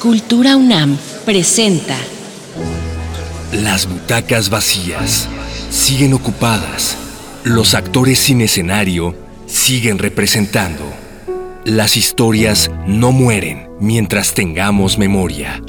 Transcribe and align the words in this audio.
Cultura 0.00 0.56
UNAM 0.56 0.98
presenta 1.24 1.96
Las 3.52 3.88
butacas 3.88 4.50
vacías 4.50 5.28
siguen 5.70 6.12
ocupadas. 6.12 6.96
Los 7.44 7.74
actores 7.74 8.18
sin 8.18 8.40
escenario 8.40 9.14
siguen 9.46 9.98
representando. 9.98 10.84
Las 11.64 11.96
historias 11.96 12.70
no 12.86 13.12
mueren 13.12 13.68
mientras 13.80 14.34
tengamos 14.34 14.98
memoria. 14.98 15.62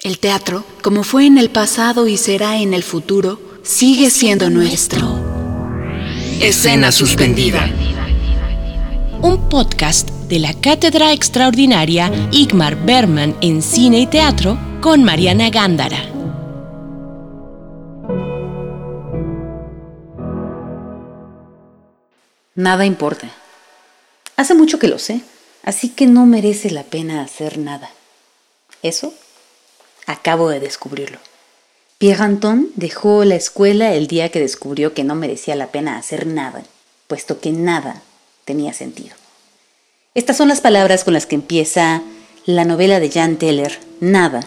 El 0.00 0.18
teatro, 0.18 0.64
como 0.82 1.04
fue 1.04 1.26
en 1.26 1.38
el 1.38 1.50
pasado 1.50 2.08
y 2.08 2.16
será 2.16 2.58
en 2.58 2.74
el 2.74 2.82
futuro, 2.82 3.40
sigue 3.62 4.10
siendo 4.10 4.50
nuestro. 4.50 5.20
Escena 6.40 6.92
suspendida. 6.92 7.70
Un 9.22 9.48
podcast 9.48 10.17
de 10.28 10.38
la 10.38 10.52
Cátedra 10.52 11.12
Extraordinaria 11.12 12.12
Igmar 12.32 12.76
Berman 12.84 13.34
en 13.40 13.62
Cine 13.62 14.00
y 14.00 14.06
Teatro 14.06 14.58
con 14.82 15.02
Mariana 15.02 15.48
Gándara. 15.48 16.04
Nada 22.54 22.84
importa. 22.84 23.30
Hace 24.36 24.54
mucho 24.54 24.78
que 24.78 24.88
lo 24.88 24.98
sé, 24.98 25.22
así 25.62 25.88
que 25.88 26.06
no 26.06 26.26
merece 26.26 26.70
la 26.70 26.82
pena 26.82 27.22
hacer 27.22 27.56
nada. 27.56 27.90
Eso 28.82 29.14
acabo 30.06 30.50
de 30.50 30.60
descubrirlo. 30.60 31.18
Pierre 31.96 32.24
Anton 32.24 32.68
dejó 32.76 33.24
la 33.24 33.34
escuela 33.34 33.94
el 33.94 34.06
día 34.06 34.30
que 34.30 34.40
descubrió 34.40 34.92
que 34.92 35.04
no 35.04 35.14
merecía 35.14 35.56
la 35.56 35.68
pena 35.68 35.96
hacer 35.96 36.26
nada, 36.26 36.64
puesto 37.06 37.40
que 37.40 37.50
nada 37.50 38.02
tenía 38.44 38.72
sentido. 38.72 39.17
Estas 40.18 40.36
son 40.36 40.48
las 40.48 40.60
palabras 40.60 41.04
con 41.04 41.14
las 41.14 41.26
que 41.26 41.36
empieza 41.36 42.02
la 42.44 42.64
novela 42.64 42.98
de 42.98 43.08
Jan 43.08 43.36
Teller, 43.36 43.78
Nada, 44.00 44.40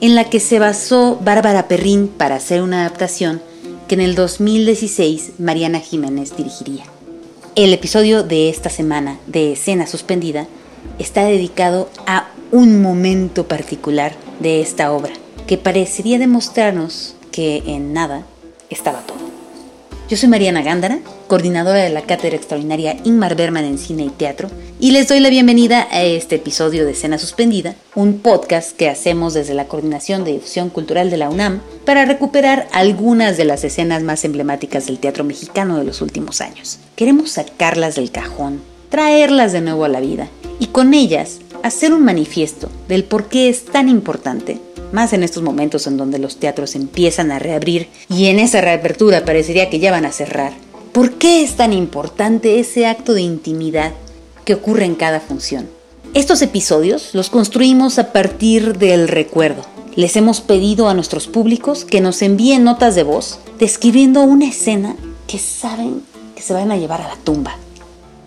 en 0.00 0.14
la 0.14 0.30
que 0.30 0.40
se 0.40 0.58
basó 0.58 1.18
Bárbara 1.22 1.68
Perrin 1.68 2.08
para 2.08 2.36
hacer 2.36 2.62
una 2.62 2.80
adaptación 2.80 3.42
que 3.86 3.96
en 3.96 4.00
el 4.00 4.14
2016 4.14 5.32
Mariana 5.38 5.80
Jiménez 5.80 6.34
dirigiría. 6.38 6.84
El 7.54 7.74
episodio 7.74 8.22
de 8.22 8.48
esta 8.48 8.70
semana 8.70 9.18
de 9.26 9.52
Escena 9.52 9.86
Suspendida 9.86 10.46
está 10.98 11.26
dedicado 11.26 11.90
a 12.06 12.30
un 12.50 12.80
momento 12.80 13.46
particular 13.46 14.14
de 14.40 14.62
esta 14.62 14.90
obra, 14.90 15.12
que 15.46 15.58
parecería 15.58 16.18
demostrarnos 16.18 17.14
que 17.30 17.62
en 17.66 17.92
nada 17.92 18.24
estaba 18.70 19.00
todo. 19.00 19.13
Yo 20.14 20.20
soy 20.20 20.28
Mariana 20.28 20.62
Gándara, 20.62 21.00
coordinadora 21.26 21.82
de 21.82 21.90
la 21.90 22.02
Cátedra 22.02 22.36
Extraordinaria 22.36 22.96
Inmar 23.02 23.34
Berman 23.34 23.64
en 23.64 23.78
Cine 23.78 24.04
y 24.04 24.10
Teatro, 24.10 24.48
y 24.78 24.92
les 24.92 25.08
doy 25.08 25.18
la 25.18 25.28
bienvenida 25.28 25.88
a 25.90 26.04
este 26.04 26.36
episodio 26.36 26.84
de 26.84 26.92
Escena 26.92 27.18
Suspendida, 27.18 27.74
un 27.96 28.20
podcast 28.20 28.76
que 28.76 28.88
hacemos 28.88 29.34
desde 29.34 29.54
la 29.54 29.64
Coordinación 29.66 30.22
de 30.22 30.34
Difusión 30.34 30.70
Cultural 30.70 31.10
de 31.10 31.16
la 31.16 31.30
UNAM 31.30 31.62
para 31.84 32.04
recuperar 32.04 32.68
algunas 32.70 33.36
de 33.36 33.44
las 33.44 33.64
escenas 33.64 34.04
más 34.04 34.24
emblemáticas 34.24 34.86
del 34.86 35.00
teatro 35.00 35.24
mexicano 35.24 35.78
de 35.78 35.84
los 35.84 36.00
últimos 36.00 36.40
años. 36.40 36.78
Queremos 36.94 37.32
sacarlas 37.32 37.96
del 37.96 38.12
cajón, 38.12 38.62
traerlas 38.90 39.52
de 39.52 39.62
nuevo 39.62 39.84
a 39.84 39.88
la 39.88 39.98
vida 39.98 40.28
y 40.60 40.66
con 40.66 40.94
ellas 40.94 41.40
hacer 41.64 41.92
un 41.92 42.04
manifiesto 42.04 42.70
del 42.86 43.02
por 43.02 43.26
qué 43.28 43.48
es 43.48 43.64
tan 43.64 43.88
importante 43.88 44.60
más 44.94 45.12
en 45.12 45.24
estos 45.24 45.42
momentos 45.42 45.88
en 45.88 45.96
donde 45.96 46.20
los 46.20 46.36
teatros 46.36 46.76
empiezan 46.76 47.32
a 47.32 47.40
reabrir 47.40 47.88
y 48.08 48.26
en 48.26 48.38
esa 48.38 48.60
reapertura 48.60 49.24
parecería 49.24 49.68
que 49.68 49.80
ya 49.80 49.90
van 49.90 50.06
a 50.06 50.12
cerrar. 50.12 50.52
¿Por 50.92 51.14
qué 51.14 51.42
es 51.42 51.56
tan 51.56 51.72
importante 51.72 52.60
ese 52.60 52.86
acto 52.86 53.12
de 53.12 53.20
intimidad 53.20 53.92
que 54.44 54.54
ocurre 54.54 54.84
en 54.84 54.94
cada 54.94 55.18
función? 55.18 55.68
Estos 56.14 56.42
episodios 56.42 57.10
los 57.12 57.28
construimos 57.28 57.98
a 57.98 58.12
partir 58.12 58.78
del 58.78 59.08
recuerdo. 59.08 59.66
Les 59.96 60.14
hemos 60.14 60.40
pedido 60.40 60.88
a 60.88 60.94
nuestros 60.94 61.26
públicos 61.26 61.84
que 61.84 62.00
nos 62.00 62.22
envíen 62.22 62.62
notas 62.62 62.94
de 62.94 63.02
voz 63.02 63.40
describiendo 63.58 64.22
una 64.22 64.46
escena 64.46 64.94
que 65.26 65.40
saben 65.40 66.02
que 66.36 66.42
se 66.42 66.52
van 66.52 66.70
a 66.70 66.76
llevar 66.76 67.00
a 67.00 67.08
la 67.08 67.16
tumba, 67.16 67.56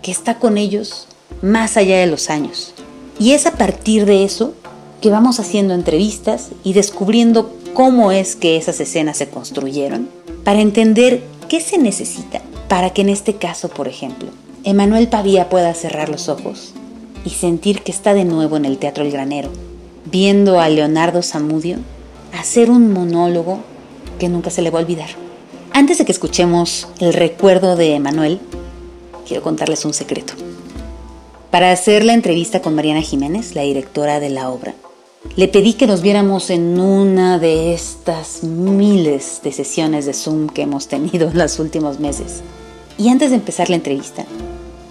que 0.02 0.10
está 0.10 0.38
con 0.38 0.58
ellos 0.58 1.06
más 1.40 1.78
allá 1.78 1.98
de 1.98 2.06
los 2.06 2.28
años. 2.28 2.74
Y 3.18 3.32
es 3.32 3.46
a 3.46 3.52
partir 3.52 4.04
de 4.04 4.24
eso 4.24 4.52
que 5.00 5.10
vamos 5.10 5.40
haciendo 5.40 5.74
entrevistas 5.74 6.48
y 6.64 6.72
descubriendo 6.72 7.50
cómo 7.74 8.12
es 8.12 8.36
que 8.36 8.56
esas 8.56 8.80
escenas 8.80 9.16
se 9.16 9.28
construyeron 9.28 10.08
para 10.44 10.60
entender 10.60 11.22
qué 11.48 11.60
se 11.60 11.78
necesita 11.78 12.42
para 12.68 12.90
que 12.90 13.02
en 13.02 13.08
este 13.08 13.34
caso, 13.34 13.68
por 13.68 13.88
ejemplo, 13.88 14.28
Emanuel 14.64 15.08
Pavía 15.08 15.48
pueda 15.48 15.72
cerrar 15.74 16.08
los 16.08 16.28
ojos 16.28 16.74
y 17.24 17.30
sentir 17.30 17.82
que 17.82 17.90
está 17.90 18.14
de 18.14 18.24
nuevo 18.24 18.56
en 18.56 18.64
el 18.64 18.78
Teatro 18.78 19.04
El 19.04 19.10
Granero, 19.10 19.50
viendo 20.04 20.60
a 20.60 20.68
Leonardo 20.68 21.22
Zamudio 21.22 21.78
hacer 22.38 22.70
un 22.70 22.92
monólogo 22.92 23.60
que 24.18 24.28
nunca 24.28 24.50
se 24.50 24.62
le 24.62 24.70
va 24.70 24.80
a 24.80 24.82
olvidar. 24.82 25.08
Antes 25.72 25.98
de 25.98 26.04
que 26.04 26.12
escuchemos 26.12 26.88
el 27.00 27.14
recuerdo 27.14 27.76
de 27.76 27.94
Emanuel, 27.94 28.40
quiero 29.26 29.42
contarles 29.42 29.84
un 29.84 29.94
secreto. 29.94 30.34
Para 31.50 31.72
hacer 31.72 32.04
la 32.04 32.12
entrevista 32.12 32.60
con 32.60 32.74
Mariana 32.74 33.00
Jiménez, 33.00 33.54
la 33.54 33.62
directora 33.62 34.20
de 34.20 34.28
la 34.28 34.50
obra, 34.50 34.74
le 35.36 35.48
pedí 35.48 35.74
que 35.74 35.86
nos 35.86 36.02
viéramos 36.02 36.50
en 36.50 36.78
una 36.78 37.38
de 37.38 37.74
estas 37.74 38.44
miles 38.44 39.40
de 39.42 39.52
sesiones 39.52 40.06
de 40.06 40.14
Zoom 40.14 40.48
que 40.48 40.62
hemos 40.62 40.86
tenido 40.88 41.28
en 41.28 41.38
los 41.38 41.58
últimos 41.58 41.98
meses. 41.98 42.42
Y 42.96 43.08
antes 43.08 43.30
de 43.30 43.36
empezar 43.36 43.68
la 43.68 43.76
entrevista, 43.76 44.24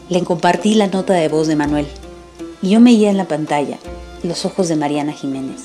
le 0.10 0.24
compartí 0.24 0.76
la 0.76 0.88
nota 0.88 1.14
de 1.14 1.30
voz 1.30 1.48
de 1.48 1.56
Manuel. 1.56 1.88
Y 2.62 2.70
yo 2.72 2.82
veía 2.82 3.10
en 3.10 3.18
la 3.18 3.28
pantalla 3.28 3.78
los 4.24 4.46
ojos 4.46 4.68
de 4.68 4.76
Mariana 4.76 5.14
Jiménez 5.14 5.64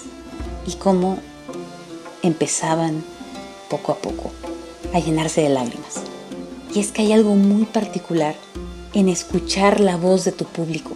y 0.67 0.73
cómo 0.73 1.19
empezaban 2.23 3.03
poco 3.69 3.93
a 3.93 3.97
poco 3.97 4.31
a 4.93 5.01
llenarse 5.01 5.41
de 5.41 5.49
lágrimas. 5.49 6.03
Y 6.75 6.81
es 6.81 6.93
que 6.93 7.03
hay 7.03 7.13
algo 7.13 7.35
muy 7.35 7.65
particular 7.65 8.35
en 8.95 9.09
escuchar 9.09 9.81
la 9.81 9.97
voz 9.97 10.25
de 10.25 10.33
tu 10.33 10.45
público. 10.45 10.93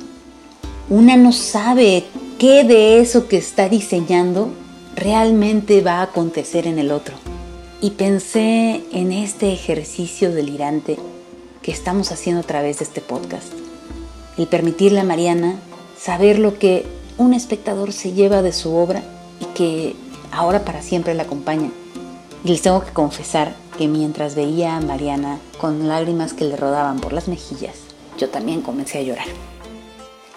Una 0.89 1.17
no 1.17 1.33
sabe 1.33 2.05
qué 2.39 2.65
de 2.65 3.01
eso 3.01 3.29
que 3.29 3.39
está 3.39 3.69
diseñando 3.69 4.51
realmente 4.95 5.81
va 5.81 6.01
a 6.01 6.03
acontecer 6.03 6.67
en 6.67 6.79
el 6.79 6.91
otro. 6.91 7.15
Y 7.81 7.91
pensé 7.93 8.85
en 8.93 9.13
este 9.13 9.53
ejercicio 9.53 10.33
delirante 10.33 10.99
que 11.63 11.73
estamos 11.73 12.13
haciendo 12.13 12.41
a 12.41 12.47
través 12.47 12.79
de 12.79 12.85
este 12.85 13.01
podcast. 13.01 13.53
El 14.37 14.47
permitirle 14.49 15.01
a 15.01 15.05
Mariana 15.05 15.57
saber 15.99 16.39
lo 16.39 16.59
que 16.59 16.85
un 17.17 17.33
espectador 17.33 17.93
se 17.93 18.13
lleva 18.13 18.43
de 18.43 18.53
su 18.53 18.75
obra 18.75 19.03
y 19.41 19.47
que 19.55 19.97
ahora 20.31 20.65
para 20.65 20.83
siempre 20.83 21.15
la 21.15 21.23
acompaña. 21.23 21.71
Y 22.45 22.49
les 22.49 22.63
tengo 22.63 22.85
que 22.85 22.93
confesar 22.93 23.55
que 23.79 23.89
mientras 23.89 24.35
veía 24.35 24.77
a 24.77 24.81
Mariana 24.81 25.39
con 25.59 25.89
lágrimas 25.89 26.35
que 26.35 26.45
le 26.45 26.57
rodaban 26.57 27.01
por 27.01 27.13
las 27.13 27.29
mejillas, 27.29 27.77
yo 28.19 28.29
también 28.29 28.61
comencé 28.61 28.99
a 28.99 29.03
llorar. 29.03 29.27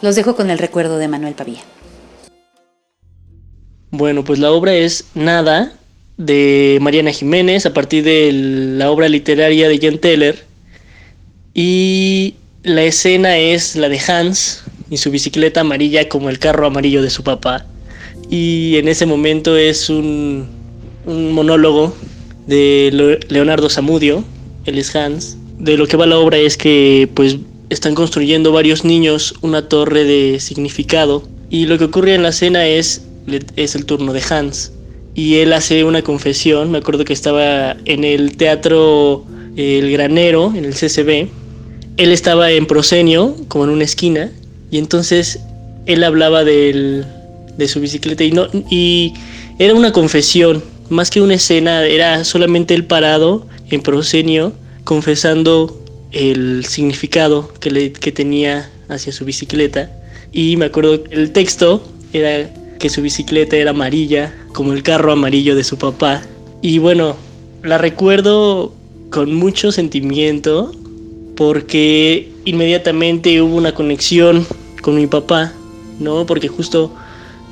Los 0.01 0.16
dejo 0.16 0.35
con 0.35 0.49
el 0.49 0.59
recuerdo 0.59 0.97
de 0.97 1.09
Manuel 1.09 1.35
Pavía. 1.35 1.61
Bueno, 3.91 4.23
pues 4.23 4.39
la 4.39 4.51
obra 4.51 4.75
es 4.75 5.05
Nada 5.16 5.73
de 6.17 6.77
Mariana 6.81 7.11
Jiménez 7.11 7.66
a 7.66 7.73
partir 7.73 8.03
de 8.03 8.31
la 8.31 8.91
obra 8.91 9.09
literaria 9.09 9.67
de 9.67 9.79
Jan 9.79 9.97
Teller. 9.97 10.45
Y 11.55 12.35
la 12.63 12.83
escena 12.83 13.38
es 13.38 13.75
la 13.75 13.89
de 13.89 13.99
Hans 13.99 14.63
y 14.91 14.97
su 14.97 15.09
bicicleta 15.09 15.61
amarilla 15.61 16.07
como 16.07 16.29
el 16.29 16.38
carro 16.38 16.67
amarillo 16.67 17.01
de 17.01 17.09
su 17.09 17.23
papá. 17.23 17.66
Y 18.29 18.78
en 18.78 18.88
ese 18.88 19.07
momento 19.07 19.57
es 19.57 19.89
un, 19.89 20.47
monólogo 21.05 21.95
de 22.45 23.17
Leonardo 23.29 23.69
Zamudio, 23.69 24.23
él 24.66 24.78
es 24.78 24.95
Hans. 24.95 25.38
De 25.57 25.78
lo 25.78 25.88
que 25.88 25.97
va 25.97 26.05
la 26.05 26.19
obra 26.19 26.38
es 26.38 26.57
que 26.57 27.09
pues 27.16 27.38
están 27.69 27.95
construyendo 27.95 28.51
varios 28.51 28.85
niños 28.85 29.33
una 29.41 29.67
torre 29.67 30.03
de 30.03 30.39
significado 30.39 31.23
y 31.49 31.66
lo 31.66 31.78
que 31.78 31.85
ocurre 31.85 32.14
en 32.14 32.23
la 32.23 32.29
escena 32.29 32.67
es 32.67 33.09
es 33.55 33.76
el 33.76 33.85
turno 33.85 34.14
de 34.14 34.22
Hans. 34.29 34.72
Y 35.16 35.37
él 35.37 35.53
hace 35.53 35.84
una 35.84 36.02
confesión, 36.02 36.72
me 36.72 36.78
acuerdo 36.78 37.03
que 37.03 37.14
estaba 37.14 37.76
en 37.85 38.03
el 38.03 38.37
teatro 38.37 39.26
El 39.55 39.91
Granero, 39.91 40.53
en 40.55 40.66
el 40.66 40.73
CCB. 40.73 41.28
Él 41.97 42.11
estaba 42.11 42.52
en 42.52 42.66
prosenio, 42.66 43.35
como 43.47 43.66
en 43.66 43.72
una 43.72 43.84
esquina, 43.84 44.31
y 44.72 44.78
entonces 44.78 45.40
él 45.85 46.03
hablaba 46.03 46.43
de 46.43 47.03
su 47.67 47.81
bicicleta 47.81 48.23
y, 48.23 48.31
no, 48.31 48.47
y 48.70 49.14
era 49.58 49.73
una 49.73 49.91
confesión, 49.91 50.64
más 50.90 51.09
que 51.09 51.22
una 51.22 51.34
escena, 51.34 51.84
era 51.85 52.23
solamente 52.23 52.73
él 52.73 52.85
parado 52.85 53.46
en 53.70 53.81
prosenio, 53.81 54.53
confesando 54.85 55.84
el 56.11 56.66
significado 56.66 57.53
que, 57.59 57.70
le, 57.70 57.91
que 57.91 58.11
tenía 58.11 58.72
hacia 58.87 59.11
su 59.11 59.26
bicicleta. 59.26 59.91
Y 60.31 60.55
me 60.58 60.66
acuerdo 60.66 61.03
que 61.03 61.16
el 61.16 61.31
texto 61.31 61.84
era 62.14 62.49
que 62.79 62.90
su 62.90 63.02
bicicleta 63.02 63.58
era 63.58 63.72
amarilla, 63.72 64.34
como 64.53 64.73
el 64.73 64.84
carro 64.84 65.11
amarillo 65.11 65.55
de 65.55 65.64
su 65.64 65.78
papá. 65.78 66.22
Y 66.61 66.79
bueno, 66.79 67.16
la 67.64 67.78
recuerdo 67.78 68.73
con 69.11 69.34
mucho 69.34 69.72
sentimiento 69.72 70.72
porque 71.35 72.31
inmediatamente 72.46 73.41
hubo 73.41 73.55
una 73.55 73.73
conexión 73.73 74.46
con 74.81 74.96
mi 74.96 75.08
papá 75.08 75.53
¿no? 75.99 76.26
Porque 76.26 76.47
justo 76.47 76.91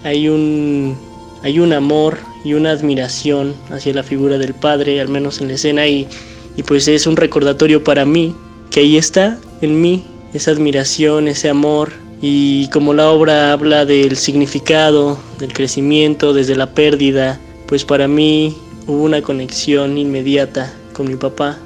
hay 0.03 0.29
un, 0.29 0.97
hay 1.43 1.59
un 1.59 1.73
amor 1.73 2.17
y 2.43 2.53
una 2.53 2.71
admiración 2.71 3.53
hacia 3.69 3.93
la 3.93 4.03
figura 4.03 4.37
del 4.37 4.53
padre, 4.53 4.99
al 5.01 5.09
menos 5.09 5.41
en 5.41 5.49
la 5.49 5.55
escena, 5.55 5.87
y, 5.87 6.07
y 6.55 6.63
pues 6.63 6.87
es 6.87 7.05
un 7.05 7.17
recordatorio 7.17 7.83
para 7.83 8.05
mí 8.05 8.33
que 8.71 8.79
ahí 8.81 8.97
está 8.97 9.37
en 9.61 9.81
mí 9.81 10.05
esa 10.33 10.51
admiración, 10.51 11.27
ese 11.27 11.49
amor, 11.49 11.91
y 12.21 12.67
como 12.69 12.93
la 12.93 13.11
obra 13.11 13.53
habla 13.53 13.85
del 13.85 14.17
significado, 14.17 15.17
del 15.39 15.53
crecimiento, 15.53 16.33
desde 16.33 16.55
la 16.55 16.73
pérdida, 16.73 17.39
pues 17.67 17.85
para 17.85 18.07
mí 18.07 18.55
hubo 18.87 19.03
una 19.03 19.21
conexión 19.21 19.97
inmediata 19.97 20.73
con 20.93 21.07
mi 21.07 21.15
papá. 21.15 21.57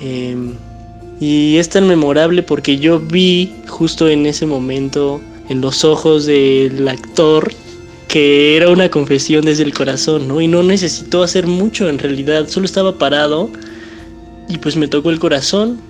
Em, 0.00 0.54
y 1.20 1.56
es 1.58 1.68
tan 1.68 1.86
memorable 1.86 2.42
porque 2.42 2.78
yo 2.78 2.98
vi 2.98 3.54
justo 3.68 4.08
en 4.08 4.26
ese 4.26 4.46
momento 4.46 5.20
en 5.48 5.60
los 5.60 5.84
ojos 5.84 6.26
del 6.26 6.88
actor 6.88 7.52
que 8.08 8.56
era 8.56 8.68
una 8.70 8.90
confesión 8.90 9.44
desde 9.44 9.64
el 9.64 9.74
corazón, 9.74 10.28
¿no? 10.28 10.40
Y 10.40 10.48
no 10.48 10.62
necesitó 10.62 11.22
hacer 11.22 11.46
mucho 11.46 11.88
en 11.88 11.98
realidad, 11.98 12.48
solo 12.48 12.66
estaba 12.66 12.98
parado 12.98 13.50
y 14.48 14.58
pues 14.58 14.76
me 14.76 14.88
tocó 14.88 15.10
el 15.10 15.18
corazón, 15.18 15.80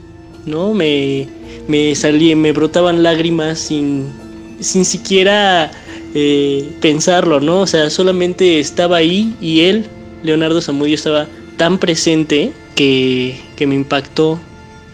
¿no? 0.46 0.74
Me, 0.74 1.28
me 1.68 1.94
salí, 1.94 2.34
me 2.34 2.52
brotaban 2.52 3.02
lágrimas 3.02 3.58
sin, 3.58 4.12
sin 4.60 4.84
siquiera 4.84 5.70
eh, 6.14 6.72
pensarlo, 6.80 7.40
¿no? 7.40 7.60
O 7.60 7.66
sea, 7.66 7.90
solamente 7.90 8.60
estaba 8.60 8.98
ahí 8.98 9.34
y 9.40 9.60
él, 9.62 9.86
Leonardo 10.22 10.60
Zamudio, 10.60 10.94
estaba 10.94 11.26
tan 11.56 11.78
presente 11.78 12.52
que, 12.74 13.40
que 13.56 13.66
me 13.66 13.74
impactó 13.74 14.38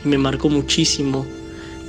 y 0.05 0.09
me 0.09 0.19
marcó 0.19 0.49
muchísimo. 0.49 1.27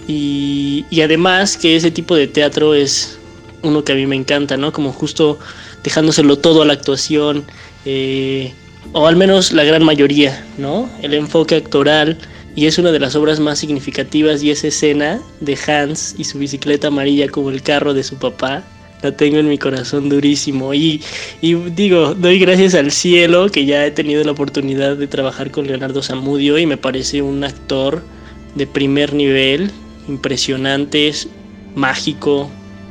Y, 0.07 0.85
y, 0.89 1.01
además 1.01 1.57
que 1.57 1.75
ese 1.75 1.91
tipo 1.91 2.15
de 2.15 2.27
teatro 2.27 2.73
es 2.73 3.19
uno 3.61 3.83
que 3.83 3.93
a 3.93 3.95
mí 3.95 4.07
me 4.07 4.15
encanta, 4.15 4.57
¿no? 4.57 4.73
Como 4.73 4.91
justo 4.91 5.37
dejándoselo 5.83 6.37
todo 6.37 6.63
a 6.63 6.65
la 6.65 6.73
actuación, 6.73 7.45
eh, 7.85 8.53
o 8.93 9.07
al 9.07 9.15
menos 9.15 9.53
la 9.53 9.63
gran 9.63 9.83
mayoría, 9.83 10.45
¿no? 10.57 10.89
El 11.01 11.13
enfoque 11.13 11.55
actoral, 11.55 12.17
y 12.55 12.65
es 12.65 12.77
una 12.77 12.91
de 12.91 12.99
las 12.99 13.15
obras 13.15 13.39
más 13.39 13.59
significativas 13.59 14.43
y 14.43 14.51
esa 14.51 14.67
escena 14.67 15.21
de 15.39 15.57
Hans 15.67 16.15
y 16.17 16.25
su 16.25 16.37
bicicleta 16.39 16.87
amarilla 16.87 17.29
como 17.29 17.49
el 17.49 17.61
carro 17.61 17.93
de 17.93 18.03
su 18.03 18.17
papá. 18.17 18.63
La 19.01 19.15
tengo 19.15 19.37
en 19.37 19.49
mi 19.49 19.57
corazón 19.57 20.09
durísimo. 20.09 20.73
Y, 20.73 21.01
y, 21.41 21.55
digo, 21.55 22.13
doy 22.13 22.37
gracias 22.37 22.75
al 22.75 22.91
cielo 22.91 23.49
que 23.49 23.65
ya 23.65 23.85
he 23.85 23.91
tenido 23.91 24.23
la 24.23 24.31
oportunidad 24.31 24.95
de 24.95 25.07
trabajar 25.07 25.49
con 25.49 25.65
Leonardo 25.65 26.03
Zamudio 26.03 26.59
y 26.59 26.67
me 26.67 26.77
parece 26.77 27.21
un 27.21 27.43
actor 27.43 28.03
de 28.53 28.67
primer 28.67 29.13
nivel, 29.13 29.71
impresionante, 30.07 31.11
mágico. 31.73 32.49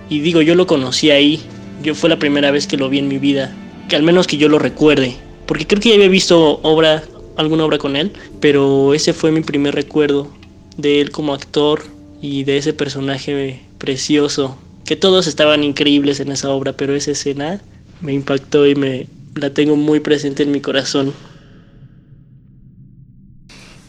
Y 0.09 0.21
digo, 0.21 0.43
yo 0.43 0.55
lo 0.55 0.67
conocí 0.67 1.11
ahí, 1.11 1.41
yo 1.83 1.95
fue 1.95 2.11
la 2.11 2.19
primera 2.19 2.51
vez 2.51 2.67
que 2.67 2.77
lo 2.77 2.89
vi 2.89 2.99
en 2.99 3.09
mi 3.09 3.19
vida, 3.19 3.55
que 3.89 3.95
al 3.95 4.03
menos 4.03 4.27
que 4.27 4.37
yo 4.37 4.49
lo 4.49 4.59
recuerde, 4.59 5.15
porque 5.47 5.67
creo 5.67 5.81
que 5.81 5.91
ya 5.91 5.95
había 5.95 6.09
visto 6.09 6.59
obra 6.63 7.05
alguna 7.41 7.65
obra 7.65 7.79
con 7.79 7.97
él, 7.97 8.13
pero 8.41 8.95
ese 8.95 9.13
fue 9.13 9.33
mi 9.33 9.41
primer 9.41 9.75
recuerdo 9.75 10.29
de 10.77 11.01
él 11.01 11.11
como 11.11 11.35
actor 11.35 11.83
y 12.21 12.45
de 12.45 12.59
ese 12.59 12.73
personaje 12.73 13.61
precioso, 13.79 14.57
que 14.85 14.97
todos 14.97 15.27
estaban 15.27 15.65
increíbles 15.65 16.21
en 16.21 16.33
esa 16.33 16.51
obra, 16.51 16.73
pero 16.73 16.95
esa 16.95 17.13
escena 17.13 17.61
me 18.01 18.13
impactó 18.13 18.67
y 18.67 18.75
me 18.75 19.07
la 19.35 19.51
tengo 19.53 19.77
muy 19.77 20.01
presente 20.01 20.43
en 20.43 20.53
mi 20.53 20.61
corazón. 20.61 21.13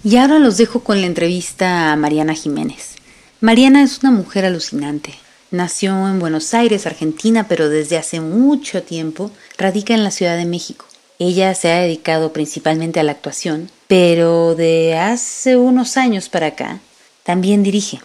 Y 0.04 0.18
ahora 0.18 0.40
los 0.40 0.58
dejo 0.58 0.80
con 0.80 1.00
la 1.02 1.08
entrevista 1.08 1.92
a 1.92 1.96
Mariana 1.96 2.34
Jiménez. 2.34 2.96
Mariana 3.40 3.84
es 3.84 4.00
una 4.00 4.12
mujer 4.12 4.46
alucinante. 4.46 5.14
Nació 5.52 6.08
en 6.08 6.20
Buenos 6.20 6.54
Aires, 6.54 6.88
Argentina, 6.88 7.48
pero 7.48 7.70
desde 7.70 7.98
hace 7.98 8.22
mucho 8.22 8.84
tiempo 8.84 9.32
radica 9.58 9.94
en 9.94 10.04
la 10.04 10.12
Ciudad 10.12 10.38
de 10.38 10.46
México. 10.46 10.86
Ella 11.24 11.54
se 11.54 11.72
ha 11.72 11.82
dedicado 11.82 12.34
principalmente 12.34 13.00
a 13.00 13.04
la 13.04 13.12
actuación, 13.12 13.70
pero 13.86 14.56
de 14.56 14.98
hace 14.98 15.56
unos 15.56 15.96
años 15.96 16.30
para 16.30 16.48
acá 16.48 16.80
también 17.22 17.62
dirige. 17.62 18.02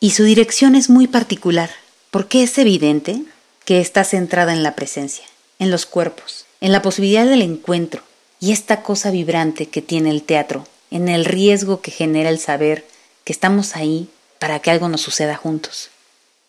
Y 0.00 0.10
su 0.10 0.22
dirección 0.24 0.74
es 0.74 0.90
muy 0.90 1.06
particular, 1.06 1.70
porque 2.10 2.42
es 2.42 2.58
evidente 2.58 3.22
que 3.64 3.80
está 3.80 4.04
centrada 4.04 4.52
en 4.52 4.62
la 4.62 4.76
presencia, 4.76 5.24
en 5.58 5.70
los 5.70 5.86
cuerpos, 5.86 6.44
en 6.60 6.72
la 6.72 6.82
posibilidad 6.82 7.24
del 7.24 7.40
encuentro 7.40 8.02
y 8.38 8.52
esta 8.52 8.82
cosa 8.82 9.10
vibrante 9.10 9.70
que 9.70 9.80
tiene 9.80 10.10
el 10.10 10.22
teatro, 10.22 10.66
en 10.90 11.08
el 11.08 11.24
riesgo 11.24 11.80
que 11.80 11.90
genera 11.90 12.28
el 12.28 12.38
saber 12.38 12.84
que 13.24 13.32
estamos 13.32 13.76
ahí 13.76 14.10
para 14.38 14.58
que 14.58 14.70
algo 14.70 14.90
nos 14.90 15.00
suceda 15.00 15.36
juntos. 15.36 15.88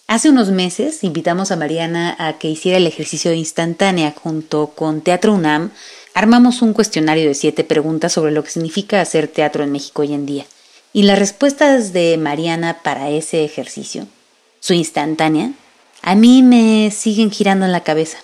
Hace 0.10 0.32
unos 0.32 0.50
meses 0.50 1.04
invitamos 1.04 1.52
a 1.52 1.56
Mariana 1.56 2.16
a 2.18 2.40
que 2.40 2.50
hiciera 2.50 2.80
el 2.80 2.88
ejercicio 2.88 3.32
instantánea 3.32 4.12
junto 4.20 4.72
con 4.76 5.02
Teatro 5.02 5.34
UNAM 5.36 5.72
armamos 6.20 6.62
un 6.62 6.74
cuestionario 6.74 7.30
de 7.30 7.34
siete 7.34 7.64
preguntas 7.64 8.12
sobre 8.12 8.34
lo 8.34 8.44
que 8.44 8.50
significa 8.50 9.00
hacer 9.00 9.30
teatro 9.30 9.64
en 9.64 9.72
México 9.72 10.02
hoy 10.02 10.14
en 10.14 10.26
día. 10.26 10.46
Y 10.92 11.04
las 11.04 11.18
respuestas 11.18 11.94
de 11.94 12.18
Mariana 12.18 12.80
para 12.84 13.10
ese 13.10 13.46
ejercicio, 13.46 14.06
su 14.60 14.74
instantánea, 14.74 15.54
a 16.02 16.16
mí 16.16 16.44
me 16.44 16.92
siguen 16.92 17.32
girando 17.32 17.66
en 17.66 17.72
la 17.72 17.84
cabeza. 17.84 18.18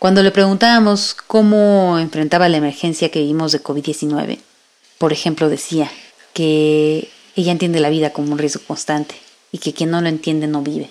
Cuando 0.00 0.24
le 0.24 0.32
preguntábamos 0.32 1.14
cómo 1.14 2.00
enfrentaba 2.00 2.48
la 2.48 2.56
emergencia 2.56 3.12
que 3.12 3.20
vivimos 3.20 3.52
de 3.52 3.62
COVID-19, 3.62 4.40
por 4.98 5.12
ejemplo, 5.12 5.48
decía 5.48 5.88
que 6.32 7.08
ella 7.36 7.52
entiende 7.52 7.78
la 7.78 7.90
vida 7.90 8.10
como 8.10 8.32
un 8.32 8.38
riesgo 8.38 8.62
constante 8.66 9.14
y 9.52 9.58
que 9.58 9.72
quien 9.72 9.92
no 9.92 10.00
lo 10.00 10.08
entiende 10.08 10.48
no 10.48 10.62
vive, 10.62 10.90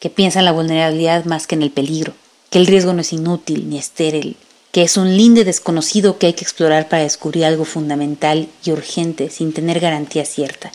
que 0.00 0.08
piensa 0.08 0.38
en 0.38 0.46
la 0.46 0.52
vulnerabilidad 0.52 1.26
más 1.26 1.46
que 1.46 1.54
en 1.54 1.60
el 1.60 1.70
peligro, 1.70 2.14
que 2.48 2.56
el 2.56 2.66
riesgo 2.66 2.94
no 2.94 3.02
es 3.02 3.12
inútil 3.12 3.68
ni 3.68 3.76
estéril, 3.76 4.38
que 4.72 4.82
es 4.82 4.96
un 4.96 5.16
linde 5.16 5.44
desconocido 5.44 6.18
que 6.18 6.26
hay 6.26 6.32
que 6.32 6.44
explorar 6.44 6.88
para 6.88 7.02
descubrir 7.02 7.44
algo 7.44 7.66
fundamental 7.66 8.48
y 8.64 8.72
urgente 8.72 9.28
sin 9.28 9.52
tener 9.52 9.80
garantía 9.80 10.24
cierta. 10.24 10.72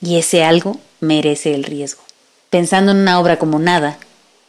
Y 0.00 0.16
ese 0.16 0.42
algo 0.42 0.80
merece 1.00 1.54
el 1.54 1.62
riesgo. 1.62 2.02
Pensando 2.48 2.92
en 2.92 2.98
una 2.98 3.20
obra 3.20 3.38
como 3.38 3.58
Nada, 3.58 3.98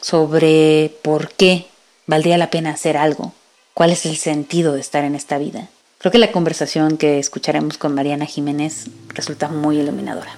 sobre 0.01 0.93
por 1.01 1.31
qué 1.33 1.65
valdría 2.07 2.37
la 2.37 2.49
pena 2.49 2.71
hacer 2.71 2.95
algo, 2.95 3.33
cuál 3.73 3.91
es 3.91 4.05
el 4.05 4.15
sentido 4.15 4.73
de 4.73 4.81
estar 4.81 5.03
en 5.03 5.15
esta 5.15 5.37
vida, 5.37 5.67
creo 5.97 6.11
que 6.11 6.17
la 6.17 6.31
conversación 6.31 6.97
que 6.97 7.19
escucharemos 7.19 7.77
con 7.77 7.93
Mariana 7.95 8.25
Jiménez 8.25 8.85
resulta 9.09 9.49
muy 9.49 9.79
iluminadora. 9.79 10.37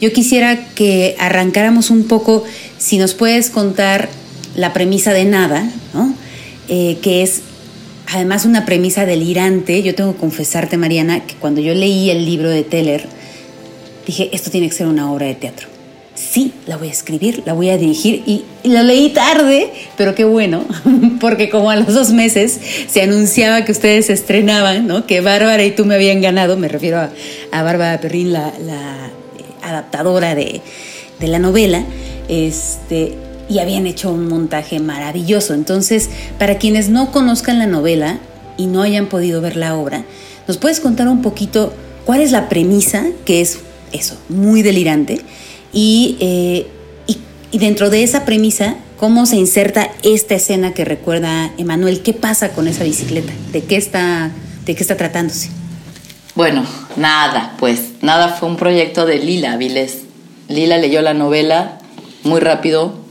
Yo 0.00 0.12
quisiera 0.12 0.68
que 0.74 1.16
arrancáramos 1.18 1.90
un 1.90 2.06
poco, 2.06 2.44
si 2.78 2.98
nos 2.98 3.14
puedes 3.14 3.50
contar 3.50 4.10
la 4.54 4.72
premisa 4.72 5.12
de 5.12 5.24
Nada, 5.24 5.68
¿no? 5.94 6.14
Eh, 6.68 6.98
que 7.02 7.22
es 7.22 7.42
además 8.12 8.44
una 8.44 8.64
premisa 8.64 9.06
delirante. 9.06 9.82
Yo 9.82 9.94
tengo 9.94 10.14
que 10.14 10.20
confesarte, 10.20 10.76
Mariana, 10.76 11.26
que 11.26 11.34
cuando 11.34 11.60
yo 11.60 11.74
leí 11.74 12.10
el 12.10 12.24
libro 12.24 12.48
de 12.48 12.62
Teller, 12.62 13.06
dije, 14.06 14.30
esto 14.32 14.50
tiene 14.50 14.68
que 14.68 14.74
ser 14.74 14.86
una 14.86 15.12
obra 15.12 15.26
de 15.26 15.34
teatro. 15.34 15.68
Sí, 16.14 16.52
la 16.66 16.76
voy 16.76 16.88
a 16.88 16.92
escribir, 16.92 17.42
la 17.46 17.54
voy 17.54 17.70
a 17.70 17.78
dirigir 17.78 18.22
y, 18.26 18.44
la 18.64 18.82
leí 18.82 19.08
tarde, 19.10 19.70
pero 19.96 20.14
qué 20.14 20.24
bueno, 20.24 20.64
porque 21.20 21.48
como 21.48 21.70
a 21.70 21.76
los 21.76 21.92
dos 21.94 22.10
meses 22.10 22.60
se 22.86 23.02
anunciaba 23.02 23.64
que 23.64 23.72
ustedes 23.72 24.10
estrenaban, 24.10 24.86
¿no? 24.86 25.06
que 25.06 25.20
Bárbara 25.22 25.64
y 25.64 25.70
tú 25.70 25.86
me 25.86 25.94
habían 25.94 26.20
ganado, 26.20 26.56
me 26.58 26.68
refiero 26.68 26.98
a, 26.98 27.62
Bárbara 27.62 27.98
Perrín, 28.00 28.32
la, 28.32 28.48
eh, 28.48 28.52
adaptadora 29.62 30.34
de, 30.34 30.60
de 31.18 31.28
la 31.28 31.38
novela, 31.38 31.82
este, 32.28 33.14
y 33.52 33.58
habían 33.58 33.86
hecho 33.86 34.10
un 34.10 34.28
montaje 34.28 34.80
maravilloso. 34.80 35.52
Entonces, 35.52 36.08
para 36.38 36.56
quienes 36.56 36.88
no 36.88 37.12
conozcan 37.12 37.58
la 37.58 37.66
novela 37.66 38.18
y 38.56 38.66
no 38.66 38.82
hayan 38.82 39.06
podido 39.06 39.40
ver 39.42 39.56
la 39.56 39.76
obra, 39.76 40.04
¿nos 40.48 40.56
puedes 40.56 40.80
contar 40.80 41.08
un 41.08 41.20
poquito 41.20 41.72
cuál 42.06 42.22
es 42.22 42.32
la 42.32 42.48
premisa, 42.48 43.04
que 43.26 43.42
es 43.42 43.58
eso, 43.92 44.16
muy 44.30 44.62
delirante? 44.62 45.20
Y, 45.72 46.16
eh, 46.20 46.66
y, 47.52 47.58
dentro 47.58 47.90
de 47.90 48.02
esa 48.02 48.24
premisa, 48.24 48.76
¿cómo 48.98 49.26
se 49.26 49.36
inserta 49.36 49.90
esta 50.02 50.34
escena 50.34 50.72
que 50.72 50.86
recuerda 50.86 51.52
Emanuel? 51.58 52.00
¿Qué 52.00 52.14
pasa 52.14 52.52
con 52.52 52.66
esa 52.66 52.84
bicicleta? 52.84 53.32
¿De 53.52 53.62
qué 53.62 53.76
está, 53.76 54.30
de 54.64 54.74
qué 54.74 54.82
está 54.82 54.96
tratándose? 54.96 55.50
Bueno, 56.34 56.64
nada, 56.96 57.54
pues 57.58 57.90
nada 58.00 58.30
fue 58.30 58.48
un 58.48 58.56
proyecto 58.56 59.04
de 59.04 59.18
Lila 59.18 59.58
Viles. 59.58 59.98
Lila 60.48 60.78
leyó 60.78 61.02
la 61.02 61.12
novela 61.12 61.78
muy 62.24 62.40
rápido, 62.40 63.01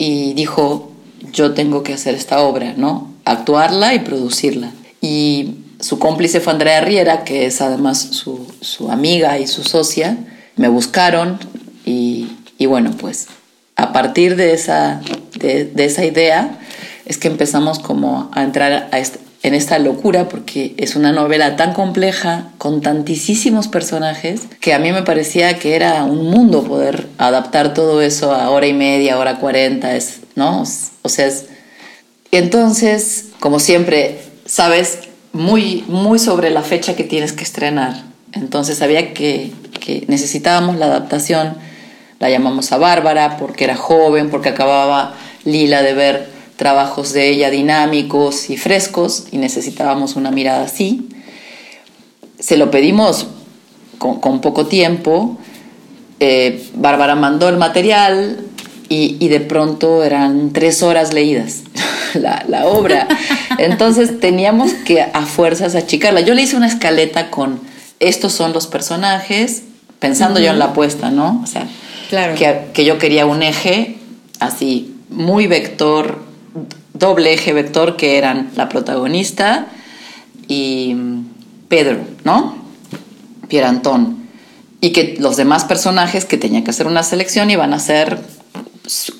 y 0.00 0.32
dijo, 0.32 0.90
yo 1.30 1.52
tengo 1.52 1.82
que 1.82 1.92
hacer 1.92 2.14
esta 2.14 2.40
obra, 2.40 2.72
¿no? 2.74 3.12
Actuarla 3.26 3.92
y 3.92 3.98
producirla. 3.98 4.72
Y 5.02 5.56
su 5.78 5.98
cómplice 5.98 6.40
fue 6.40 6.54
Andrea 6.54 6.80
Riera, 6.80 7.22
que 7.22 7.44
es 7.44 7.60
además 7.60 7.98
su, 7.98 8.46
su 8.62 8.90
amiga 8.90 9.38
y 9.38 9.46
su 9.46 9.62
socia. 9.62 10.16
Me 10.56 10.68
buscaron 10.68 11.38
y, 11.84 12.28
y, 12.56 12.64
bueno, 12.64 12.92
pues 12.98 13.26
a 13.76 13.92
partir 13.92 14.36
de 14.36 14.54
esa, 14.54 15.02
de, 15.38 15.66
de, 15.66 15.84
esa 15.84 16.06
idea 16.06 16.58
es 17.04 17.18
que 17.18 17.28
empezamos 17.28 17.78
como 17.78 18.30
a 18.32 18.42
entrar 18.42 18.88
a, 18.92 18.98
en 19.42 19.54
esta 19.54 19.78
locura 19.78 20.28
porque 20.28 20.74
es 20.76 20.96
una 20.96 21.12
novela 21.12 21.56
tan 21.56 21.72
compleja, 21.72 22.50
con 22.58 22.82
tantísimos 22.82 23.68
personajes, 23.68 24.42
que 24.60 24.74
a 24.74 24.78
mí 24.78 24.92
me 24.92 25.02
parecía 25.02 25.58
que 25.58 25.76
era 25.76 26.04
un 26.04 26.30
mundo 26.30 26.62
poder 26.62 27.06
adaptar 27.16 27.72
todo 27.72 28.02
eso 28.02 28.32
a 28.34 28.50
hora 28.50 28.66
y 28.66 28.74
media, 28.74 29.18
hora 29.18 29.38
cuarenta, 29.38 29.96
es, 29.96 30.20
¿no? 30.34 30.64
O 31.02 31.08
sea, 31.08 31.26
es... 31.26 31.46
Entonces, 32.32 33.28
como 33.40 33.58
siempre, 33.58 34.18
sabes 34.44 35.00
muy, 35.32 35.84
muy 35.88 36.18
sobre 36.18 36.50
la 36.50 36.62
fecha 36.62 36.94
que 36.94 37.04
tienes 37.04 37.32
que 37.32 37.44
estrenar. 37.44 38.02
Entonces 38.32 38.78
sabía 38.78 39.14
que, 39.14 39.52
que 39.80 40.04
necesitábamos 40.06 40.76
la 40.76 40.86
adaptación. 40.86 41.54
La 42.18 42.30
llamamos 42.30 42.70
a 42.72 42.78
Bárbara 42.78 43.36
porque 43.38 43.64
era 43.64 43.76
joven, 43.76 44.30
porque 44.30 44.50
acababa 44.50 45.14
Lila 45.44 45.82
de 45.82 45.94
ver 45.94 46.39
trabajos 46.60 47.14
de 47.14 47.30
ella 47.30 47.48
dinámicos 47.48 48.50
y 48.50 48.58
frescos 48.58 49.28
y 49.32 49.38
necesitábamos 49.38 50.14
una 50.14 50.30
mirada 50.30 50.64
así. 50.64 51.08
Se 52.38 52.58
lo 52.58 52.70
pedimos 52.70 53.28
con, 53.96 54.42
poco 54.42 54.66
tiempo. 54.66 55.38
Eh, 56.20 56.68
Bárbara 56.74 57.14
mandó 57.14 57.48
el 57.48 57.56
material 57.56 58.44
y, 58.90 59.26
de 59.28 59.40
pronto 59.40 60.04
eran 60.04 60.52
tres 60.52 60.82
horas 60.82 61.14
leídas 61.14 61.62
la, 62.14 62.44
la 62.46 62.66
obra. 62.66 63.08
Entonces 63.58 64.20
teníamos 64.20 64.74
que 64.84 65.00
a 65.00 65.22
fuerzas 65.22 65.74
achicarla. 65.74 66.20
Yo 66.20 66.34
le 66.34 66.42
hice 66.42 66.58
una 66.58 66.66
escaleta 66.66 67.30
con 67.30 67.58
estos 68.00 68.34
son 68.34 68.52
los 68.52 68.66
personajes, 68.66 69.62
pensando 69.98 70.40
yo 70.40 70.50
en 70.50 70.58
la 70.58 70.66
apuesta, 70.66 71.10
¿no? 71.10 71.40
O 71.42 71.46
sea, 71.46 71.66
claro. 72.10 72.34
que, 72.34 72.66
que 72.74 72.84
yo 72.84 72.98
quería 72.98 73.24
un 73.24 73.42
eje 73.42 73.96
así, 74.40 74.94
muy 75.08 75.46
vector, 75.46 76.28
doble 76.94 77.32
eje 77.32 77.52
vector 77.52 77.96
que 77.96 78.18
eran 78.18 78.50
la 78.56 78.68
protagonista 78.68 79.66
y 80.48 80.96
Pedro, 81.68 81.98
¿no? 82.24 82.56
Pierre 83.48 83.68
Antón. 83.68 84.28
Y 84.80 84.92
que 84.92 85.16
los 85.18 85.36
demás 85.36 85.64
personajes 85.64 86.24
que 86.24 86.36
tenía 86.36 86.64
que 86.64 86.70
hacer 86.70 86.86
una 86.86 87.02
selección 87.02 87.50
iban 87.50 87.72
a 87.72 87.80
ser 87.80 88.18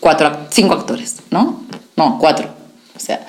cuatro, 0.01 0.47
cinco 0.51 0.75
actores, 0.75 1.17
¿no? 1.31 1.63
No, 1.97 2.19
cuatro. 2.19 2.49
O 2.97 3.01
sea, 3.01 3.27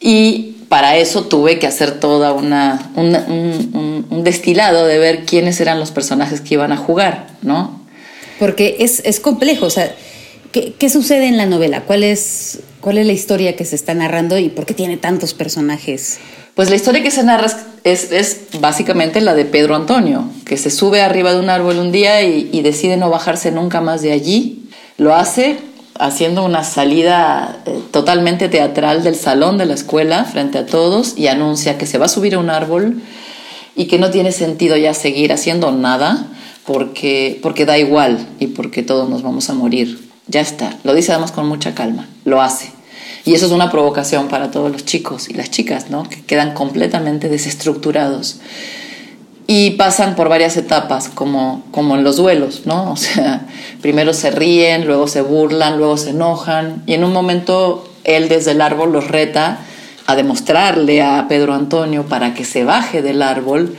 y 0.00 0.56
para 0.68 0.96
eso 0.96 1.24
tuve 1.24 1.58
que 1.58 1.66
hacer 1.66 2.00
toda 2.00 2.32
una, 2.32 2.90
un, 2.94 4.06
un, 4.10 4.24
destilado 4.24 4.86
de 4.86 4.98
ver 4.98 5.24
quiénes 5.24 5.60
eran 5.60 5.80
los 5.80 5.90
personajes 5.90 6.40
que 6.40 6.54
iban 6.54 6.72
a 6.72 6.76
jugar, 6.76 7.28
¿no? 7.42 7.80
Porque 8.38 8.76
es, 8.80 9.00
es 9.04 9.20
complejo, 9.20 9.66
o 9.66 9.70
sea, 9.70 9.94
¿qué, 10.52 10.74
¿qué, 10.78 10.88
sucede 10.90 11.26
en 11.26 11.36
la 11.36 11.46
novela? 11.46 11.82
¿Cuál 11.82 12.04
es 12.04 12.60
¿Cuál 12.80 12.98
es 12.98 13.06
la 13.06 13.12
historia 13.12 13.56
que 13.56 13.64
se 13.64 13.74
está 13.74 13.92
narrando 13.94 14.38
y 14.38 14.50
por 14.50 14.64
qué 14.64 14.72
tiene 14.72 14.96
tantos 14.96 15.34
personajes? 15.34 16.18
Pues 16.54 16.70
la 16.70 16.76
historia 16.76 17.02
que 17.02 17.10
se 17.10 17.24
narra 17.24 17.46
es, 17.82 18.12
es 18.12 18.40
básicamente 18.60 19.20
la 19.20 19.34
de 19.34 19.44
Pedro 19.44 19.74
Antonio, 19.74 20.24
que 20.44 20.56
se 20.56 20.70
sube 20.70 21.02
arriba 21.02 21.32
de 21.32 21.40
un 21.40 21.50
árbol 21.50 21.78
un 21.78 21.90
día 21.90 22.22
y, 22.22 22.62
decide 22.62 22.96
no 22.96 23.10
bajarse 23.10 23.50
nunca 23.50 23.80
más 23.80 24.02
de 24.02 24.12
allí. 24.12 24.68
Lo 24.96 25.14
hace 25.14 25.58
haciendo 25.98 26.44
una 26.44 26.62
salida 26.62 27.62
eh, 27.66 27.80
totalmente 27.90 28.48
teatral 28.48 29.02
del 29.02 29.16
salón 29.16 29.58
de 29.58 29.66
la 29.66 29.74
escuela 29.74 30.24
frente 30.24 30.58
a 30.58 30.66
todos 30.66 31.18
y 31.18 31.26
anuncia 31.26 31.78
que 31.78 31.86
se 31.86 31.98
va 31.98 32.06
a 32.06 32.08
subir 32.08 32.36
a 32.36 32.38
un 32.38 32.50
árbol 32.50 33.02
y 33.74 33.86
que 33.86 33.98
no 33.98 34.10
tiene 34.10 34.30
sentido 34.30 34.76
ya 34.76 34.94
seguir 34.94 35.32
haciendo 35.32 35.72
nada 35.72 36.28
porque, 36.64 37.40
porque 37.42 37.66
da 37.66 37.76
igual 37.76 38.28
y 38.38 38.48
porque 38.48 38.84
todos 38.84 39.08
nos 39.08 39.22
vamos 39.22 39.50
a 39.50 39.54
morir. 39.54 40.07
Ya 40.28 40.40
está. 40.40 40.76
Lo 40.84 40.94
dice 40.94 41.12
además 41.12 41.32
con 41.32 41.46
mucha 41.48 41.74
calma. 41.74 42.06
Lo 42.24 42.40
hace. 42.40 42.72
Y 43.24 43.34
eso 43.34 43.46
es 43.46 43.52
una 43.52 43.70
provocación 43.70 44.28
para 44.28 44.50
todos 44.50 44.70
los 44.70 44.84
chicos 44.84 45.28
y 45.28 45.34
las 45.34 45.50
chicas, 45.50 45.90
¿no? 45.90 46.08
Que 46.08 46.22
quedan 46.22 46.54
completamente 46.54 47.28
desestructurados. 47.28 48.40
Y 49.46 49.72
pasan 49.72 50.14
por 50.14 50.28
varias 50.28 50.56
etapas, 50.58 51.08
como, 51.08 51.64
como 51.70 51.96
en 51.96 52.04
los 52.04 52.16
duelos, 52.16 52.62
¿no? 52.66 52.92
O 52.92 52.96
sea, 52.96 53.46
primero 53.80 54.12
se 54.12 54.30
ríen, 54.30 54.86
luego 54.86 55.08
se 55.08 55.22
burlan, 55.22 55.78
luego 55.78 55.96
se 55.96 56.10
enojan. 56.10 56.82
Y 56.86 56.94
en 56.94 57.04
un 57.04 57.12
momento 57.12 57.88
él 58.04 58.28
desde 58.28 58.52
el 58.52 58.60
árbol 58.60 58.92
los 58.92 59.08
reta 59.08 59.58
a 60.06 60.16
demostrarle 60.16 61.02
a 61.02 61.26
Pedro 61.28 61.54
Antonio 61.54 62.06
para 62.06 62.34
que 62.34 62.44
se 62.44 62.64
baje 62.64 63.02
del 63.02 63.20
árbol 63.20 63.76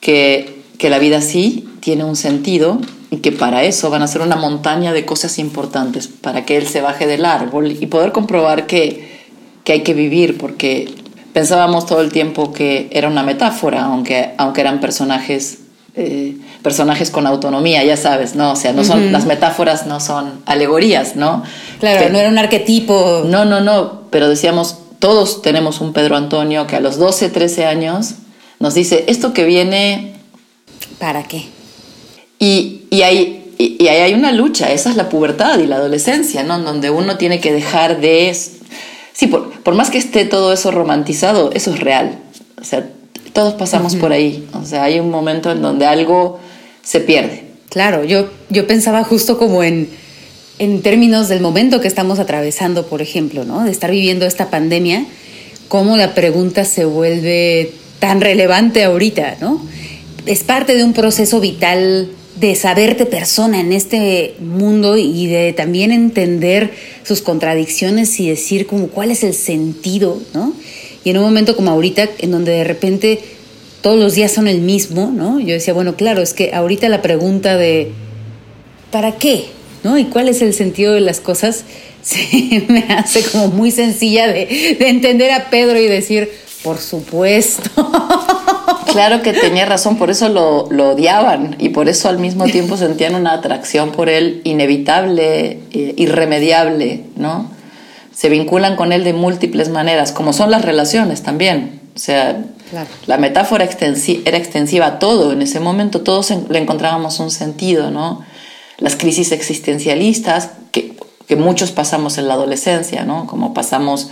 que, 0.00 0.62
que 0.78 0.88
la 0.88 0.98
vida 0.98 1.20
sí 1.20 1.68
tiene 1.80 2.04
un 2.04 2.16
sentido 2.16 2.80
y 3.10 3.18
que 3.18 3.32
para 3.32 3.64
eso 3.64 3.90
van 3.90 4.02
a 4.02 4.06
ser 4.06 4.20
una 4.20 4.36
montaña 4.36 4.92
de 4.92 5.04
cosas 5.04 5.38
importantes, 5.38 6.08
para 6.08 6.44
que 6.44 6.56
él 6.56 6.66
se 6.66 6.80
baje 6.80 7.06
del 7.06 7.24
árbol 7.24 7.72
y 7.72 7.86
poder 7.86 8.12
comprobar 8.12 8.66
que, 8.66 9.20
que 9.64 9.72
hay 9.72 9.82
que 9.82 9.94
vivir, 9.94 10.36
porque 10.38 10.94
pensábamos 11.32 11.86
todo 11.86 12.00
el 12.00 12.12
tiempo 12.12 12.52
que 12.52 12.88
era 12.90 13.08
una 13.08 13.22
metáfora, 13.22 13.84
aunque, 13.84 14.34
aunque 14.38 14.60
eran 14.60 14.80
personajes, 14.80 15.60
eh, 15.94 16.36
personajes 16.62 17.10
con 17.10 17.26
autonomía, 17.26 17.84
ya 17.84 17.96
sabes, 17.96 18.34
¿no? 18.34 18.52
O 18.52 18.56
sea, 18.56 18.72
no 18.72 18.84
son, 18.84 19.12
las 19.12 19.24
metáforas 19.24 19.86
no 19.86 20.00
son 20.00 20.40
alegorías, 20.46 21.16
¿no? 21.16 21.42
Claro, 21.80 22.10
no 22.10 22.18
era 22.18 22.28
un 22.28 22.38
arquetipo. 22.38 23.22
No, 23.26 23.44
no, 23.44 23.60
no, 23.60 24.02
pero 24.10 24.28
decíamos, 24.28 24.78
todos 24.98 25.42
tenemos 25.42 25.80
un 25.80 25.92
Pedro 25.92 26.16
Antonio 26.16 26.66
que 26.66 26.76
a 26.76 26.80
los 26.80 26.98
12, 26.98 27.30
13 27.30 27.66
años 27.66 28.14
nos 28.58 28.74
dice, 28.74 29.04
esto 29.08 29.32
que 29.32 29.44
viene... 29.44 30.14
¿Para 30.98 31.22
qué? 31.22 31.44
Y, 32.40 32.77
y, 32.90 33.02
hay, 33.02 33.54
y, 33.58 33.86
ahí 33.88 34.00
hay 34.00 34.14
una 34.14 34.32
lucha, 34.32 34.72
esa 34.72 34.90
es 34.90 34.96
la 34.96 35.08
pubertad 35.08 35.58
y 35.58 35.66
la 35.66 35.76
adolescencia, 35.76 36.42
¿no? 36.42 36.58
Donde 36.58 36.90
uno 36.90 37.16
tiene 37.16 37.40
que 37.40 37.52
dejar 37.52 38.00
de... 38.00 38.36
Sí, 39.12 39.26
por, 39.26 39.50
por 39.62 39.74
más 39.74 39.90
que 39.90 39.98
esté 39.98 40.24
todo 40.24 40.52
eso 40.52 40.70
romantizado, 40.70 41.50
eso 41.52 41.72
es 41.72 41.80
real. 41.80 42.18
O 42.60 42.64
sea, 42.64 42.88
todos 43.32 43.54
pasamos 43.54 43.96
por 43.96 44.12
ahí. 44.12 44.46
O 44.52 44.64
sea, 44.64 44.84
hay 44.84 45.00
un 45.00 45.10
momento 45.10 45.50
en 45.50 45.62
donde 45.62 45.86
algo 45.86 46.38
se 46.82 47.00
pierde. 47.00 47.44
Claro, 47.68 48.04
yo, 48.04 48.30
yo 48.48 48.66
pensaba 48.66 49.04
justo 49.04 49.38
como 49.38 49.62
en, 49.62 49.88
en 50.58 50.82
términos 50.82 51.28
del 51.28 51.40
momento 51.40 51.80
que 51.80 51.88
estamos 51.88 52.18
atravesando, 52.18 52.86
por 52.86 53.02
ejemplo, 53.02 53.44
¿no? 53.44 53.64
De 53.64 53.70
estar 53.70 53.90
viviendo 53.90 54.26
esta 54.26 54.50
pandemia, 54.50 55.04
cómo 55.68 55.96
la 55.96 56.14
pregunta 56.14 56.64
se 56.64 56.84
vuelve 56.84 57.72
tan 57.98 58.20
relevante 58.20 58.84
ahorita, 58.84 59.36
¿no? 59.40 59.64
Es 60.26 60.44
parte 60.44 60.76
de 60.76 60.84
un 60.84 60.92
proceso 60.92 61.40
vital 61.40 62.10
de 62.40 62.54
saberte 62.54 63.06
persona 63.06 63.60
en 63.60 63.72
este 63.72 64.34
mundo 64.40 64.96
y 64.96 65.26
de 65.26 65.52
también 65.52 65.92
entender 65.92 66.72
sus 67.02 67.22
contradicciones 67.22 68.20
y 68.20 68.28
decir 68.28 68.66
como 68.66 68.88
cuál 68.88 69.10
es 69.10 69.24
el 69.24 69.34
sentido, 69.34 70.20
¿no? 70.34 70.54
Y 71.04 71.10
en 71.10 71.18
un 71.18 71.24
momento 71.24 71.56
como 71.56 71.70
ahorita, 71.70 72.08
en 72.18 72.30
donde 72.30 72.52
de 72.52 72.64
repente 72.64 73.20
todos 73.80 73.98
los 73.98 74.14
días 74.14 74.32
son 74.32 74.48
el 74.48 74.60
mismo, 74.60 75.10
¿no? 75.14 75.40
Yo 75.40 75.54
decía, 75.54 75.72
bueno, 75.72 75.96
claro, 75.96 76.22
es 76.22 76.34
que 76.34 76.52
ahorita 76.52 76.88
la 76.88 77.02
pregunta 77.02 77.56
de 77.56 77.92
¿para 78.90 79.12
qué? 79.16 79.46
¿no? 79.84 79.98
¿Y 79.98 80.04
cuál 80.04 80.28
es 80.28 80.42
el 80.42 80.54
sentido 80.54 80.94
de 80.94 81.00
las 81.00 81.20
cosas? 81.20 81.64
Se 82.02 82.64
me 82.68 82.84
hace 82.88 83.22
como 83.22 83.48
muy 83.48 83.70
sencilla 83.70 84.28
de, 84.28 84.76
de 84.78 84.88
entender 84.88 85.30
a 85.30 85.50
Pedro 85.50 85.78
y 85.78 85.86
decir, 85.86 86.30
por 86.62 86.78
supuesto. 86.78 87.70
Claro 88.88 89.22
que 89.22 89.32
tenía 89.32 89.66
razón, 89.66 89.96
por 89.96 90.10
eso 90.10 90.28
lo, 90.28 90.64
odiaban 90.64 91.56
y 91.58 91.70
por 91.70 91.88
eso 91.88 92.08
al 92.08 92.18
mismo 92.18 92.44
tiempo 92.46 92.76
sentían 92.78 93.14
una 93.14 93.34
atracción 93.34 93.92
por 93.92 94.08
él 94.08 94.40
inevitable, 94.44 95.60
eh, 95.72 95.94
irremediable, 95.96 97.04
¿no? 97.16 97.50
Se 98.14 98.28
vinculan 98.28 98.76
con 98.76 98.92
él 98.92 99.04
de 99.04 99.12
múltiples 99.12 99.68
maneras, 99.68 100.10
como 100.10 100.32
son 100.32 100.50
las 100.50 100.64
relaciones 100.64 101.22
también. 101.22 101.80
O 101.94 101.98
sea, 101.98 102.44
la 103.06 103.16
metáfora 103.18 103.64
era 103.64 104.38
extensiva 104.38 104.86
a 104.86 104.98
todo. 104.98 105.32
En 105.32 105.42
ese 105.42 105.60
momento 105.60 106.00
todos 106.00 106.32
le 106.48 106.58
encontrábamos 106.58 107.20
un 107.20 107.30
sentido, 107.30 107.90
¿no? 107.90 108.24
Las 108.78 108.96
crisis 108.96 109.30
existencialistas 109.30 110.50
que, 110.72 110.96
que 111.28 111.36
muchos 111.36 111.70
pasamos 111.70 112.18
en 112.18 112.26
la 112.26 112.34
adolescencia, 112.34 113.04
¿no? 113.04 113.26
Como 113.26 113.54
pasamos 113.54 114.10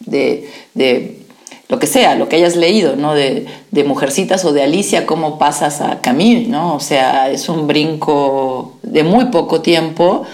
de, 0.00 0.48
de 0.74 1.27
lo 1.68 1.78
que 1.78 1.86
sea, 1.86 2.14
lo 2.14 2.28
que 2.28 2.36
hayas 2.36 2.56
leído, 2.56 2.96
¿no? 2.96 3.14
De, 3.14 3.46
de, 3.70 3.84
Mujercitas 3.84 4.44
o 4.44 4.52
de 4.52 4.62
Alicia, 4.62 5.06
cómo 5.06 5.38
pasas 5.38 5.80
a 5.80 6.00
Camille, 6.00 6.48
¿no? 6.48 6.74
O 6.74 6.80
sea, 6.80 7.30
es 7.30 7.48
un 7.48 7.66
brinco 7.66 8.78
de 8.82 9.02
muy 9.02 9.26
poco 9.26 9.60
tiempo 9.60 10.24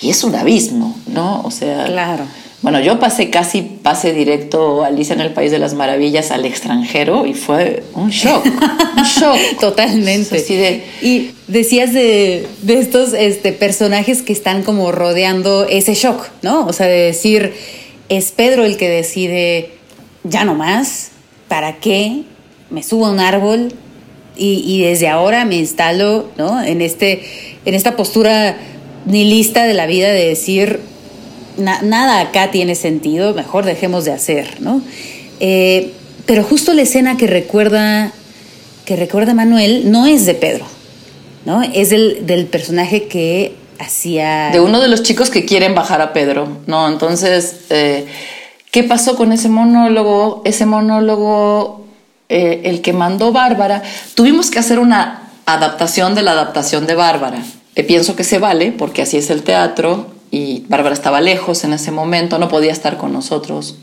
y 0.00 0.10
es 0.10 0.22
un 0.22 0.34
abismo, 0.34 0.94
¿no? 1.06 1.42
O 1.44 1.50
sea, 1.50 1.86
claro. 1.86 2.24
Bueno, 2.62 2.78
yo 2.78 3.00
pasé 3.00 3.28
casi, 3.28 3.62
pase 3.62 4.12
directo 4.12 4.84
Alicia 4.84 5.14
en 5.14 5.20
el 5.20 5.32
País 5.32 5.50
de 5.50 5.58
las 5.58 5.74
Maravillas 5.74 6.30
al 6.30 6.44
extranjero 6.44 7.26
y 7.26 7.34
fue 7.34 7.82
un 7.94 8.10
shock, 8.10 8.44
un 8.96 9.02
shock. 9.02 9.36
Totalmente. 9.60 10.84
Y 11.02 11.32
decías 11.48 11.92
de, 11.92 12.46
de 12.62 12.78
estos 12.78 13.14
este, 13.14 13.52
personajes 13.52 14.22
que 14.22 14.32
están 14.32 14.62
como 14.62 14.92
rodeando 14.92 15.66
ese 15.68 15.94
shock, 15.94 16.28
¿no? 16.42 16.66
O 16.66 16.72
sea, 16.72 16.86
de 16.86 17.00
decir, 17.00 17.52
es 18.08 18.30
Pedro 18.30 18.64
el 18.64 18.76
que 18.76 18.88
decide 18.88 19.81
ya 20.24 20.44
no 20.44 20.54
más, 20.54 21.10
¿para 21.48 21.76
qué? 21.76 22.22
Me 22.70 22.82
subo 22.82 23.06
a 23.06 23.10
un 23.10 23.20
árbol 23.20 23.72
y, 24.36 24.82
desde 24.82 25.08
ahora 25.08 25.44
me 25.44 25.56
instalo 25.56 26.30
¿no? 26.38 26.62
en, 26.62 26.80
este, 26.80 27.22
en 27.64 27.74
esta 27.74 27.96
postura 27.96 28.56
nihilista 29.04 29.64
de 29.64 29.74
la 29.74 29.86
vida 29.86 30.08
de 30.08 30.28
decir, 30.28 30.80
nada 31.58 32.20
acá 32.20 32.50
tiene 32.50 32.74
sentido, 32.74 33.34
mejor 33.34 33.64
dejemos 33.64 34.04
de 34.04 34.12
hacer, 34.12 34.60
¿no? 34.60 34.80
Eh, 35.40 35.92
Pero 36.24 36.44
justo 36.44 36.72
la 36.72 36.82
escena 36.82 37.16
que 37.16 37.26
recuerda, 37.26 38.12
que 38.84 38.96
recuerda 38.96 39.34
Manuel 39.34 39.90
no 39.90 40.06
es 40.06 40.24
de 40.24 40.34
Pedro, 40.34 40.64
¿no? 41.44 41.62
Es 41.62 41.90
del, 41.90 42.26
del 42.26 42.46
personaje 42.46 43.04
que 43.04 43.54
hacía... 43.78 44.50
De 44.50 44.60
uno 44.60 44.80
de 44.80 44.88
los 44.88 45.02
chicos 45.02 45.30
que 45.30 45.44
quieren 45.44 45.74
bajar 45.74 46.00
a 46.00 46.12
Pedro, 46.12 46.60
¿no? 46.66 46.88
Entonces, 46.88 47.56
eh, 47.70 48.06
¿qué 48.72 48.82
pasó 48.82 49.14
con 49.14 49.30
ese 49.30 49.48
monólogo? 49.48 50.42
Ese 50.44 50.66
monólogo, 50.66 51.86
eh, 52.28 52.62
el 52.64 52.82
que 52.82 52.92
mandó 52.92 53.30
Bárbara, 53.30 53.84
tuvimos 54.16 54.50
que 54.50 54.58
hacer 54.58 54.80
una 54.80 55.30
adaptación 55.46 56.16
de 56.16 56.22
la 56.22 56.32
adaptación 56.32 56.88
de 56.88 56.96
Bárbara. 56.96 57.44
Eh, 57.76 57.84
pienso 57.84 58.16
que 58.16 58.24
se 58.24 58.40
vale, 58.40 58.72
porque 58.72 59.02
así 59.02 59.16
es 59.16 59.30
el 59.30 59.44
teatro, 59.44 60.08
y 60.32 60.64
Bárbara 60.68 60.94
estaba 60.94 61.20
lejos 61.20 61.62
en 61.62 61.74
ese 61.74 61.92
momento, 61.92 62.40
no 62.40 62.48
podía 62.48 62.72
estar 62.72 62.96
con 62.96 63.12
nosotros 63.12 63.76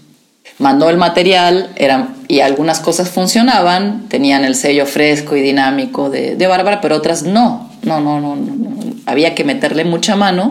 mandó 0.60 0.90
el 0.90 0.98
material 0.98 1.70
eran, 1.76 2.16
y 2.28 2.42
algunas 2.42 2.80
cosas 2.80 3.10
funcionaban, 3.10 4.08
tenían 4.10 4.44
el 4.46 4.56
sello 4.56 4.86
fresco 4.86 5.36
y 5.36 5.42
dinámico 5.42 6.10
de, 6.10 6.36
Bárbara, 6.48 6.82
pero 6.82 6.96
otras 6.96 7.24
no. 7.24 7.70
No, 7.82 8.02
no, 8.02 8.20
no, 8.20 8.36
no, 8.36 8.94
Había 9.06 9.34
que 9.36 9.46
meterle 9.46 9.86
mucha 9.86 10.16
mano. 10.16 10.50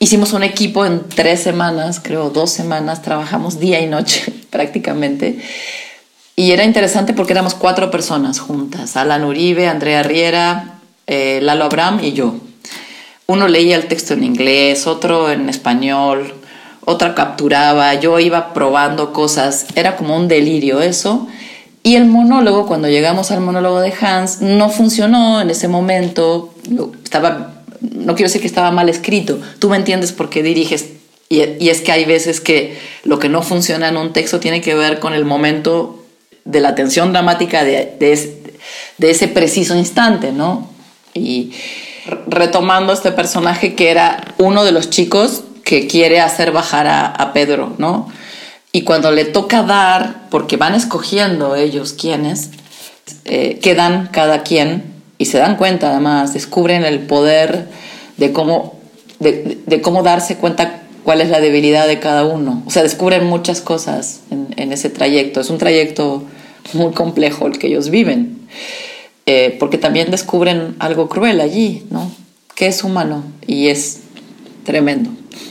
Hicimos 0.00 0.32
un 0.32 0.44
equipo 0.44 0.86
en 0.86 1.08
tres 1.08 1.42
semanas, 1.42 2.00
creo 2.02 2.30
dos 2.30 2.50
semanas, 2.50 3.02
trabajamos 3.02 3.58
día 3.58 3.80
y 3.80 3.86
noche 3.86 4.32
prácticamente. 4.50 5.40
Y 6.36 6.52
era 6.52 6.64
interesante 6.64 7.14
porque 7.14 7.32
éramos 7.32 7.54
cuatro 7.54 7.90
personas 7.90 8.38
juntas, 8.38 8.96
Alan 8.96 9.24
Uribe, 9.24 9.66
Andrea 9.66 10.04
Riera, 10.04 10.78
eh, 11.08 11.40
Lalo 11.42 11.64
Abraham 11.64 11.98
y 12.02 12.12
yo. 12.12 12.36
Uno 13.26 13.48
leía 13.48 13.74
el 13.74 13.88
texto 13.88 14.14
en 14.14 14.22
inglés, 14.22 14.86
otro 14.86 15.32
en 15.32 15.48
español, 15.48 16.32
otra 16.84 17.16
capturaba, 17.16 17.92
yo 17.94 18.20
iba 18.20 18.54
probando 18.54 19.12
cosas, 19.12 19.66
era 19.74 19.96
como 19.96 20.16
un 20.16 20.28
delirio 20.28 20.80
eso. 20.80 21.26
Y 21.82 21.96
el 21.96 22.06
monólogo, 22.06 22.66
cuando 22.66 22.88
llegamos 22.88 23.30
al 23.32 23.40
monólogo 23.40 23.80
de 23.80 23.92
Hans, 24.00 24.40
no 24.40 24.70
funcionó 24.70 25.40
en 25.40 25.50
ese 25.50 25.66
momento, 25.68 26.54
estaba, 27.02 27.57
no 27.80 28.14
quiero 28.14 28.28
decir 28.28 28.40
que 28.40 28.46
estaba 28.46 28.70
mal 28.70 28.88
escrito, 28.88 29.40
tú 29.58 29.68
me 29.68 29.76
entiendes 29.76 30.12
por 30.12 30.30
qué 30.30 30.42
diriges, 30.42 30.86
y, 31.28 31.68
es 31.68 31.80
que 31.82 31.92
hay 31.92 32.04
veces 32.04 32.40
que 32.40 32.78
lo 33.04 33.18
que 33.18 33.28
no 33.28 33.42
funciona 33.42 33.88
en 33.88 33.96
un 33.96 34.12
texto 34.12 34.40
tiene 34.40 34.62
que 34.62 34.74
ver 34.74 34.98
con 34.98 35.12
el 35.12 35.24
momento 35.24 36.04
de 36.44 36.60
la 36.60 36.74
tensión 36.74 37.12
dramática 37.12 37.64
de, 37.64 37.96
de 37.98 39.10
ese 39.10 39.28
preciso 39.28 39.76
instante, 39.76 40.32
¿no? 40.32 40.70
Y 41.12 41.52
retomando 42.26 42.92
este 42.92 43.12
personaje 43.12 43.74
que 43.74 43.90
era 43.90 44.34
uno 44.38 44.64
de 44.64 44.72
los 44.72 44.88
chicos 44.88 45.42
que 45.64 45.86
quiere 45.86 46.20
hacer 46.20 46.50
bajar 46.50 46.86
a, 46.86 47.32
Pedro, 47.34 47.74
¿no? 47.76 48.08
Y 48.72 48.82
cuando 48.82 49.12
le 49.12 49.26
toca 49.26 49.62
dar, 49.62 50.28
porque 50.30 50.56
van 50.56 50.74
escogiendo 50.74 51.56
ellos 51.56 51.92
quiénes, 51.92 52.50
eh, 53.26 53.58
quedan 53.62 54.08
cada 54.10 54.42
quien 54.42 54.87
y 55.18 55.26
se 55.26 55.38
dan 55.38 55.56
cuenta 55.56 55.90
además, 55.90 56.32
descubren 56.32 56.84
el 56.84 57.00
poder 57.00 57.66
de 58.16 58.32
cómo, 58.32 58.78
de, 59.18 59.80
cómo 59.82 60.02
darse 60.02 60.36
cuenta 60.36 60.82
cuál 61.04 61.20
es 61.20 61.28
la 61.28 61.40
debilidad 61.40 61.86
de 61.86 61.98
cada 61.98 62.24
uno. 62.24 62.62
O 62.66 62.70
sea, 62.70 62.82
descubren 62.82 63.26
muchas 63.26 63.60
cosas 63.60 64.20
en, 64.30 64.72
ese 64.72 64.90
trayecto. 64.90 65.40
Es 65.40 65.50
un 65.50 65.58
trayecto 65.58 66.22
muy 66.72 66.92
complejo 66.92 67.46
el 67.46 67.58
que 67.58 67.66
ellos 67.66 67.90
viven, 67.90 68.46
eh, 69.26 69.56
porque 69.58 69.78
también 69.78 70.10
descubren 70.10 70.76
algo 70.78 71.08
cruel 71.08 71.40
allí, 71.40 71.86
¿no? 71.90 72.10
Que 72.54 72.66
es 72.66 72.84
humano 72.84 73.24
y 73.46 73.68
es 73.68 74.00
tremendo 74.64 75.10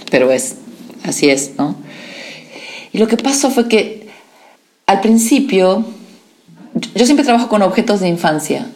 pero 0.10 0.32
es, 0.32 0.56
así 1.04 1.30
es, 1.30 1.52
¿no? 1.58 1.76
Y 2.94 2.98
lo 2.98 3.08
que 3.08 3.18
pasó 3.18 3.52
fue 3.52 3.68
que 3.68 4.08
al 4.86 5.02
principio, 5.02 5.86
yo 6.96 7.06
siempre 7.06 7.26
trabajo 7.26 7.50
con 7.50 7.62
objetos 7.62 8.00
de 8.00 8.08
infancia, 8.08 8.68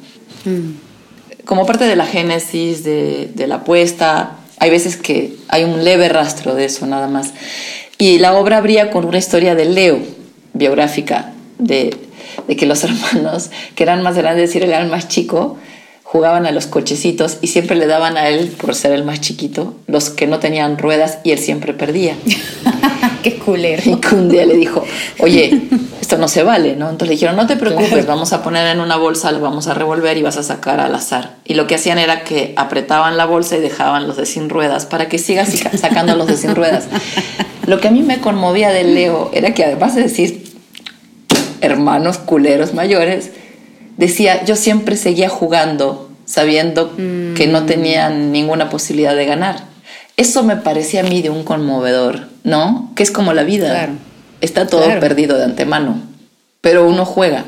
mm. 0.45 1.45
como 1.45 1.65
parte 1.65 1.85
de 1.85 1.95
la 1.95 2.05
génesis, 2.05 2.83
de, 2.83 3.31
la 3.47 3.55
apuesta, 3.55 4.37
hay 4.59 4.69
veces 4.69 4.97
que 4.97 5.35
hay 5.47 5.63
un 5.63 5.83
leve 5.83 6.09
rastro 6.09 6.55
de 6.55 6.65
eso 6.65 6.85
nada 6.85 7.07
más. 7.07 7.33
Y 7.97 8.19
la 8.19 8.33
obra 8.33 8.57
abría 8.57 8.91
con 8.91 9.05
una 9.05 9.17
historia 9.17 9.55
de 9.55 9.65
Leo, 9.65 9.99
biográfica, 10.53 11.33
de, 11.57 11.95
de 12.47 12.55
que 12.55 12.65
los 12.65 12.83
hermanos, 12.85 13.51
que 13.75 13.83
eran 13.83 14.03
más 14.03 14.15
grandes 14.15 14.53
y 14.55 14.57
él 14.57 14.65
era 14.65 14.81
el 14.81 14.89
más 14.89 15.07
chico, 15.07 15.57
jugaban 16.11 16.45
a 16.45 16.51
los 16.51 16.67
cochecitos 16.67 17.37
y 17.39 17.47
siempre 17.47 17.77
le 17.77 17.87
daban 17.87 18.17
a 18.17 18.27
él, 18.27 18.49
por 18.49 18.75
ser 18.75 18.91
el 18.91 19.05
más 19.05 19.21
chiquito, 19.21 19.75
los 19.87 20.09
que 20.09 20.27
no 20.27 20.39
tenían 20.39 20.77
ruedas 20.77 21.19
y 21.23 21.31
él 21.31 21.39
siempre 21.39 21.73
perdía. 21.73 22.17
Qué 23.23 23.37
culero. 23.37 23.81
Y 23.85 23.97
un 24.13 24.27
día 24.27 24.45
le 24.45 24.55
dijo, 24.55 24.83
oye, 25.19 25.61
esto 26.01 26.17
no 26.17 26.27
se 26.27 26.43
vale, 26.43 26.75
¿no? 26.75 26.89
Entonces 26.89 27.07
le 27.07 27.13
dijeron, 27.13 27.37
no 27.37 27.47
te 27.47 27.55
preocupes, 27.55 28.05
vamos 28.05 28.33
a 28.33 28.43
poner 28.43 28.67
en 28.67 28.81
una 28.81 28.97
bolsa, 28.97 29.31
lo 29.31 29.39
vamos 29.39 29.67
a 29.67 29.73
revolver 29.73 30.17
y 30.17 30.21
vas 30.21 30.35
a 30.35 30.43
sacar 30.43 30.81
al 30.81 30.93
azar. 30.93 31.37
Y 31.45 31.53
lo 31.53 31.65
que 31.65 31.75
hacían 31.75 31.97
era 31.97 32.25
que 32.25 32.53
apretaban 32.57 33.15
la 33.15 33.25
bolsa 33.25 33.55
y 33.55 33.61
dejaban 33.61 34.05
los 34.05 34.17
de 34.17 34.25
sin 34.25 34.49
ruedas 34.49 34.85
para 34.85 35.07
que 35.07 35.17
sigas 35.17 35.47
sacando 35.79 36.17
los 36.17 36.27
de 36.27 36.35
sin 36.35 36.55
ruedas. 36.55 36.87
Lo 37.67 37.79
que 37.79 37.87
a 37.87 37.91
mí 37.91 38.03
me 38.03 38.19
conmovía 38.19 38.71
de 38.71 38.83
Leo 38.83 39.31
era 39.33 39.53
que 39.53 39.63
además 39.63 39.95
de 39.95 40.01
decir 40.01 40.43
hermanos 41.61 42.17
culeros 42.17 42.73
mayores, 42.73 43.31
decía, 44.01 44.43
yo 44.45 44.55
siempre 44.55 44.97
seguía 44.97 45.29
jugando 45.29 46.09
sabiendo 46.25 46.95
que 46.95 47.47
no 47.47 47.65
tenían 47.65 48.31
ninguna 48.31 48.69
posibilidad 48.69 49.15
de 49.15 49.25
ganar. 49.25 49.65
Eso 50.17 50.43
me 50.43 50.55
parecía 50.55 51.01
a 51.01 51.03
mí 51.03 51.21
de 51.21 51.29
un 51.29 51.43
conmovedor, 51.43 52.27
¿no? 52.43 52.91
Que 52.95 53.03
es 53.03 53.11
como 53.11 53.33
la 53.33 53.43
vida. 53.43 53.89
Está 54.39 54.65
todo 54.65 54.87
perdido 54.99 55.37
de 55.37 55.43
antemano, 55.43 56.01
pero 56.61 56.87
uno 56.87 57.05
juega. 57.05 57.45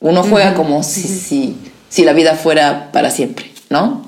Uno 0.00 0.22
juega 0.22 0.54
como 0.54 0.82
si, 0.82 1.02
si, 1.02 1.56
si, 1.88 2.04
la 2.04 2.12
vida 2.12 2.34
fuera 2.34 2.92
para 2.92 3.10
siempre, 3.10 3.50
¿no? 3.68 4.06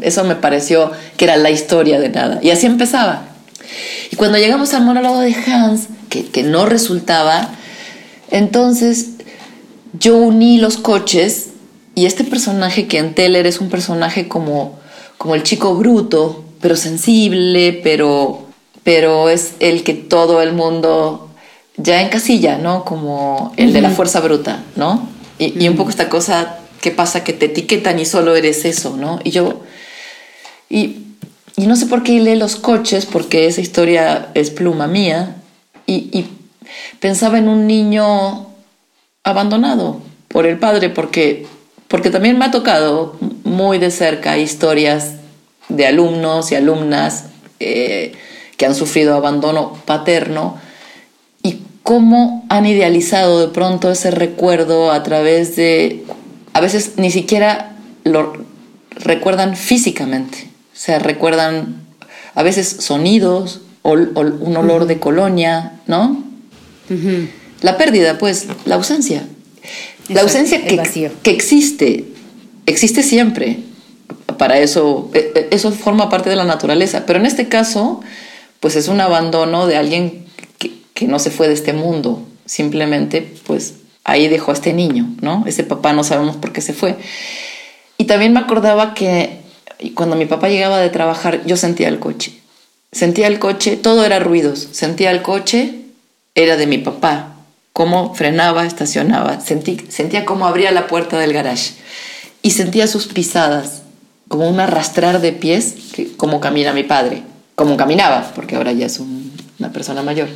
eso 0.00 0.24
me 0.24 0.34
pareció 0.34 0.90
que 1.16 1.26
era 1.26 1.36
la 1.36 1.50
historia 1.50 2.00
de 2.00 2.08
nada. 2.08 2.40
Y 2.42 2.50
así 2.50 2.66
empezaba. 2.66 3.26
Y 4.10 4.16
cuando 4.16 4.38
llegamos 4.38 4.74
al 4.74 4.82
monólogo 4.82 5.20
de 5.20 5.34
Hans, 5.34 5.86
que, 6.08 6.26
que 6.26 6.42
no 6.42 6.66
resultaba, 6.66 7.48
entonces 8.30 9.10
yo 9.92 10.16
uní 10.16 10.58
los 10.58 10.76
coches 10.76 11.50
y 11.94 12.06
este 12.06 12.24
personaje 12.24 12.86
que 12.86 12.98
en 12.98 13.14
Teller 13.14 13.46
es 13.46 13.60
un 13.60 13.68
personaje 13.68 14.28
como, 14.28 14.78
como 15.18 15.34
el 15.34 15.42
chico 15.42 15.74
bruto, 15.74 16.44
pero 16.60 16.76
sensible, 16.76 17.80
pero, 17.82 18.46
pero 18.82 19.28
es 19.28 19.54
el 19.60 19.82
que 19.82 19.94
todo 19.94 20.40
el 20.40 20.52
mundo 20.52 21.28
ya 21.76 22.02
encasilla, 22.02 22.58
¿no? 22.58 22.84
Como 22.84 23.52
el 23.56 23.72
de 23.72 23.82
la 23.82 23.90
fuerza 23.90 24.20
bruta, 24.20 24.62
¿no? 24.76 25.08
Y, 25.38 25.66
un 25.68 25.76
poco 25.76 25.90
esta 25.90 26.08
cosa 26.08 26.58
que 26.80 26.90
pasa 26.90 27.24
que 27.24 27.32
te 27.32 27.46
etiquetan 27.46 27.98
y 27.98 28.04
solo 28.04 28.36
eres 28.36 28.64
eso, 28.64 28.96
¿no? 28.96 29.18
Y 29.24 29.30
yo... 29.30 29.60
Y, 30.70 30.98
y 31.56 31.66
no 31.66 31.76
sé 31.76 31.86
por 31.86 32.02
qué 32.02 32.18
lee 32.18 32.36
los 32.36 32.56
coches, 32.56 33.04
porque 33.04 33.46
esa 33.46 33.60
historia 33.60 34.30
es 34.34 34.50
pluma 34.50 34.86
mía, 34.86 35.36
y, 35.86 36.08
y 36.16 36.26
pensaba 36.98 37.38
en 37.38 37.48
un 37.48 37.66
niño 37.66 38.51
abandonado 39.24 40.00
por 40.28 40.46
el 40.46 40.58
padre 40.58 40.90
porque, 40.90 41.46
porque 41.88 42.10
también 42.10 42.38
me 42.38 42.46
ha 42.46 42.50
tocado 42.50 43.16
muy 43.44 43.78
de 43.78 43.90
cerca 43.90 44.38
historias 44.38 45.14
de 45.68 45.86
alumnos 45.86 46.50
y 46.50 46.56
alumnas 46.56 47.26
eh, 47.60 48.12
que 48.56 48.66
han 48.66 48.74
sufrido 48.74 49.14
abandono 49.14 49.78
paterno 49.84 50.58
y 51.42 51.60
cómo 51.82 52.44
han 52.48 52.66
idealizado 52.66 53.40
de 53.40 53.48
pronto 53.52 53.90
ese 53.90 54.10
recuerdo 54.10 54.90
a 54.90 55.02
través 55.02 55.54
de, 55.56 56.04
a 56.52 56.60
veces 56.60 56.94
ni 56.96 57.10
siquiera 57.10 57.76
lo 58.04 58.32
recuerdan 58.90 59.56
físicamente, 59.56 60.48
o 60.72 60.76
sea, 60.76 60.98
recuerdan 60.98 61.82
a 62.34 62.42
veces 62.42 62.68
sonidos 62.68 63.62
o, 63.82 63.92
un 63.92 64.56
olor 64.56 64.86
de 64.86 64.98
colonia, 64.98 65.80
¿no? 65.86 66.24
La 67.62 67.78
pérdida, 67.78 68.18
pues, 68.18 68.46
la 68.64 68.74
ausencia. 68.74 69.24
La 70.08 70.22
ausencia 70.22 70.64
que, 70.66 70.76
que 71.22 71.30
existe, 71.30 72.04
existe 72.66 73.02
siempre. 73.02 73.58
Para 74.36 74.58
eso, 74.58 75.10
e, 75.14 75.32
e, 75.34 75.48
eso 75.52 75.70
forma 75.70 76.10
parte 76.10 76.28
de 76.28 76.36
la 76.36 76.44
naturaleza. 76.44 77.06
Pero 77.06 77.20
en 77.20 77.26
este 77.26 77.48
caso, 77.48 78.00
pues 78.60 78.74
es 78.74 78.88
un 78.88 79.00
abandono 79.00 79.66
de 79.66 79.76
alguien 79.76 80.26
que, 80.58 80.72
que 80.92 81.06
no 81.06 81.20
se 81.20 81.30
fue 81.30 81.46
de 81.46 81.54
este 81.54 81.72
mundo. 81.72 82.22
Simplemente, 82.44 83.32
pues 83.46 83.74
ahí 84.02 84.26
dejó 84.26 84.50
a 84.50 84.54
este 84.54 84.72
niño, 84.72 85.06
¿no? 85.20 85.44
Ese 85.46 85.62
papá 85.62 85.92
no 85.92 86.02
sabemos 86.02 86.36
por 86.36 86.52
qué 86.52 86.60
se 86.60 86.72
fue. 86.72 86.96
Y 87.96 88.04
también 88.04 88.32
me 88.32 88.40
acordaba 88.40 88.94
que 88.94 89.38
cuando 89.94 90.16
mi 90.16 90.26
papá 90.26 90.48
llegaba 90.48 90.80
de 90.80 90.90
trabajar, 90.90 91.46
yo 91.46 91.56
sentía 91.56 91.86
el 91.86 92.00
coche. 92.00 92.32
Sentía 92.90 93.28
el 93.28 93.38
coche, 93.38 93.76
todo 93.76 94.04
era 94.04 94.18
ruidos. 94.18 94.68
Sentía 94.72 95.12
el 95.12 95.22
coche, 95.22 95.76
era 96.34 96.56
de 96.56 96.66
mi 96.66 96.78
papá 96.78 97.31
cómo 97.72 98.14
frenaba, 98.14 98.66
estacionaba, 98.66 99.40
sentí, 99.40 99.84
sentía 99.88 100.24
cómo 100.24 100.46
abría 100.46 100.70
la 100.72 100.86
puerta 100.86 101.18
del 101.18 101.32
garage 101.32 101.72
y 102.42 102.50
sentía 102.50 102.86
sus 102.86 103.06
pisadas, 103.06 103.82
como 104.28 104.48
un 104.48 104.60
arrastrar 104.60 105.20
de 105.20 105.32
pies, 105.32 105.74
como 106.16 106.40
camina 106.40 106.72
mi 106.72 106.84
padre, 106.84 107.22
como 107.54 107.76
caminaba, 107.76 108.32
porque 108.34 108.56
ahora 108.56 108.72
ya 108.72 108.86
es 108.86 108.98
una 108.98 109.72
persona 109.72 110.02
mayor. 110.02 110.28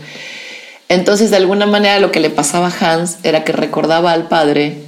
Entonces, 0.88 1.31
de 1.31 1.38
alguna 1.38 1.66
manera, 1.66 1.99
lo 1.99 2.12
que 2.12 2.20
le 2.20 2.31
pasaba 2.31 2.68
a 2.68 2.94
Hans 2.94 3.18
era 3.22 3.42
que 3.42 3.53
recordaba 3.53 4.12
al 4.12 4.29
padre 4.29 4.83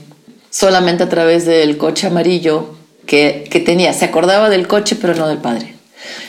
solamente 0.51 1.03
a 1.03 1.09
través 1.09 1.45
del 1.45 1.77
coche 1.77 2.07
amarillo 2.07 2.75
que, 3.07 3.49
que 3.51 3.61
tenía. 3.61 3.93
Se 3.93 4.05
acordaba 4.05 4.49
del 4.49 4.69
coche, 4.69 4.97
pero 5.01 5.15
no 5.15 5.27
del 5.27 5.39
padre. 5.39 5.75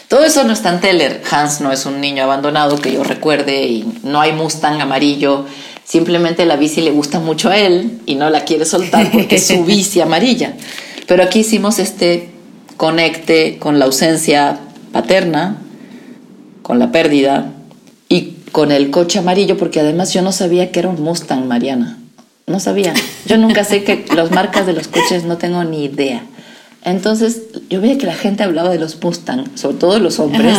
Todo 0.08 0.24
eso 0.24 0.44
no 0.44 0.54
está 0.54 0.70
en 0.70 0.80
Teller. 0.80 1.22
Hans 1.30 1.62
no 1.62 1.72
es 1.72 1.86
un 1.86 2.02
niño 2.02 2.24
abandonado 2.24 2.82
que 2.82 2.92
yo 2.92 3.04
recuerde 3.04 3.64
y 3.64 4.00
no 4.04 4.22
hay 4.22 4.34
Mustang 4.34 4.82
amarillo. 4.82 5.46
Simplemente 5.90 6.46
la 6.46 6.56
bici 6.56 6.82
le 6.82 6.92
gusta 6.92 7.20
mucho 7.20 7.50
a 7.50 7.58
él 7.58 8.00
y 8.06 8.14
no 8.14 8.30
la 8.30 8.46
quiere 8.46 8.66
soltar 8.66 9.12
porque 9.12 9.38
es 9.38 9.48
su 9.48 9.64
bici 9.66 10.00
amarilla. 10.02 10.54
Pero 11.08 11.24
aquí 11.24 11.40
hicimos 11.40 11.80
este 11.80 12.30
conecte 12.78 13.58
con 13.58 13.80
la 13.80 13.86
ausencia 13.86 14.60
paterna, 14.92 15.58
con 16.62 16.78
la 16.78 16.92
pérdida 16.92 17.54
y 18.08 18.36
con 18.52 18.72
el 18.72 18.92
coche 18.92 19.18
amarillo, 19.18 19.58
porque 19.58 19.80
además 19.80 20.14
yo 20.14 20.22
no 20.22 20.32
sabía 20.32 20.72
que 20.72 20.78
era 20.78 20.90
un 20.90 21.02
Mustang, 21.02 21.48
Mariana. 21.48 21.98
No 22.46 22.60
sabía. 22.60 22.94
Yo 23.26 23.40
nunca 23.40 23.64
sé 23.64 23.84
que 23.84 24.06
las 24.16 24.30
marcas 24.30 24.68
de 24.68 24.74
los 24.74 24.88
coches 24.88 25.24
no 25.24 25.38
tengo 25.38 25.64
ni 25.64 25.86
idea. 25.86 26.22
Entonces 26.84 27.42
yo 27.68 27.82
veía 27.82 27.98
que 27.98 28.06
la 28.06 28.14
gente 28.14 28.44
hablaba 28.44 28.70
de 28.70 28.78
los 28.78 29.02
Mustang, 29.02 29.58
sobre 29.58 29.78
todo 29.78 29.98
los 29.98 30.20
hombres. 30.20 30.56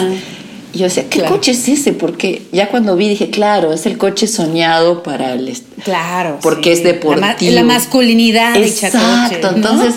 Y 0.72 0.78
yo 0.78 0.84
decía, 0.84 1.08
¿qué 1.08 1.22
coche 1.22 1.52
es 1.52 1.68
ese? 1.68 1.92
Porque 1.92 2.42
ya 2.52 2.68
cuando 2.68 2.96
vi 2.96 3.08
dije, 3.08 3.30
claro, 3.30 3.72
es 3.72 3.86
el 3.86 3.98
coche 3.98 4.26
soñado 4.26 5.02
para 5.02 5.32
el... 5.32 5.56
Claro. 5.84 6.38
Porque 6.42 6.72
es 6.72 6.84
deportivo. 6.84 7.52
La, 7.52 7.64
masculinidad. 7.64 8.56
Exacto. 8.56 9.50
Entonces 9.54 9.94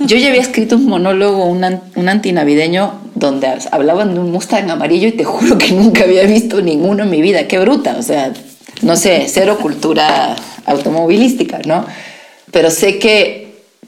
yo 0.00 0.16
ya 0.16 0.28
había 0.28 0.40
escrito 0.40 0.76
un 0.76 0.86
monólogo, 0.86 1.46
un, 1.46 1.64
un 1.94 2.08
antinavideño, 2.08 3.00
donde 3.14 3.48
hablaban 3.70 4.14
de 4.14 4.20
un 4.20 4.30
Mustang 4.32 4.70
amarillo 4.70 5.08
y 5.08 5.12
te 5.12 5.24
juro 5.24 5.56
que 5.56 5.72
nunca 5.72 6.04
había 6.04 6.24
visto 6.24 6.60
ninguno 6.60 7.04
en 7.04 7.10
mi 7.10 7.22
vida. 7.22 7.46
Qué 7.46 7.58
bruta. 7.58 7.96
O 7.98 8.02
sea, 8.02 8.32
no 8.82 8.96
sé, 8.96 9.26
cero 9.28 9.58
cultura 9.62 10.36
automovilística, 10.66 11.60
¿no? 11.64 11.86
Pero 12.50 12.70
sé 12.70 12.98
que 12.98 13.44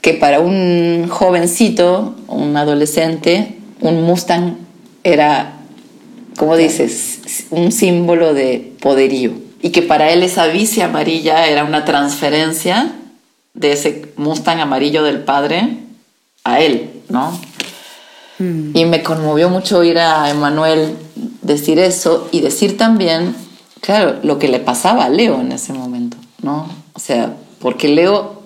que 0.06 0.14
para 0.14 0.38
un 0.38 1.08
jovencito, 1.08 2.14
un 2.28 2.56
adolescente, 2.56 3.56
un 3.80 4.04
Mustang 4.04 4.56
era, 5.02 5.55
como 6.36 6.56
dices, 6.56 7.46
un 7.50 7.72
símbolo 7.72 8.34
de 8.34 8.72
poderío. 8.80 9.32
Y 9.62 9.70
que 9.70 9.82
para 9.82 10.10
él 10.10 10.22
esa 10.22 10.46
bici 10.46 10.80
amarilla 10.80 11.46
era 11.46 11.64
una 11.64 11.84
transferencia 11.84 12.92
de 13.54 13.72
ese 13.72 14.12
Mustang 14.16 14.60
amarillo 14.60 15.02
del 15.02 15.20
padre 15.20 15.78
a 16.44 16.60
él, 16.60 16.90
¿no? 17.08 17.38
Mm. 18.38 18.76
Y 18.76 18.84
me 18.84 19.02
conmovió 19.02 19.48
mucho 19.48 19.78
oír 19.78 19.98
a 19.98 20.30
Emanuel 20.30 20.96
decir 21.42 21.78
eso 21.78 22.28
y 22.32 22.40
decir 22.40 22.76
también, 22.76 23.34
claro, 23.80 24.18
lo 24.22 24.38
que 24.38 24.48
le 24.48 24.60
pasaba 24.60 25.06
a 25.06 25.08
Leo 25.08 25.40
en 25.40 25.52
ese 25.52 25.72
momento, 25.72 26.18
¿no? 26.42 26.68
O 26.92 27.00
sea, 27.00 27.34
porque 27.60 27.88
Leo 27.88 28.42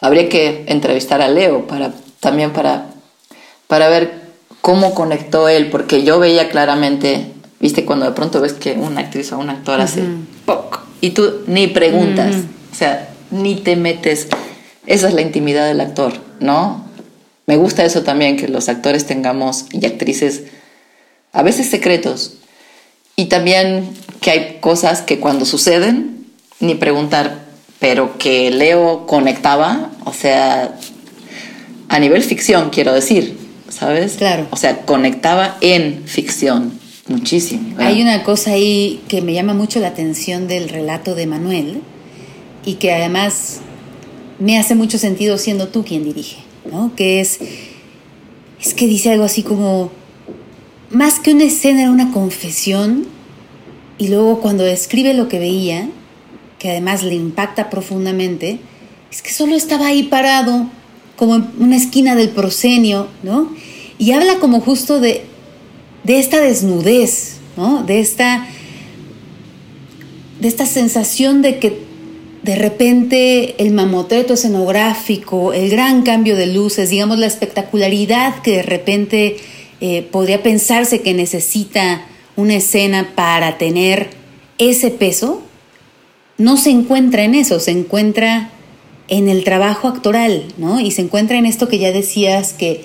habría 0.00 0.28
que 0.28 0.64
entrevistar 0.66 1.22
a 1.22 1.28
Leo 1.28 1.66
para, 1.66 1.92
también 2.20 2.52
para, 2.52 2.86
para 3.68 3.88
ver 3.88 4.23
cómo 4.64 4.94
conectó 4.94 5.50
él, 5.50 5.68
porque 5.68 6.04
yo 6.04 6.18
veía 6.18 6.48
claramente, 6.48 7.26
viste, 7.60 7.84
cuando 7.84 8.06
de 8.06 8.12
pronto 8.12 8.40
ves 8.40 8.54
que 8.54 8.72
una 8.72 9.02
actriz 9.02 9.30
o 9.32 9.38
un 9.38 9.50
actor 9.50 9.78
hace 9.78 10.02
poc 10.46 10.80
y 11.02 11.10
tú 11.10 11.42
ni 11.46 11.66
preguntas, 11.66 12.34
o 12.72 12.74
sea, 12.74 13.10
ni 13.30 13.56
te 13.56 13.76
metes. 13.76 14.26
Esa 14.86 15.08
es 15.08 15.12
la 15.12 15.20
intimidad 15.20 15.66
del 15.66 15.82
actor, 15.82 16.14
¿no? 16.40 16.82
Me 17.44 17.58
gusta 17.58 17.84
eso 17.84 18.04
también, 18.04 18.38
que 18.38 18.48
los 18.48 18.70
actores 18.70 19.04
tengamos 19.04 19.66
y 19.70 19.84
actrices 19.84 20.44
a 21.34 21.42
veces 21.42 21.68
secretos. 21.68 22.38
Y 23.16 23.26
también 23.26 23.90
que 24.22 24.30
hay 24.30 24.58
cosas 24.62 25.02
que 25.02 25.20
cuando 25.20 25.44
suceden, 25.44 26.24
ni 26.60 26.74
preguntar, 26.74 27.44
pero 27.80 28.16
que 28.16 28.50
Leo 28.50 29.06
conectaba, 29.06 29.90
o 30.06 30.14
sea, 30.14 30.74
a 31.90 31.98
nivel 31.98 32.22
ficción, 32.22 32.70
quiero 32.70 32.94
decir, 32.94 33.43
¿sabes? 33.68 34.14
Claro. 34.14 34.46
O 34.50 34.56
sea, 34.56 34.82
conectaba 34.82 35.56
en 35.60 36.04
ficción 36.06 36.78
muchísimo. 37.08 37.76
Hay 37.78 38.02
una 38.02 38.22
cosa 38.22 38.52
ahí 38.52 39.02
que 39.08 39.22
me 39.22 39.32
llama 39.32 39.54
mucho 39.54 39.80
la 39.80 39.88
atención 39.88 40.48
del 40.48 40.68
relato 40.68 41.14
de 41.14 41.26
Manuel 41.26 41.82
y 42.64 42.74
que 42.74 42.92
además 42.92 43.60
me 44.38 44.58
hace 44.58 44.74
mucho 44.74 44.98
sentido 44.98 45.38
siendo 45.38 45.68
tú 45.68 45.84
quien 45.84 46.04
dirige, 46.04 46.38
¿no? 46.70 46.94
Que 46.96 47.20
es, 47.20 47.40
es 48.60 48.74
que 48.74 48.86
dice 48.86 49.12
algo 49.12 49.24
así 49.24 49.42
como, 49.42 49.90
más 50.90 51.20
que 51.20 51.32
una 51.32 51.44
escena 51.44 51.82
era 51.82 51.90
una 51.90 52.10
confesión 52.12 53.06
y 53.98 54.08
luego 54.08 54.40
cuando 54.40 54.64
describe 54.64 55.14
lo 55.14 55.28
que 55.28 55.38
veía, 55.38 55.88
que 56.58 56.70
además 56.70 57.02
le 57.02 57.14
impacta 57.14 57.70
profundamente, 57.70 58.58
es 59.10 59.22
que 59.22 59.30
solo 59.30 59.54
estaba 59.54 59.86
ahí 59.86 60.04
parado, 60.04 60.68
como 61.16 61.36
en 61.36 61.48
una 61.58 61.76
esquina 61.76 62.14
del 62.14 62.30
proscenio, 62.30 63.08
¿no? 63.22 63.52
Y 63.98 64.12
habla 64.12 64.38
como 64.40 64.60
justo 64.60 65.00
de, 65.00 65.24
de 66.02 66.18
esta 66.18 66.40
desnudez, 66.40 67.36
¿no? 67.56 67.82
De 67.84 68.00
esta, 68.00 68.46
de 70.40 70.48
esta 70.48 70.66
sensación 70.66 71.42
de 71.42 71.58
que 71.58 71.84
de 72.42 72.56
repente 72.56 73.54
el 73.62 73.72
mamotreto 73.72 74.34
escenográfico, 74.34 75.54
el 75.54 75.70
gran 75.70 76.02
cambio 76.02 76.36
de 76.36 76.46
luces, 76.46 76.90
digamos 76.90 77.18
la 77.18 77.26
espectacularidad 77.26 78.42
que 78.42 78.56
de 78.58 78.62
repente 78.62 79.36
eh, 79.80 80.02
podría 80.02 80.42
pensarse 80.42 81.00
que 81.00 81.14
necesita 81.14 82.06
una 82.36 82.56
escena 82.56 83.12
para 83.14 83.56
tener 83.56 84.10
ese 84.58 84.90
peso, 84.90 85.42
no 86.36 86.56
se 86.56 86.70
encuentra 86.70 87.24
en 87.24 87.34
eso, 87.34 87.60
se 87.60 87.70
encuentra 87.70 88.50
en 89.08 89.28
el 89.28 89.44
trabajo 89.44 89.88
actoral, 89.88 90.44
¿no? 90.56 90.80
Y 90.80 90.90
se 90.90 91.02
encuentra 91.02 91.36
en 91.38 91.46
esto 91.46 91.68
que 91.68 91.78
ya 91.78 91.92
decías 91.92 92.52
que, 92.52 92.84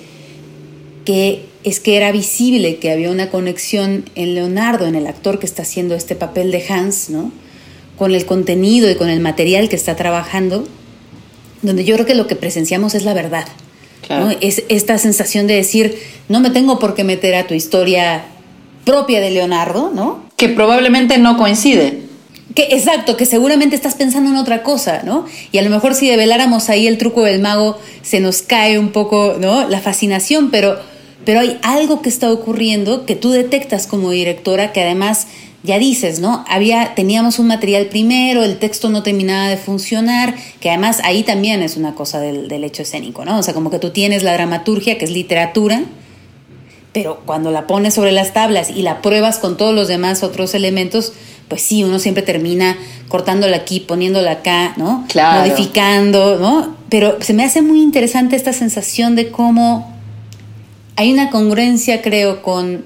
que 1.04 1.46
es 1.64 1.80
que 1.80 1.96
era 1.96 2.12
visible 2.12 2.76
que 2.76 2.90
había 2.90 3.10
una 3.10 3.30
conexión 3.30 4.04
en 4.14 4.34
Leonardo, 4.34 4.86
en 4.86 4.94
el 4.94 5.06
actor 5.06 5.38
que 5.38 5.46
está 5.46 5.62
haciendo 5.62 5.94
este 5.94 6.14
papel 6.14 6.50
de 6.50 6.64
Hans, 6.68 7.10
¿no? 7.10 7.32
Con 7.98 8.14
el 8.14 8.24
contenido 8.26 8.90
y 8.90 8.94
con 8.94 9.08
el 9.08 9.20
material 9.20 9.68
que 9.68 9.76
está 9.76 9.96
trabajando, 9.96 10.66
donde 11.62 11.84
yo 11.84 11.94
creo 11.94 12.06
que 12.06 12.14
lo 12.14 12.26
que 12.26 12.36
presenciamos 12.36 12.94
es 12.94 13.04
la 13.04 13.14
verdad. 13.14 13.46
Es 14.40 14.64
esta 14.68 14.98
sensación 14.98 15.46
de 15.46 15.54
decir, 15.54 15.96
no 16.28 16.40
me 16.40 16.50
tengo 16.50 16.80
por 16.80 16.94
qué 16.94 17.04
meter 17.04 17.36
a 17.36 17.46
tu 17.46 17.54
historia 17.54 18.24
propia 18.84 19.20
de 19.20 19.30
Leonardo, 19.30 19.92
¿no? 19.94 20.24
Que 20.36 20.48
probablemente 20.48 21.18
no 21.18 21.36
coincide. 21.36 22.09
Que, 22.54 22.68
exacto, 22.72 23.16
que 23.16 23.26
seguramente 23.26 23.76
estás 23.76 23.94
pensando 23.94 24.30
en 24.30 24.36
otra 24.36 24.62
cosa, 24.62 25.02
¿no? 25.04 25.24
Y 25.52 25.58
a 25.58 25.62
lo 25.62 25.70
mejor 25.70 25.94
si 25.94 26.08
develáramos 26.08 26.68
ahí 26.68 26.86
el 26.86 26.98
truco 26.98 27.22
del 27.22 27.40
mago, 27.40 27.78
se 28.02 28.20
nos 28.20 28.42
cae 28.42 28.78
un 28.78 28.90
poco, 28.90 29.36
¿no? 29.40 29.68
La 29.68 29.80
fascinación, 29.80 30.50
pero, 30.50 30.76
pero 31.24 31.40
hay 31.40 31.58
algo 31.62 32.02
que 32.02 32.08
está 32.08 32.32
ocurriendo 32.32 33.06
que 33.06 33.14
tú 33.14 33.30
detectas 33.30 33.86
como 33.86 34.10
directora, 34.10 34.72
que 34.72 34.82
además 34.82 35.28
ya 35.62 35.78
dices, 35.78 36.20
¿no? 36.20 36.44
Había, 36.48 36.94
teníamos 36.94 37.38
un 37.38 37.46
material 37.46 37.86
primero, 37.86 38.42
el 38.42 38.58
texto 38.58 38.88
no 38.88 39.02
terminaba 39.02 39.48
de 39.48 39.56
funcionar, 39.56 40.34
que 40.60 40.70
además 40.70 41.00
ahí 41.04 41.22
también 41.22 41.62
es 41.62 41.76
una 41.76 41.94
cosa 41.94 42.18
del, 42.18 42.48
del 42.48 42.64
hecho 42.64 42.82
escénico, 42.82 43.24
¿no? 43.24 43.38
O 43.38 43.42
sea, 43.42 43.54
como 43.54 43.70
que 43.70 43.78
tú 43.78 43.90
tienes 43.90 44.22
la 44.22 44.32
dramaturgia, 44.32 44.96
que 44.98 45.04
es 45.04 45.10
literatura, 45.10 45.82
pero 46.92 47.20
cuando 47.24 47.50
la 47.50 47.66
pones 47.66 47.94
sobre 47.94 48.12
las 48.12 48.32
tablas 48.32 48.70
y 48.70 48.82
la 48.82 49.02
pruebas 49.02 49.38
con 49.38 49.56
todos 49.56 49.74
los 49.74 49.86
demás 49.86 50.22
otros 50.22 50.54
elementos, 50.54 51.12
pues 51.50 51.62
sí, 51.62 51.82
uno 51.82 51.98
siempre 51.98 52.22
termina 52.22 52.78
cortándola 53.08 53.56
aquí, 53.56 53.80
poniéndola 53.80 54.30
acá, 54.30 54.72
¿no? 54.76 55.04
Claro. 55.08 55.40
Modificando, 55.40 56.38
¿no? 56.38 56.76
Pero 56.88 57.20
se 57.20 57.34
me 57.34 57.44
hace 57.44 57.60
muy 57.60 57.82
interesante 57.82 58.36
esta 58.36 58.52
sensación 58.52 59.16
de 59.16 59.30
cómo 59.30 59.92
hay 60.94 61.12
una 61.12 61.28
congruencia, 61.30 62.02
creo, 62.02 62.40
con 62.40 62.84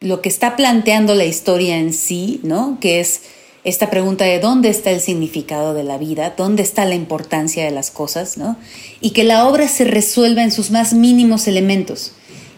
lo 0.00 0.22
que 0.22 0.30
está 0.30 0.56
planteando 0.56 1.14
la 1.14 1.26
historia 1.26 1.76
en 1.76 1.92
sí, 1.92 2.40
¿no? 2.42 2.78
Que 2.80 3.00
es 3.00 3.24
esta 3.62 3.90
pregunta 3.90 4.24
de 4.24 4.40
dónde 4.40 4.70
está 4.70 4.90
el 4.90 5.00
significado 5.00 5.74
de 5.74 5.84
la 5.84 5.98
vida, 5.98 6.32
dónde 6.34 6.62
está 6.62 6.86
la 6.86 6.94
importancia 6.94 7.62
de 7.62 7.72
las 7.72 7.90
cosas, 7.90 8.38
¿no? 8.38 8.56
Y 9.02 9.10
que 9.10 9.22
la 9.22 9.46
obra 9.46 9.68
se 9.68 9.84
resuelva 9.84 10.42
en 10.42 10.50
sus 10.50 10.70
más 10.70 10.94
mínimos 10.94 11.46
elementos 11.46 12.12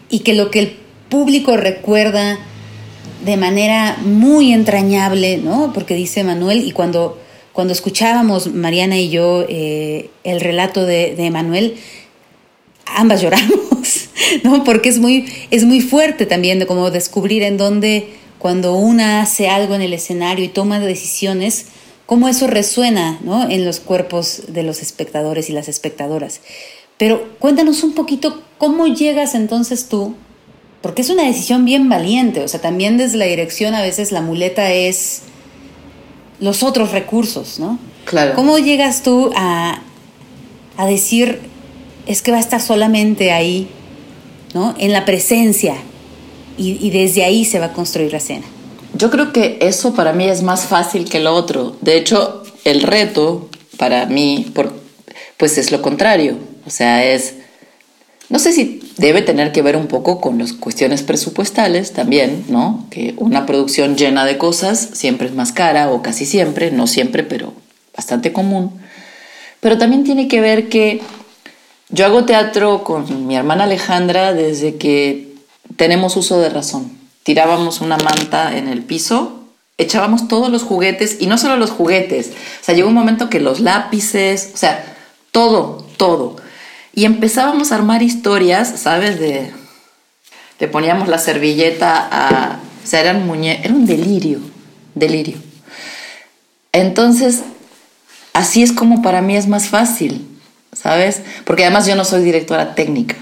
y 0.09 0.19
que 0.19 0.33
lo 0.33 0.49
que 0.49 0.59
el 0.59 0.77
público 1.09 1.57
recuerda 1.57 2.39
de 3.23 3.37
manera 3.37 3.97
muy 4.03 4.53
entrañable, 4.53 5.37
¿no? 5.37 5.71
Porque 5.73 5.95
dice 5.95 6.23
Manuel, 6.23 6.65
y 6.65 6.71
cuando, 6.71 7.19
cuando 7.51 7.73
escuchábamos 7.73 8.53
Mariana 8.53 8.97
y 8.97 9.09
yo 9.09 9.45
eh, 9.47 10.09
el 10.23 10.41
relato 10.41 10.85
de, 10.85 11.15
de 11.15 11.31
Manuel, 11.31 11.75
ambas 12.85 13.21
lloramos, 13.21 14.09
¿no? 14.43 14.63
Porque 14.63 14.89
es 14.89 14.99
muy, 14.99 15.25
es 15.51 15.63
muy 15.63 15.81
fuerte 15.81 16.25
también 16.25 16.59
de 16.59 16.65
como 16.65 16.91
descubrir 16.91 17.43
en 17.43 17.57
dónde 17.57 18.09
cuando 18.39 18.75
una 18.75 19.21
hace 19.21 19.47
algo 19.47 19.73
en 19.73 19.81
el 19.81 19.93
escenario 19.93 20.43
y 20.43 20.49
toma 20.49 20.79
decisiones, 20.79 21.67
cómo 22.05 22.27
eso 22.27 22.47
resuena, 22.47 23.19
¿no? 23.23 23.49
En 23.49 23.63
los 23.63 23.79
cuerpos 23.79 24.43
de 24.49 24.63
los 24.63 24.81
espectadores 24.81 25.49
y 25.49 25.53
las 25.53 25.69
espectadoras. 25.69 26.41
Pero 26.97 27.29
cuéntanos 27.39 27.83
un 27.83 27.93
poquito 27.93 28.43
cómo 28.57 28.87
llegas 28.87 29.33
entonces 29.33 29.87
tú 29.87 30.15
porque 30.83 31.01
es 31.01 31.09
una 31.09 31.23
decisión 31.23 31.63
bien 31.63 31.87
valiente, 31.87 32.41
o 32.41 32.47
sea, 32.49 32.59
también 32.59 32.97
desde 32.97 33.17
la 33.17 33.23
dirección 33.23 33.73
a 33.73 33.81
veces 33.81 34.11
la 34.11 34.19
muleta 34.21 34.69
es 34.73 35.21
los 36.41 36.61
otros 36.61 36.91
recursos, 36.91 37.57
¿no? 37.57 37.79
Claro. 38.03 38.35
¿Cómo 38.35 38.59
llegas 38.59 39.01
tú 39.01 39.31
a, 39.33 39.79
a 40.75 40.85
decir, 40.85 41.39
es 42.05 42.21
que 42.21 42.31
va 42.31 42.37
a 42.37 42.41
estar 42.41 42.59
solamente 42.59 43.31
ahí, 43.31 43.69
¿no? 44.53 44.75
En 44.77 44.91
la 44.91 45.05
presencia, 45.05 45.75
y, 46.57 46.85
y 46.85 46.89
desde 46.89 47.23
ahí 47.23 47.45
se 47.45 47.59
va 47.59 47.67
a 47.67 47.73
construir 47.73 48.11
la 48.11 48.17
escena. 48.17 48.45
Yo 48.93 49.09
creo 49.09 49.31
que 49.31 49.59
eso 49.61 49.93
para 49.93 50.11
mí 50.11 50.25
es 50.25 50.43
más 50.43 50.65
fácil 50.65 51.09
que 51.09 51.21
lo 51.21 51.33
otro. 51.33 51.77
De 51.79 51.95
hecho, 51.95 52.43
el 52.65 52.81
reto 52.81 53.49
para 53.77 54.05
mí, 54.07 54.51
por, 54.53 54.73
pues 55.37 55.57
es 55.57 55.71
lo 55.71 55.81
contrario. 55.81 56.37
O 56.67 56.69
sea, 56.69 57.05
es, 57.05 57.35
no 58.33 58.39
sé 58.39 58.51
si 58.51 58.81
debe 58.97 59.21
tener 59.21 59.51
que 59.51 59.61
ver 59.61 59.77
un 59.77 59.85
poco 59.85 60.19
con 60.19 60.39
las 60.39 60.53
cuestiones 60.53 61.03
presupuestales 61.03 61.93
también, 61.93 62.45
¿no? 62.47 62.87
Que 62.89 63.13
una 63.17 63.45
producción 63.45 63.95
llena 63.95 64.25
de 64.25 64.39
cosas 64.39 64.89
siempre 64.93 65.27
es 65.27 65.35
más 65.35 65.51
cara, 65.51 65.91
o 65.91 66.01
casi 66.01 66.25
siempre, 66.25 66.71
no 66.71 66.87
siempre, 66.87 67.21
pero 67.21 67.53
bastante 67.95 68.33
común. 68.33 68.81
Pero 69.59 69.77
también 69.77 70.03
tiene 70.03 70.27
que 70.27 70.41
ver 70.41 70.67
que 70.67 70.99
yo 71.89 72.07
hago 72.07 72.25
teatro 72.25 72.83
con 72.83 73.27
mi 73.27 73.35
hermana 73.35 73.65
Alejandra 73.65 74.33
desde 74.33 74.77
que 74.77 75.35
tenemos 75.75 76.17
uso 76.17 76.41
de 76.41 76.49
razón. 76.49 76.91
Tirábamos 77.21 77.81
una 77.81 77.97
manta 77.97 78.57
en 78.57 78.67
el 78.67 78.81
piso, 78.81 79.43
echábamos 79.77 80.27
todos 80.27 80.49
los 80.49 80.63
juguetes, 80.63 81.17
y 81.19 81.27
no 81.27 81.37
solo 81.37 81.55
los 81.55 81.69
juguetes, 81.69 82.29
o 82.29 82.65
sea, 82.65 82.73
llegó 82.73 82.87
un 82.87 82.95
momento 82.95 83.29
que 83.29 83.39
los 83.39 83.59
lápices, 83.59 84.49
o 84.55 84.57
sea, 84.57 84.83
todo, 85.31 85.85
todo. 85.97 86.37
Y 86.93 87.05
empezábamos 87.05 87.71
a 87.71 87.75
armar 87.75 88.03
historias, 88.03 88.79
¿sabes? 88.79 89.19
De, 89.19 89.51
le 90.59 90.67
poníamos 90.67 91.07
la 91.07 91.17
servilleta 91.17 92.07
a... 92.11 92.59
O 92.83 92.87
sea, 92.87 92.99
eran 92.99 93.29
era 93.43 93.73
un 93.73 93.85
delirio, 93.85 94.39
delirio. 94.93 95.37
Entonces, 96.71 97.41
así 98.33 98.61
es 98.61 98.71
como 98.71 99.01
para 99.01 99.21
mí 99.21 99.35
es 99.35 99.47
más 99.47 99.69
fácil, 99.69 100.27
¿sabes? 100.73 101.21
Porque 101.45 101.63
además 101.63 101.87
yo 101.87 101.95
no 101.95 102.03
soy 102.03 102.23
directora 102.23 102.75
técnica. 102.75 103.15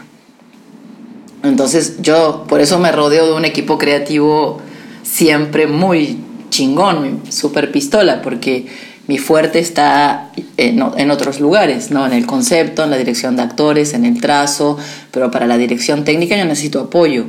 Entonces 1.43 1.97
yo 2.01 2.45
por 2.47 2.61
eso 2.61 2.79
me 2.79 2.91
rodeo 2.91 3.27
de 3.27 3.33
un 3.33 3.45
equipo 3.45 3.77
creativo 3.77 4.61
siempre 5.03 5.67
muy 5.67 6.19
chingón, 6.49 7.21
súper 7.29 7.71
pistola, 7.71 8.21
porque 8.21 8.67
mi 9.07 9.17
fuerte 9.17 9.59
está 9.59 10.31
en, 10.57 10.83
en, 10.97 11.11
otros 11.11 11.39
lugares, 11.39 11.91
¿no? 11.91 12.05
En 12.05 12.13
el 12.13 12.25
concepto, 12.25 12.83
en 12.83 12.91
la 12.91 12.97
dirección 12.97 13.35
de 13.35 13.41
actores, 13.41 13.93
en 13.93 14.05
el 14.05 14.21
trazo, 14.21 14.77
pero 15.11 15.31
para 15.31 15.47
la 15.47 15.57
dirección 15.57 16.03
técnica 16.03 16.37
yo 16.37 16.45
necesito 16.45 16.79
apoyo. 16.81 17.25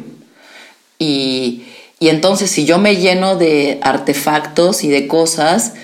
Y, 0.99 1.65
y 1.99 2.09
entonces 2.09 2.51
si 2.51 2.65
yo 2.65 2.79
me 2.79 2.97
lleno 2.97 3.37
de 3.37 3.79
artefactos 3.83 4.85
y 4.85 4.89
de 4.89 5.07
cosas, 5.07 5.75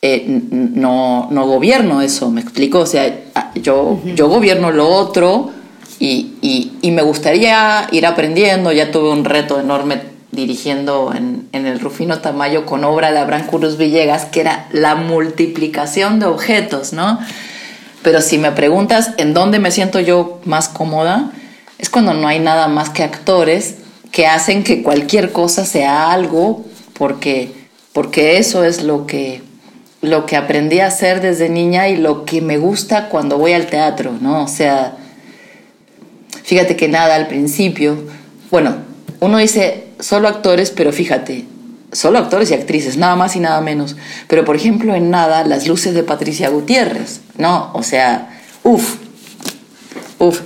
eh, 0.00 0.24
no, 0.26 1.28
no 1.30 1.46
gobierno 1.46 2.02
eso, 2.02 2.30
¿me 2.30 2.40
explico? 2.40 2.80
O 2.80 2.86
sea, 2.86 3.20
yo, 3.54 4.00
yo 4.14 4.28
gobierno 4.28 4.70
lo 4.70 4.88
otro 4.88 5.50
y, 5.98 6.34
y, 6.40 6.72
y 6.82 6.90
me 6.92 7.02
gustaría 7.02 7.88
ir 7.92 8.06
aprendiendo, 8.06 8.72
ya 8.72 8.90
tuve 8.90 9.10
un 9.10 9.24
reto 9.24 9.60
enorme 9.60 10.11
dirigiendo 10.32 11.12
en, 11.14 11.48
en, 11.52 11.66
el 11.66 11.78
Rufino 11.78 12.20
Tamayo 12.20 12.66
con 12.66 12.84
obra 12.84 13.12
de 13.12 13.18
Abraham 13.18 13.46
Cruz 13.46 13.76
Villegas, 13.76 14.24
que 14.24 14.40
era 14.40 14.66
la 14.72 14.94
multiplicación 14.94 16.18
de 16.18 16.26
objetos, 16.26 16.92
¿no? 16.92 17.18
Pero 18.02 18.20
si 18.20 18.38
me 18.38 18.50
preguntas 18.50 19.12
en 19.18 19.34
dónde 19.34 19.58
me 19.58 19.70
siento 19.70 20.00
yo 20.00 20.40
más 20.44 20.68
cómoda, 20.68 21.30
es 21.78 21.90
cuando 21.90 22.14
no 22.14 22.26
hay 22.26 22.40
nada 22.40 22.66
más 22.66 22.90
que 22.90 23.02
actores 23.02 23.76
que 24.10 24.26
hacen 24.26 24.64
que 24.64 24.82
cualquier 24.82 25.32
cosa 25.32 25.64
sea 25.64 26.12
algo, 26.12 26.64
porque, 26.98 27.52
porque 27.92 28.38
eso 28.38 28.64
es 28.64 28.82
lo 28.82 29.06
que, 29.06 29.42
lo 30.00 30.26
que 30.26 30.36
aprendí 30.36 30.80
a 30.80 30.86
hacer 30.86 31.20
desde 31.20 31.48
niña 31.48 31.88
y 31.88 31.96
lo 31.96 32.24
que 32.24 32.40
me 32.40 32.58
gusta 32.58 33.08
cuando 33.08 33.38
voy 33.38 33.52
al 33.52 33.66
teatro, 33.66 34.12
¿no? 34.20 34.44
O 34.44 34.48
sea, 34.48 34.96
fíjate 36.42 36.76
que 36.76 36.88
nada 36.88 37.14
al 37.14 37.28
principio, 37.28 37.96
bueno, 38.50 38.76
uno 39.20 39.38
dice 39.38 39.91
solo 40.02 40.28
actores, 40.28 40.70
pero 40.70 40.92
fíjate, 40.92 41.46
solo 41.92 42.18
actores 42.18 42.50
y 42.50 42.54
actrices, 42.54 42.96
nada 42.96 43.14
más 43.16 43.36
y 43.36 43.40
nada 43.40 43.60
menos. 43.60 43.96
Pero 44.28 44.44
por 44.44 44.56
ejemplo, 44.56 44.94
en 44.94 45.10
nada, 45.10 45.44
las 45.44 45.66
luces 45.66 45.94
de 45.94 46.02
Patricia 46.02 46.48
Gutiérrez, 46.50 47.20
¿no? 47.38 47.70
O 47.72 47.82
sea, 47.82 48.40
uff, 48.64 48.96
uff, 50.18 50.40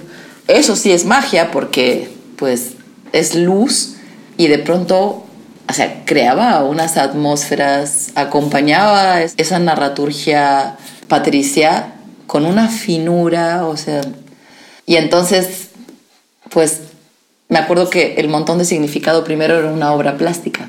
eso 0.47 0.77
sí 0.77 0.92
es 0.92 1.05
magia 1.07 1.51
porque 1.51 2.11
pues 2.37 2.73
es 3.12 3.35
luz 3.35 3.95
y 4.37 4.49
de 4.49 4.59
pronto, 4.59 5.25
o 5.69 5.73
sea, 5.73 6.05
creaba 6.05 6.62
unas 6.62 6.99
atmósferas, 6.99 8.11
acompañaba 8.14 9.23
esa 9.23 9.59
narraturgia 9.59 10.77
Patricia 11.09 11.95
con 12.27 12.45
una 12.45 12.69
finura, 12.69 13.64
o 13.64 13.77
sea, 13.77 14.03
y 14.85 14.97
entonces, 14.97 15.69
pues 16.51 16.81
me 17.49 17.59
acuerdo 17.59 17.91
que 17.91 18.15
el 18.15 18.29
montón 18.29 18.59
de 18.59 18.65
significado 18.65 19.25
primero 19.25 19.59
era 19.59 19.71
una 19.71 19.93
obra 19.93 20.17
plástica. 20.17 20.69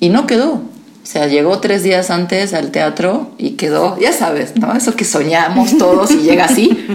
Y 0.00 0.08
no 0.08 0.26
quedó. 0.26 0.54
O 0.54 1.06
sea, 1.06 1.26
llegó 1.26 1.58
tres 1.60 1.82
días 1.82 2.10
antes 2.10 2.54
al 2.54 2.70
teatro 2.70 3.30
y 3.38 3.50
quedó, 3.50 3.98
ya 3.98 4.12
sabes, 4.12 4.56
¿no? 4.56 4.74
Eso 4.74 4.94
que 4.94 5.04
soñamos 5.04 5.76
todos 5.78 6.12
y 6.12 6.18
llega 6.18 6.44
así, 6.44 6.86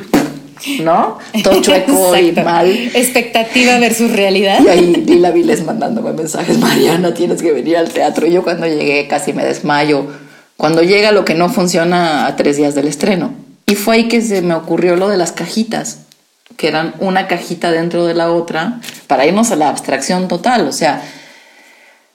¿no? 0.82 1.18
Todo 1.44 1.62
chueco 1.62 2.16
Exacto. 2.16 2.42
y 2.42 2.44
mal. 2.46 2.68
Expectativa 2.94 3.80
versus 3.80 4.12
realidad. 4.12 4.60
Y 4.64 4.68
ahí 4.68 4.96
Lila 4.96 5.32
Viles 5.32 5.64
mandándome 5.66 6.14
mensajes, 6.14 6.58
Mariana, 6.58 7.14
tienes 7.14 7.42
que 7.42 7.52
venir 7.52 7.78
al 7.78 7.90
teatro. 7.90 8.28
Y 8.28 8.32
yo 8.32 8.44
cuando 8.44 8.66
llegué 8.66 9.08
casi 9.08 9.34
me 9.34 9.44
desmayo. 9.44 10.08
Cuando 10.56 10.82
llega 10.82 11.12
lo 11.12 11.24
que 11.24 11.36
no 11.36 11.50
funciona 11.50 12.28
a 12.28 12.36
tres 12.36 12.58
días 12.58 12.76
del 12.76 12.88
estreno. 12.88 13.34
Y 13.66 13.76
fue 13.76 13.96
ahí 13.96 14.08
que 14.08 14.22
se 14.22 14.42
me 14.42 14.56
ocurrió 14.56 14.96
lo 14.96 15.10
de 15.10 15.18
las 15.18 15.34
cajitas 15.34 16.07
que 16.56 16.68
eran 16.68 16.96
una 17.00 17.28
cajita 17.28 17.72
dentro 17.72 18.06
de 18.06 18.14
la 18.14 18.32
otra, 18.32 18.80
para 19.08 19.26
irnos 19.26 19.52
a 19.52 19.56
la 19.56 19.70
abstracción 19.70 20.28
total. 20.28 20.68
O 20.68 20.72
sea, 20.72 21.04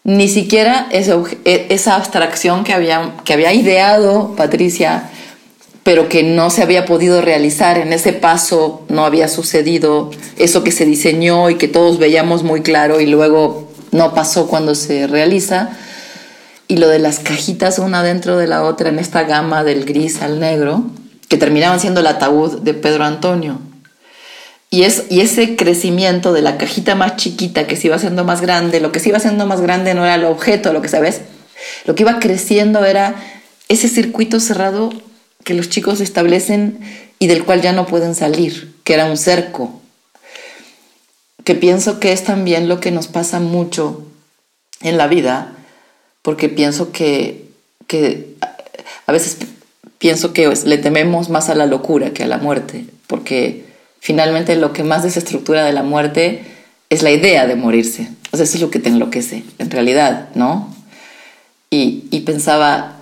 ni 0.05 0.29
siquiera 0.29 0.89
esa, 0.91 1.23
esa 1.45 1.97
abstracción 1.97 2.65
que 2.65 2.73
había, 2.73 3.13
que 3.25 3.35
había 3.35 3.53
ideado 3.53 4.35
Patricia, 4.37 5.05
pero 5.85 6.09
que 6.09 6.23
no 6.23 6.51
se 6.51 6.63
había 6.63 6.87
podido 6.87 7.21
realizar 7.21 7.79
en 7.79 7.93
ese 7.93 8.13
paso, 8.13 8.85
no 8.89 9.05
había 9.05 9.29
sucedido 9.29 10.11
eso 10.39 10.63
que 10.63 10.71
se 10.71 10.87
diseñó 10.87 11.51
y 11.51 11.57
que 11.57 11.69
todos 11.69 11.99
veíamos 11.99 12.45
muy 12.45 12.63
claro 12.63 13.01
y 13.01 13.07
luego 13.07 13.69
no 13.91 14.15
pasó 14.15 14.47
cuando 14.47 14.75
se 14.75 15.07
realiza. 15.07 15.71
Y 16.69 16.77
lo 16.77 16.89
de 16.89 17.01
las 17.01 17.19
cajitas 17.19 17.79
una 17.79 18.03
dentro 18.03 18.39
de 18.39 18.47
la 18.47 18.63
otra 18.63 18.89
en 18.89 18.99
esta 18.99 19.25
gama 19.25 19.65
del 19.65 19.85
gris 19.85 20.23
al 20.23 20.41
negro, 20.41 20.85
que 21.29 21.37
terminaban 21.37 21.81
siendo 21.81 22.01
el 22.01 22.07
ataúd 22.07 22.61
de 22.61 22.75
Pedro 22.75 23.05
Antonio. 23.05 23.59
Y, 24.73 24.85
es, 24.85 25.05
y 25.11 25.21
ese 25.21 25.55
crecimiento 25.55 26.33
de 26.33 26.41
la 26.41 26.57
cajita 26.57 26.95
más 26.95 27.17
chiquita 27.17 27.67
que 27.67 27.77
se 27.77 27.89
iba 27.89 27.97
haciendo 27.97 28.25
más 28.25 28.41
grande, 28.41 28.81
lo 28.81 28.91
que 28.91 29.01
se 29.01 29.11
iba 29.11 29.19
haciendo 29.19 29.47
más 29.47 29.61
grande 29.61 29.93
no 29.93 30.03
era 30.03 30.15
el 30.15 30.25
objeto, 30.25 30.73
lo 30.73 30.81
que 30.81 30.89
sabes, 30.89 31.21
lo 31.85 31.95
que 31.95 32.05
iba 32.05 32.19
creciendo 32.19 32.83
era 32.83 33.15
ese 33.69 33.87
circuito 33.87 34.41
cerrado 34.41 34.91
que 35.45 35.53
los 35.53 35.69
chicos 35.69 36.01
establecen 36.01 36.81
y 37.19 37.27
del 37.27 37.45
cual 37.45 37.61
ya 37.61 37.75
no 37.75 37.87
pueden 37.87 38.15
salir, 38.15 38.75
que 38.83 38.95
era 38.95 39.05
un 39.05 39.19
cerco. 39.19 39.79
Que 41.45 41.55
pienso 41.55 42.01
que 42.01 42.13
es 42.13 42.25
también 42.25 42.67
lo 42.67 42.81
que 42.81 42.93
nos 42.93 43.09
pasa 43.09 43.41
mucho 43.41 44.07
en 44.81 44.97
la 44.97 45.07
vida, 45.07 45.53
porque 46.23 46.49
pienso 46.49 46.93
que, 46.93 47.45
que 47.87 48.37
a 49.07 49.13
veces 49.13 49.37
pienso 49.99 50.33
que 50.33 50.51
le 50.65 50.79
tememos 50.79 51.29
más 51.29 51.51
a 51.51 51.55
la 51.55 51.67
locura 51.67 52.15
que 52.15 52.23
a 52.23 52.27
la 52.27 52.39
muerte, 52.39 52.87
porque 53.07 53.71
finalmente 54.03 54.57
lo 54.57 54.73
que 54.73 54.83
más 54.83 55.05
desestructura 55.05 55.65
de 55.65 55.73
la 55.73 55.85
muerte 55.85 56.43
es 56.91 57.05
la 57.05 57.13
idea 57.13 57.47
de 57.47 57.55
morirse. 57.55 58.09
O 58.33 58.37
sea, 58.37 58.43
eso 58.45 58.57
es 58.57 58.61
lo 58.61 58.69
que 58.69 58.81
te 58.81 58.89
enloquece, 58.89 59.45
en 59.59 59.71
realidad, 59.71 60.29
¿no? 60.35 60.75
Y, 61.71 62.07
y 62.11 62.21
pensaba, 62.21 62.97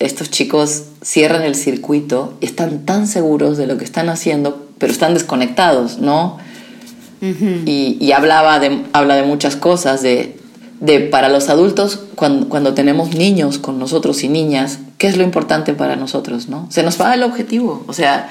estos 0.00 0.28
chicos 0.28 0.86
cierran 1.02 1.42
el 1.42 1.54
circuito 1.54 2.34
y 2.40 2.46
están 2.46 2.84
tan 2.84 3.06
seguros 3.06 3.58
de 3.58 3.68
lo 3.68 3.78
que 3.78 3.84
están 3.84 4.08
haciendo, 4.08 4.68
pero 4.78 4.92
están 4.92 5.14
desconectados, 5.14 5.98
¿no? 5.98 6.38
Uh 7.22 7.26
-huh. 7.26 7.62
y, 7.64 7.96
y, 8.00 8.10
hablaba 8.10 8.58
de, 8.58 8.82
habla 8.92 9.14
de 9.14 9.22
muchas 9.22 9.54
cosas, 9.54 10.02
de, 10.02 10.36
de 10.80 10.98
para 10.98 11.28
los 11.28 11.48
adultos, 11.48 12.00
cuando, 12.16 12.48
cuando, 12.48 12.74
tenemos 12.74 13.14
niños 13.14 13.58
con 13.58 13.78
nosotros 13.78 14.24
y 14.24 14.28
niñas, 14.28 14.80
¿qué 14.98 15.06
es 15.06 15.16
lo 15.16 15.22
importante 15.22 15.74
para 15.74 15.94
nosotros, 15.94 16.48
no? 16.48 16.66
Se 16.70 16.82
nos 16.82 17.00
va 17.00 17.14
el 17.14 17.22
objetivo, 17.22 17.84
o 17.86 17.92
sea, 17.92 18.30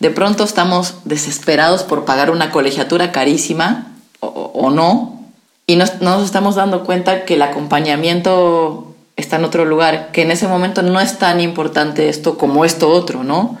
de 0.00 0.10
pronto 0.10 0.44
estamos 0.44 0.96
desesperados 1.04 1.82
por 1.82 2.04
pagar 2.04 2.30
una 2.30 2.50
colegiatura 2.50 3.12
carísima 3.12 3.92
o, 4.20 4.28
o 4.28 4.70
no, 4.70 5.18
y 5.66 5.76
no, 5.76 5.84
no, 6.00 6.16
nos 6.16 6.24
estamos 6.24 6.54
dando 6.54 6.84
cuenta 6.84 7.24
que 7.24 7.34
el 7.34 7.42
acompañamiento 7.42 8.94
está 9.16 9.36
en 9.36 9.44
otro 9.44 9.64
lugar, 9.64 10.10
que 10.12 10.22
en 10.22 10.30
ese 10.30 10.46
momento 10.46 10.82
no 10.82 11.00
es 11.00 11.18
tan 11.18 11.40
importante 11.40 12.08
esto 12.08 12.38
como 12.38 12.64
esto 12.64 12.88
otro, 12.88 13.24
¿no? 13.24 13.58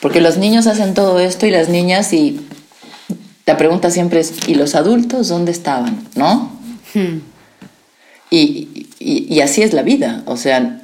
Porque 0.00 0.20
los 0.20 0.38
niños 0.38 0.66
hacen 0.66 0.94
todo 0.94 1.18
esto 1.18 1.46
y 1.46 1.50
las 1.50 1.68
niñas 1.68 2.12
y 2.12 2.40
la 3.44 3.56
pregunta 3.56 3.90
siempre 3.90 4.20
es, 4.20 4.48
¿y 4.48 4.54
los 4.54 4.74
adultos 4.74 5.28
dónde 5.28 5.52
estaban? 5.52 6.08
¿No? 6.14 6.52
Hmm. 6.94 7.18
Y, 8.30 8.88
y, 8.98 9.26
y, 9.34 9.40
así 9.40 9.62
es 9.62 9.72
la 9.72 9.82
vida, 9.82 10.22
o 10.26 10.36
sea... 10.36 10.82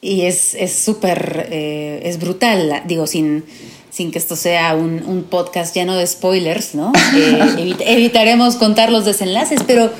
y 0.00 0.22
es 0.22 0.56
súper, 0.72 1.48
eh, 1.50 2.02
es, 2.04 2.20
brutal, 2.20 2.82
digo, 2.86 3.08
sin, 3.08 3.44
sin 3.96 4.10
que 4.10 4.18
esto 4.18 4.36
sea 4.36 4.74
un, 4.74 5.24
podcast 5.30 5.74
lleno 5.74 5.96
de 5.96 6.06
spoilers, 6.06 6.74
¿no? 6.74 6.92
Eh, 7.16 7.74
evitaremos 7.80 8.56
contar 8.56 8.92
los 8.92 9.06
desenlaces, 9.06 9.62
pero, 9.66 9.90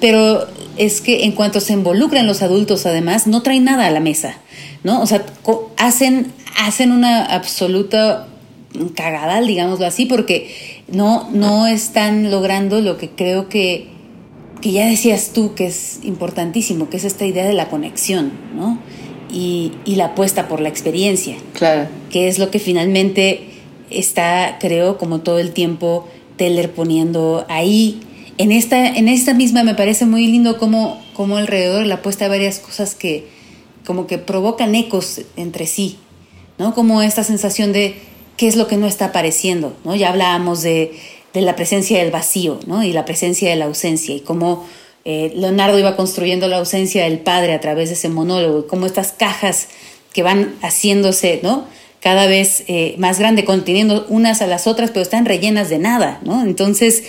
pero 0.00 0.46
es 0.78 1.02
que 1.02 1.24
en 1.24 1.32
cuanto 1.32 1.60
se 1.60 1.74
involucran 1.74 2.26
los 2.26 2.40
adultos, 2.40 2.86
además, 2.86 3.26
no 3.26 3.42
traen 3.42 3.64
nada 3.64 3.86
a 3.86 3.90
la 3.90 4.00
mesa, 4.00 4.38
¿no? 4.84 5.02
O 5.02 5.06
sea, 5.06 5.26
hacen, 5.76 6.32
hacen 6.56 6.92
una 6.92 7.26
absoluta 7.26 8.26
cagadal, 8.94 9.46
digámoslo 9.46 9.84
así, 9.84 10.06
porque 10.06 10.82
no, 10.88 11.28
no 11.30 11.66
están 11.66 12.30
logrando 12.30 12.80
lo 12.80 12.96
que 12.96 13.10
creo 13.10 13.50
que, 13.50 13.88
que 14.62 14.72
ya 14.72 14.86
decías 14.86 15.32
tú 15.34 15.54
que 15.54 15.66
es 15.66 15.98
importantísimo, 16.04 16.88
que 16.88 16.96
es 16.96 17.04
esta 17.04 17.26
idea 17.26 17.46
de 17.46 17.52
la 17.52 17.68
conexión, 17.68 18.32
¿no? 18.56 18.78
Y, 19.32 19.72
y 19.84 19.96
la 19.96 20.06
apuesta 20.06 20.46
por 20.46 20.60
la 20.60 20.68
experiencia. 20.68 21.36
Claro. 21.54 21.88
Que 22.10 22.28
es 22.28 22.38
lo 22.38 22.50
que 22.50 22.58
finalmente 22.58 23.48
está, 23.90 24.58
creo, 24.60 24.98
como 24.98 25.20
todo 25.20 25.38
el 25.38 25.52
tiempo 25.52 26.06
Teller 26.36 26.72
poniendo 26.72 27.44
ahí. 27.48 28.00
En 28.38 28.52
esta, 28.52 28.86
en 28.86 29.08
esta 29.08 29.34
misma 29.34 29.62
me 29.62 29.74
parece 29.74 30.06
muy 30.06 30.26
lindo 30.26 30.58
como, 30.58 31.00
como 31.14 31.36
alrededor 31.36 31.86
la 31.86 31.96
apuesta 31.96 32.26
a 32.26 32.28
varias 32.28 32.58
cosas 32.58 32.94
que 32.94 33.26
como 33.86 34.06
que 34.06 34.18
provocan 34.18 34.74
ecos 34.74 35.22
entre 35.36 35.66
sí, 35.66 35.98
¿no? 36.58 36.74
Como 36.74 37.02
esta 37.02 37.24
sensación 37.24 37.72
de 37.72 37.96
qué 38.36 38.48
es 38.48 38.56
lo 38.56 38.66
que 38.66 38.76
no 38.76 38.86
está 38.86 39.06
apareciendo, 39.06 39.76
¿no? 39.84 39.94
Ya 39.94 40.10
hablábamos 40.10 40.62
de, 40.62 40.92
la 41.34 41.56
presencia 41.56 41.98
del 41.98 42.10
vacío, 42.10 42.60
¿no? 42.66 42.82
Y 42.82 42.92
la 42.92 43.04
presencia 43.04 43.50
de 43.50 43.56
la 43.56 43.66
ausencia 43.66 44.14
y 44.14 44.20
cómo 44.20 44.66
eh, 45.04 45.32
Leonardo 45.34 45.78
iba 45.78 45.96
construyendo 45.96 46.46
la 46.48 46.58
ausencia 46.58 47.04
del 47.04 47.18
padre 47.18 47.54
a 47.54 47.60
través 47.60 47.88
de 47.88 47.94
ese 47.94 48.08
monólogo 48.08 48.60
y 48.60 48.68
cómo 48.68 48.86
estas 48.86 49.12
cajas 49.12 49.68
que 50.12 50.22
van 50.22 50.54
haciéndose, 50.62 51.40
¿no? 51.42 51.66
Cada 52.00 52.26
vez 52.26 52.64
eh, 52.66 52.94
más 52.98 53.18
grande, 53.18 53.44
conteniendo 53.44 54.06
unas 54.08 54.42
a 54.42 54.46
las 54.46 54.66
otras, 54.66 54.90
pero 54.90 55.02
están 55.02 55.24
rellenas 55.24 55.68
de 55.68 55.78
nada, 55.78 56.20
¿no? 56.24 56.42
Entonces, 56.42 57.04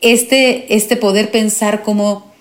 este, 0.00 0.74
este 0.74 0.96
poder 0.96 1.30
pensar 1.30 1.82
como, 1.82 2.32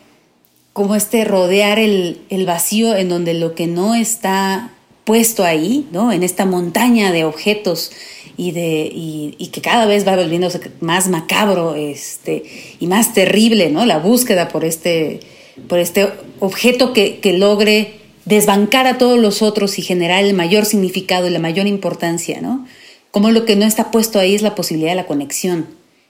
como 0.73 0.95
este 0.95 1.25
rodear 1.25 1.79
el, 1.79 2.21
el 2.29 2.45
vacío 2.45 2.95
en 2.95 3.09
donde 3.09 3.33
lo 3.33 3.55
que 3.55 3.67
no 3.67 3.95
está 3.95 4.71
puesto 5.03 5.43
ahí, 5.43 5.87
¿no? 5.91 6.11
En 6.11 6.23
esta 6.23 6.45
montaña 6.45 7.11
de 7.11 7.23
objetos 7.23 7.91
y, 8.37 8.51
de, 8.51 8.89
y, 8.93 9.49
que 9.51 9.61
cada 9.61 9.87
vez 9.87 10.07
va 10.07 10.15
volviéndose 10.15 10.61
más 10.79 11.09
macabro 11.09 11.73
este, 11.73 12.43
y 12.79 12.85
más 12.85 13.13
terrible, 13.13 13.71
¿no? 13.71 13.85
La 13.85 13.97
búsqueda 13.97 14.47
por 14.47 14.63
este, 14.63 15.19
por 15.67 15.79
este 15.79 16.07
objeto 16.39 16.93
que, 16.93 17.19
que 17.19 17.33
logre 17.33 17.95
desbancar 18.25 18.85
a 18.85 18.99
todos 18.99 19.17
los 19.17 19.41
otros 19.41 19.79
y 19.79 19.81
generar 19.81 20.23
el 20.23 20.35
mayor 20.35 20.65
significado 20.65 21.27
y 21.27 21.31
la 21.31 21.39
mayor 21.39 21.65
importancia, 21.65 22.39
¿no? 22.39 22.65
Como 23.09 23.31
lo 23.31 23.45
que 23.45 23.55
no 23.55 23.65
está 23.65 23.89
puesto 23.89 24.19
ahí 24.19 24.35
es 24.35 24.43
la 24.43 24.53
posibilidad 24.53 24.91
de 24.91 24.97
la 24.97 25.07
conexión 25.07 25.67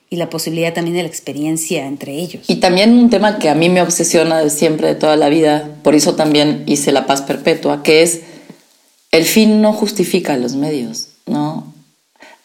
y 0.09 0.17
la 0.17 0.29
posibilidad 0.29 0.73
también 0.73 0.97
de 0.97 1.03
la 1.03 1.09
experiencia 1.09 1.85
entre 1.85 2.13
ellos. 2.13 2.43
Y 2.47 2.55
también 2.55 2.97
un 2.97 3.09
tema 3.09 3.39
que 3.39 3.49
a 3.49 3.55
mí 3.55 3.69
me 3.69 3.81
obsesiona 3.81 4.39
de 4.39 4.49
siempre, 4.49 4.87
de 4.87 4.95
toda 4.95 5.15
la 5.15 5.29
vida, 5.29 5.77
por 5.83 5.95
eso 5.95 6.15
también 6.15 6.63
hice 6.65 6.91
la 6.91 7.05
paz 7.05 7.21
perpetua, 7.21 7.83
que 7.83 8.01
es 8.01 8.21
el 9.11 9.23
fin 9.23 9.61
no 9.61 9.71
justifica 9.71 10.35
los 10.35 10.55
medios, 10.55 11.09
¿no? 11.25 11.76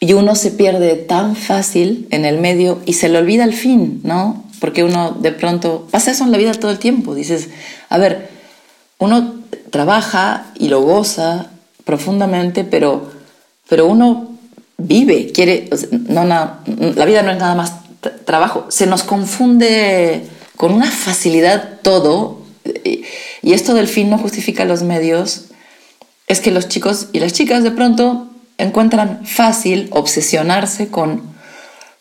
Y 0.02 0.14
uno 0.14 0.34
se 0.34 0.50
pierde 0.50 0.96
tan 0.96 1.36
fácil 1.36 2.08
en 2.10 2.24
el 2.24 2.38
medio 2.38 2.82
y 2.86 2.94
se 2.94 3.08
le 3.08 3.18
olvida 3.18 3.44
el 3.44 3.54
fin, 3.54 4.00
¿no? 4.02 4.42
Porque 4.58 4.82
uno 4.82 5.12
de 5.12 5.30
pronto 5.30 5.86
pasa 5.92 6.10
eso 6.10 6.24
en 6.24 6.32
la 6.32 6.38
vida 6.38 6.50
todo 6.54 6.72
el 6.72 6.80
tiempo. 6.80 7.14
Dices, 7.14 7.50
a 7.88 7.98
ver, 7.98 8.28
uno 8.98 9.36
trabaja 9.70 10.46
y 10.58 10.66
lo 10.66 10.80
goza 10.80 11.52
profundamente, 11.84 12.64
pero, 12.64 13.12
pero 13.68 13.86
uno 13.86 14.36
vive, 14.76 15.30
quiere, 15.30 15.70
no, 16.08 16.24
la 16.24 17.04
vida 17.04 17.22
no 17.22 17.30
es 17.30 17.38
nada 17.38 17.54
más 17.54 17.72
trabajo. 18.24 18.66
Se 18.70 18.88
nos 18.88 19.04
confunde 19.04 20.26
con 20.56 20.72
una 20.72 20.90
facilidad 20.90 21.78
todo. 21.80 22.42
Y 22.84 23.52
esto 23.52 23.72
del 23.72 23.86
fin 23.86 24.10
no 24.10 24.18
justifica 24.18 24.64
los 24.64 24.82
medios. 24.82 25.44
Es 26.26 26.40
que 26.40 26.50
los 26.50 26.66
chicos 26.66 27.06
y 27.12 27.20
las 27.20 27.34
chicas 27.34 27.62
de 27.62 27.70
pronto 27.70 28.31
encuentran 28.58 29.26
fácil 29.26 29.88
obsesionarse 29.92 30.88
con, 30.88 31.22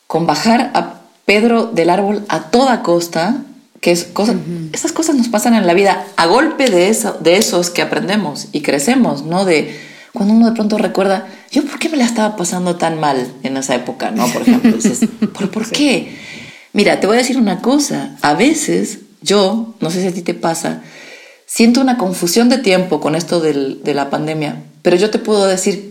con 0.08 0.26
bajar 0.26 0.72
a 0.74 1.02
Pedro 1.26 1.68
del 1.68 1.90
árbol 1.90 2.26
a 2.30 2.50
toda 2.50 2.84
costa, 2.84 3.44
que 3.80 3.92
es 3.92 4.04
cosa, 4.04 4.36
esas 4.74 4.92
cosas 4.92 5.16
nos 5.16 5.30
pasan 5.30 5.54
en 5.56 5.66
la 5.66 5.74
vida 5.74 6.06
a 6.18 6.26
golpe 6.26 6.70
de, 6.70 6.90
eso, 6.90 7.18
de 7.20 7.38
esos 7.38 7.70
que 7.70 7.82
aprendemos 7.82 8.48
y 8.52 8.62
crecemos, 8.62 9.24
¿no? 9.24 9.46
De 9.46 9.80
cuando 10.14 10.34
uno 10.34 10.50
de 10.50 10.56
pronto 10.56 10.78
recuerda, 10.78 11.28
yo 11.52 11.66
por 11.66 11.80
qué 11.80 11.90
me 11.90 11.98
la 11.98 12.06
estaba 12.06 12.36
pasando 12.36 12.76
tan 12.76 13.00
mal 13.00 13.32
en 13.44 13.58
esa 13.58 13.76
época, 13.76 14.12
¿no? 14.12 14.28
Por 14.28 14.42
ejemplo, 14.42 14.72
dices, 14.74 15.08
¿por, 15.34 15.50
¿por 15.50 15.70
qué? 15.70 16.18
Mira, 16.74 17.00
te 17.00 17.08
voy 17.08 17.16
a 17.16 17.20
decir 17.20 17.38
una 17.38 17.62
cosa, 17.62 18.18
a 18.22 18.34
veces 18.34 19.00
yo, 19.22 19.76
no 19.80 19.90
sé 19.90 20.02
si 20.02 20.08
a 20.08 20.14
ti 20.14 20.22
te 20.22 20.34
pasa, 20.34 20.82
siento 21.46 21.82
una 21.82 21.98
confusión 21.98 22.50
de 22.50 22.58
tiempo 22.58 23.00
con 23.00 23.16
esto 23.16 23.40
del, 23.40 23.84
de 23.84 23.94
la 23.94 24.10
pandemia, 24.10 24.64
pero 24.82 24.96
yo 24.96 25.10
te 25.10 25.20
puedo 25.20 25.48
decir 25.48 25.91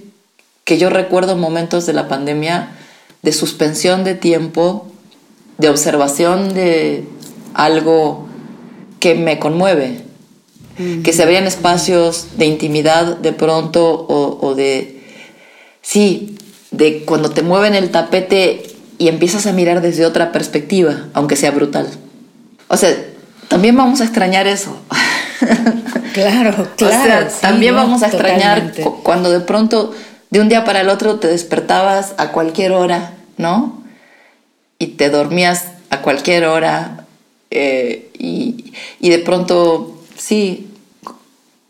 que 0.70 0.78
yo 0.78 0.88
recuerdo 0.88 1.36
momentos 1.36 1.84
de 1.84 1.92
la 1.92 2.06
pandemia 2.06 2.68
de 3.22 3.32
suspensión 3.32 4.04
de 4.04 4.14
tiempo, 4.14 4.86
de 5.58 5.68
observación 5.68 6.54
de 6.54 7.02
algo 7.54 8.28
que 9.00 9.16
me 9.16 9.40
conmueve, 9.40 10.02
que 11.02 11.12
se 11.12 11.26
vean 11.26 11.48
espacios 11.48 12.38
de 12.38 12.46
intimidad 12.46 13.16
de 13.16 13.32
pronto 13.32 14.06
o, 14.08 14.54
de, 14.54 15.02
sí, 15.82 16.38
de 16.70 17.04
cuando 17.04 17.30
te 17.30 17.42
mueven 17.42 17.74
el 17.74 17.90
tapete 17.90 18.62
y 18.96 19.08
empiezas 19.08 19.48
a 19.48 19.52
mirar 19.52 19.80
desde 19.80 20.06
otra 20.06 20.30
perspectiva, 20.30 21.08
aunque 21.14 21.34
sea 21.34 21.50
brutal. 21.50 21.88
O 22.68 22.76
sea, 22.76 22.96
también 23.48 23.76
vamos 23.76 24.00
a 24.00 24.04
extrañar 24.04 24.46
eso. 24.46 24.76
Claro, 26.12 26.66
claro. 26.76 27.28
también 27.40 27.74
vamos 27.74 28.02
a 28.02 28.08
extrañar 28.08 28.72
cuando 29.04 29.30
de 29.30 29.38
pronto 29.38 29.94
de 30.30 30.40
un 30.40 30.48
día 30.48 30.64
para 30.64 30.80
el 30.80 30.88
otro 30.88 31.18
te 31.18 31.28
despertabas 31.28 32.14
a 32.16 32.32
cualquier 32.32 32.72
hora, 32.72 33.14
¿no? 33.36 33.82
Y 34.78 34.88
te 34.88 35.10
dormías 35.10 35.66
a 35.90 36.02
cualquier 36.02 36.44
hora 36.44 37.04
eh, 37.50 38.10
y, 38.16 38.72
de 39.00 39.18
pronto, 39.18 40.00
sí, 40.16 40.68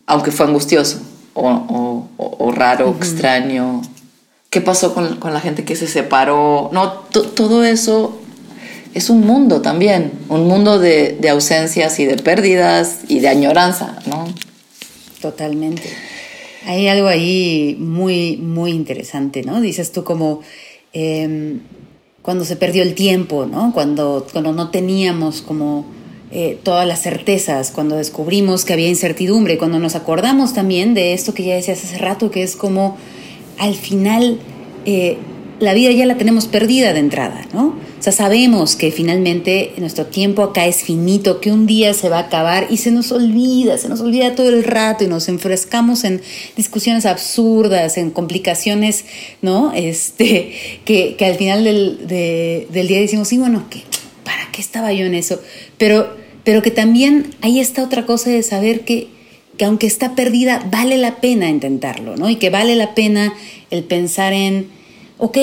aunque 0.07 0.31
fue 0.31 0.47
angustioso 0.47 1.01
o, 1.35 2.53
raro, 2.55 2.95
extraño. 2.99 3.81
¿Qué 4.51 4.61
pasó 4.61 4.95
con, 4.95 5.19
la 5.33 5.41
gente 5.41 5.65
que 5.65 5.77
se 5.77 5.87
separó? 5.87 6.69
No, 6.73 6.93
todo 6.93 7.65
eso 7.65 8.21
es 8.93 9.09
un 9.09 9.25
mundo 9.25 9.63
también, 9.63 10.13
un 10.29 10.47
mundo 10.49 10.79
de, 10.79 11.17
de 11.19 11.31
ausencias 11.31 11.99
y 11.99 12.05
de 12.05 12.17
pérdidas 12.17 12.99
y 13.09 13.21
de 13.21 13.29
añoranza, 13.29 13.97
¿no? 14.07 14.27
Totalmente. 15.23 16.10
Hay 16.67 16.89
algo 16.89 17.09
ahí 17.09 17.77
muy, 17.79 18.37
muy 18.37 18.73
interesante, 18.73 19.43
¿no? 19.43 19.61
Dices 19.61 19.93
tú 19.93 20.05
como 20.05 20.41
em, 20.93 21.61
cuando 22.23 22.45
se 22.45 22.57
perdió 22.57 22.83
el 22.83 22.95
tiempo, 22.95 23.47
¿no? 23.47 23.73
Cuando, 23.73 24.27
cuando 24.33 24.53
no 24.53 24.71
teníamos 24.71 25.41
como 25.41 25.87
eh, 26.31 26.59
todas 26.63 26.87
las 26.87 27.03
certezas, 27.03 27.71
cuando 27.71 27.97
descubrimos 27.97 28.65
que 28.65 28.73
había 28.73 28.89
incertidumbre, 28.89 29.59
cuando 29.59 29.79
nos 29.79 29.97
acordamos 29.97 30.53
también 30.55 30.95
de 30.95 31.13
esto 31.13 31.35
que 31.35 31.45
ya 31.45 31.55
decías 31.55 31.83
hace 31.83 31.99
rato, 31.99 32.31
que 32.31 32.43
es 32.43 32.57
como 32.57 32.99
al 33.59 33.75
final 33.75 34.39
eh, 34.85 35.19
la 35.61 35.75
vida 35.75 35.93
ya 35.93 36.07
la 36.07 36.17
tenemos 36.17 36.47
perdida 36.47 36.93
de 36.95 37.01
entrada, 37.01 37.47
¿no? 37.53 37.77
O 37.99 38.03
sea, 38.03 38.15
sabemos 38.15 38.77
que 38.77 38.91
finalmente 38.91 39.75
nuestro 39.77 40.07
tiempo 40.07 40.43
acá 40.43 40.67
es 40.67 40.83
finito, 40.83 41.41
que 41.41 41.53
un 41.53 41.67
día 41.67 41.93
se 41.93 42.09
va 42.09 42.17
a 42.17 42.23
acabar 42.23 42.67
y 42.71 42.79
se 42.79 42.91
nos 42.91 43.13
olvida, 43.13 43.77
se 43.77 43.91
nos 43.91 44.01
olvida 44.01 44.35
todo 44.35 44.49
el 44.49 44.65
rato 44.65 45.05
y 45.05 45.07
nos 45.07 45.29
enfrescamos 45.29 46.05
en 46.05 46.23
discusiones 46.57 47.05
absurdas, 47.05 47.99
en 47.99 48.11
complicaciones, 48.11 49.05
¿no? 49.43 49.75
Este, 49.75 50.53
que, 50.87 51.15
al 51.21 51.35
final 51.35 51.65
del, 51.65 52.67
día 52.71 53.01
decimos, 53.01 53.29
sí, 53.29 53.37
bueno, 53.37 53.67
¿qué, 53.69 53.83
¿para 54.25 54.51
qué 54.51 54.63
estaba 54.63 54.95
yo 54.95 55.05
en 55.05 55.15
eso? 55.15 55.43
Pero, 55.77 56.17
pero 56.43 56.63
que 56.63 56.71
también 56.71 57.35
ahí 57.43 57.61
está 57.61 57.85
otra 57.85 58.07
cosa 58.07 58.31
de 58.31 58.43
saber 58.43 58.81
que, 58.87 59.09
que 59.59 59.67
aunque 59.67 59.87
está 59.87 60.15
perdida, 60.15 60.67
vale 60.71 60.97
la 60.97 61.17
pena 61.17 61.51
intentarlo, 61.51 62.17
¿no? 62.17 62.31
Y 62.31 62.37
que 62.37 62.49
vale 62.49 62.77
la 62.77 62.95
pena 62.95 63.35
el 63.71 63.85
pensar 63.85 64.33
en, 64.33 64.80
ok, 65.21 65.39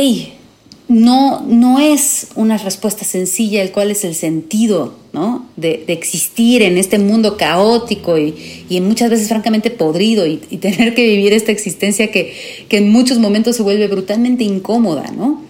no, 0.88 1.42
no 1.42 1.80
es 1.80 2.30
una 2.36 2.58
respuesta 2.58 3.04
sencilla 3.04 3.62
el 3.62 3.72
cuál 3.72 3.92
es 3.92 4.06
el 4.06 4.16
sentido 4.16 4.96
¿no? 5.12 5.46
de, 5.58 5.84
existir 5.88 6.62
en 6.62 6.78
este 6.78 6.98
mundo 6.98 7.36
caótico 7.36 8.18
y, 8.18 8.34
muchas 8.82 9.10
veces 9.10 9.28
francamente 9.28 9.70
podrido 9.70 10.26
y, 10.26 10.38
tener 10.38 10.96
que 10.96 11.06
vivir 11.06 11.34
esta 11.34 11.52
existencia 11.52 12.10
que, 12.10 12.34
en 12.70 12.90
muchos 12.90 13.20
momentos 13.20 13.58
se 13.58 13.64
vuelve 13.64 13.88
brutalmente 13.88 14.44
incómoda, 14.44 15.12
¿no? 15.12 15.42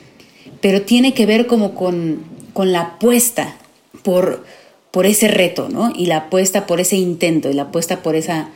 pero 0.60 0.82
tiene 0.82 1.14
que 1.14 1.26
ver 1.26 1.46
como 1.46 1.76
con, 1.76 2.24
con 2.54 2.72
la 2.72 2.82
apuesta 2.82 3.58
por, 4.02 4.44
por 4.90 5.06
ese 5.06 5.28
reto 5.28 5.70
¿no? 5.70 5.94
y 5.96 6.08
la 6.08 6.18
apuesta 6.18 6.66
por 6.66 6.80
ese 6.80 6.96
intento 6.98 7.50
y 7.52 7.54
la 7.54 7.64
apuesta 7.64 8.02
por 8.02 8.16
esa, 8.16 8.50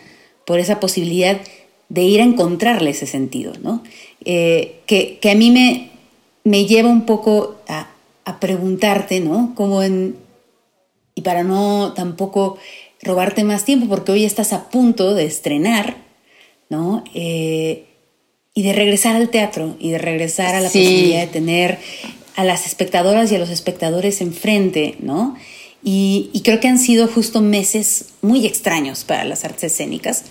por 0.45 0.59
esa 0.59 0.79
posibilidad 0.79 1.39
de 1.91 2.03
ir 2.03 2.21
a 2.21 2.23
encontrarle 2.23 2.91
ese 2.91 3.05
sentido, 3.05 3.51
¿no? 3.61 3.83
Eh, 4.23 4.79
que, 4.85 5.19
a 5.29 5.35
mí 5.35 5.51
me, 5.51 5.89
me 6.45 6.65
lleva 6.65 6.87
un 6.87 7.05
poco 7.05 7.57
a, 7.67 7.89
preguntarte, 8.39 9.19
¿no? 9.19 9.51
Como 9.55 9.83
en, 9.83 10.15
y 11.15 11.21
para 11.21 11.43
no 11.43 11.91
tampoco 11.93 12.57
robarte 13.01 13.43
más 13.43 13.65
tiempo, 13.65 13.87
porque 13.89 14.13
hoy 14.13 14.23
estás 14.23 14.53
a 14.53 14.69
punto 14.69 15.13
de 15.13 15.25
estrenar, 15.25 15.97
¿no? 16.69 17.03
Eh, 17.13 17.87
y 18.53 18.63
de 18.63 18.71
regresar 18.71 19.17
al 19.17 19.29
teatro 19.29 19.75
y 19.77 19.91
de 19.91 19.97
regresar 19.97 20.55
a 20.55 20.61
la 20.61 20.69
posibilidad 20.69 21.19
de 21.19 21.27
tener 21.27 21.77
a 22.37 22.45
las 22.45 22.67
espectadoras 22.67 23.29
y 23.33 23.35
a 23.35 23.39
los 23.39 23.49
espectadores 23.49 24.21
enfrente, 24.21 24.95
¿no? 24.99 25.35
Y, 25.83 26.41
creo 26.45 26.61
que 26.61 26.69
han 26.69 26.79
sido 26.79 27.07
justo 27.07 27.41
meses 27.41 28.05
muy 28.21 28.45
extraños 28.45 29.03
para 29.03 29.25
las 29.25 29.43
artes 29.43 29.73
escénicas, 29.73 30.23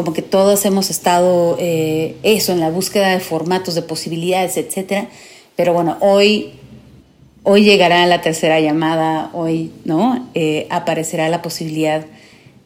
como 0.00 0.14
que 0.14 0.22
todos 0.22 0.64
hemos 0.64 0.88
estado 0.88 1.58
eh, 1.60 2.16
eso, 2.22 2.52
en 2.52 2.60
la 2.60 2.70
búsqueda 2.70 3.10
de 3.10 3.20
formatos, 3.20 3.74
de 3.74 3.82
posibilidades, 3.82 4.56
etc. 4.56 5.08
Pero 5.56 5.74
bueno, 5.74 5.98
hoy, 6.00 6.52
hoy 7.42 7.64
llegará 7.64 8.06
la 8.06 8.22
tercera 8.22 8.60
llamada, 8.60 9.28
hoy, 9.34 9.70
¿no? 9.84 10.30
Eh, 10.32 10.66
aparecerá 10.70 11.28
la 11.28 11.42
posibilidad 11.42 12.06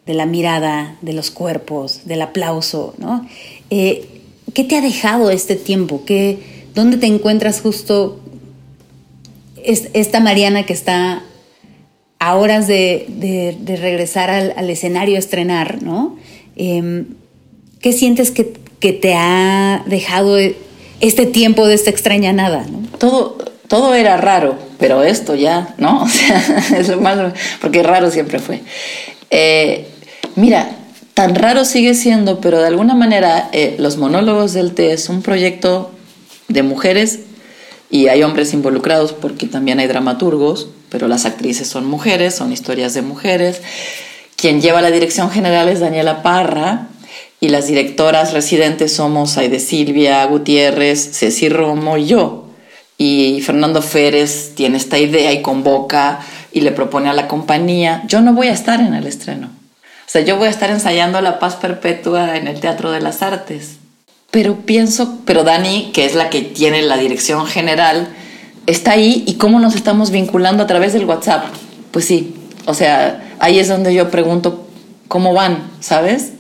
de 0.07 0.15
la 0.15 0.27
mirada, 0.27 0.97
de 1.03 1.13
los 1.13 1.33
cuerpos, 1.33 2.03
del 2.05 2.23
aplauso, 2.23 2.95
¿no? 2.99 3.29
Eh, 3.69 4.07
¿Qué 4.55 4.63
te 4.63 4.77
ha 4.77 4.81
dejado 4.81 5.33
este 5.33 5.57
tiempo? 5.57 6.05
¿Qué, 6.07 6.39
¿Dónde 6.73 6.99
te 6.99 7.09
encuentras 7.09 7.61
justo 7.61 8.21
esta 9.65 10.21
Mariana 10.21 10.67
que 10.67 10.73
está 10.73 11.25
a 12.21 12.37
horas 12.37 12.69
de, 12.69 13.59
regresar 13.81 14.31
al, 14.31 14.71
escenario 14.71 15.17
a 15.17 15.19
estrenar, 15.19 15.83
¿no? 15.83 16.17
Em, 16.55 17.07
¿Qué 17.85 17.93
sientes 17.93 18.31
que, 18.31 18.45
te 18.93 19.13
ha 19.15 19.83
dejado 19.85 20.39
este 21.01 21.27
tiempo 21.27 21.67
de 21.67 21.75
esta 21.75 21.91
extraña 21.91 22.33
nada? 22.33 22.65
Todo, 22.97 23.37
todo 23.69 23.95
era 23.95 24.17
raro, 24.17 24.57
pero 24.79 25.03
esto 25.03 25.35
ya, 25.35 25.75
¿no? 25.77 26.03
O 26.05 26.09
sea, 26.09 26.65
es 26.79 26.89
lo 26.89 26.99
más, 27.03 27.35
porque 27.61 27.83
raro 27.83 28.11
siempre 28.11 28.39
fue. 28.39 28.63
Eh, 29.29 29.87
mira, 30.35 30.71
tan 31.13 31.35
raro 31.35 31.67
sigue 31.67 31.93
siendo, 31.93 32.41
pero 32.41 32.59
de 32.59 32.69
alguna 32.69 32.95
manera 32.95 33.51
eh, 33.53 33.77
los 33.79 33.99
monólogos 33.99 34.55
del 34.55 34.73
té 34.73 34.93
es 34.93 35.11
un 35.11 35.21
proyecto 35.21 35.91
de 36.49 36.63
mujeres 36.63 37.19
y 37.91 38.09
hay 38.09 38.23
hombres 38.23 38.55
involucrados 38.55 39.13
porque 39.13 39.45
también 39.45 39.79
hay 39.79 39.89
dramaturgos, 39.89 40.69
pero 40.89 41.07
las 41.07 41.27
actrices 41.27 41.69
son 41.69 41.85
mujeres, 41.85 42.35
son 42.35 42.51
historias 42.51 42.95
de 42.95 43.03
mujeres. 43.03 43.61
Quien 44.37 44.63
lleva 44.63 44.81
la 44.81 44.91
dirección 44.91 45.31
general 45.31 45.69
es 45.69 45.81
Daniela 45.81 46.23
Parra 46.23 46.89
y 47.45 47.51
las 47.51 47.67
directoras 47.67 48.33
residentes 48.33 48.95
somos 48.95 49.37
Aide 49.37 49.61
Silvia 49.61 50.25
Gutiérrez, 50.25 51.11
Ceci 51.13 51.51
Romo 51.51 51.99
y 51.99 52.07
yo. 52.07 52.47
Y 52.97 53.43
Fernando 53.43 53.83
Férez 53.83 54.53
tiene 54.55 54.79
esta 54.79 54.99
idea 54.99 55.31
y 55.31 55.43
convoca 55.43 56.21
y 56.53 56.63
le 56.63 56.73
propone 56.73 57.11
a 57.11 57.13
la 57.13 57.29
compañía. 57.29 58.03
Yo 58.07 58.23
no 58.23 58.33
voy 58.33 58.47
a 58.47 58.55
estar 58.55 58.81
en 58.81 58.95
el 58.95 59.07
estreno. 59.07 59.49
O 59.49 60.07
sea, 60.07 60.23
yo 60.23 60.39
voy 60.39 60.47
a 60.47 60.51
estar 60.51 60.71
ensayando 60.71 61.21
La 61.21 61.39
Paz 61.39 61.57
Perpetua 61.57 62.39
en 62.39 62.49
el 62.49 62.61
Teatro 62.61 62.93
de 62.93 63.03
las 63.03 63.21
Artes. 63.21 63.77
Pero 64.31 64.61
pienso, 64.65 65.19
pero 65.27 65.45
Dani, 65.45 65.91
que 65.93 66.07
es 66.07 66.15
la 66.15 66.31
que 66.31 66.41
tiene 66.41 66.81
la 66.81 66.97
dirección 66.97 67.45
general, 67.45 68.09
está 68.67 68.93
ahí 68.93 69.23
y 69.27 69.35
cómo 69.35 69.61
nos 69.61 69.75
estamos 69.75 70.11
vinculando 70.11 70.63
a 70.63 70.67
través 70.67 70.95
del 70.95 71.05
WhatsApp. 71.05 71.45
Pues 71.91 72.07
sí, 72.07 72.35
o 72.65 72.73
sea, 72.73 73.23
ahí 73.39 73.59
es 73.59 73.69
donde 73.69 73.93
yo 73.93 74.11
pregunto 74.11 74.67
cómo 75.09 75.35
van, 75.35 75.59
¿sabes? 75.81 76.33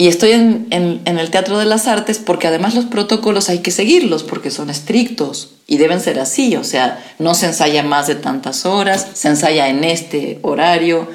Y 0.00 0.08
estoy 0.08 0.30
en, 0.30 1.02
el 1.04 1.30
Teatro 1.30 1.58
de 1.58 1.66
las 1.66 1.86
Artes 1.86 2.16
porque 2.16 2.46
además 2.46 2.74
los 2.74 2.86
protocolos 2.86 3.50
hay 3.50 3.58
que 3.58 3.70
seguirlos 3.70 4.22
porque 4.22 4.50
son 4.50 4.70
estrictos 4.70 5.50
y 5.66 5.76
deben 5.76 6.00
ser 6.00 6.18
así, 6.18 6.56
o 6.56 6.64
sea, 6.64 7.04
no 7.18 7.34
se 7.34 7.44
ensaya 7.44 7.82
más 7.82 8.06
de 8.06 8.14
tantas 8.14 8.64
horas, 8.64 9.08
se 9.12 9.28
ensaya 9.28 9.68
en 9.68 9.84
este 9.84 10.38
horario. 10.40 11.06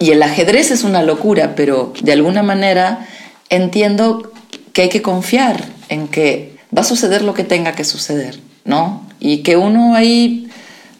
Y 0.00 0.10
el 0.10 0.22
ajedrez 0.22 0.70
es 0.70 0.84
una 0.84 1.02
locura, 1.02 1.54
pero 1.54 1.94
de 2.02 2.12
alguna 2.12 2.42
manera 2.42 3.08
entiendo 3.48 4.30
que 4.74 4.82
hay 4.82 4.88
que 4.90 5.00
confiar 5.00 5.64
en 5.88 6.06
que 6.08 6.58
va 6.76 6.82
a 6.82 6.84
suceder 6.84 7.22
lo 7.22 7.32
que 7.32 7.44
tenga 7.44 7.72
que 7.72 7.84
suceder, 7.84 8.38
¿no? 8.66 9.08
Y 9.18 9.38
que 9.38 9.56
uno 9.56 9.94
ahí 9.94 10.50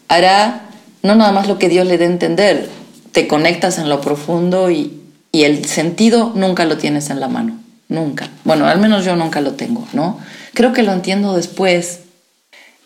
hará 0.09 0.70
no 1.02 1.16
nada 1.16 1.32
más 1.32 1.48
lo 1.48 1.59
que 1.59 1.68
Dios 1.68 1.86
le 1.86 1.98
dé 1.98 2.07
a 2.07 2.09
entender, 2.09 2.70
te 3.12 3.28
conectas 3.28 3.76
en 3.76 3.90
lo 3.90 4.00
profundo 4.00 4.70
y, 4.70 5.03
y 5.35 5.43
el 5.43 5.64
sentido 5.64 6.30
nunca 6.37 6.64
lo 6.64 6.78
tienes 6.78 7.11
en 7.11 7.18
la 7.18 7.26
mano, 7.26 7.59
nunca. 7.89 8.28
Bueno, 8.45 8.66
al 8.68 8.78
menos 8.78 9.05
yo 9.05 9.16
nunca 9.16 9.41
lo 9.41 9.55
tengo, 9.55 9.85
¿no? 9.93 10.20
Creo 10.53 10.72
que 10.72 10.85
lo 10.85 10.93
entiendo 10.93 11.35
después. 11.35 12.03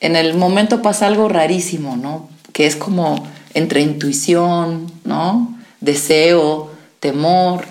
En 0.01 0.17
el 0.17 0.33
momento 0.33 0.81
pasa 0.81 1.09
algo 1.09 1.29
rarísimo, 1.29 1.99
¿no? 1.99 2.31
Que 2.55 2.67
es 2.67 2.75
como 2.75 3.23
entre 3.53 3.83
intuición, 3.83 4.91
¿no? 5.05 5.59
Deseo, 5.83 6.71
temor. 7.01 7.67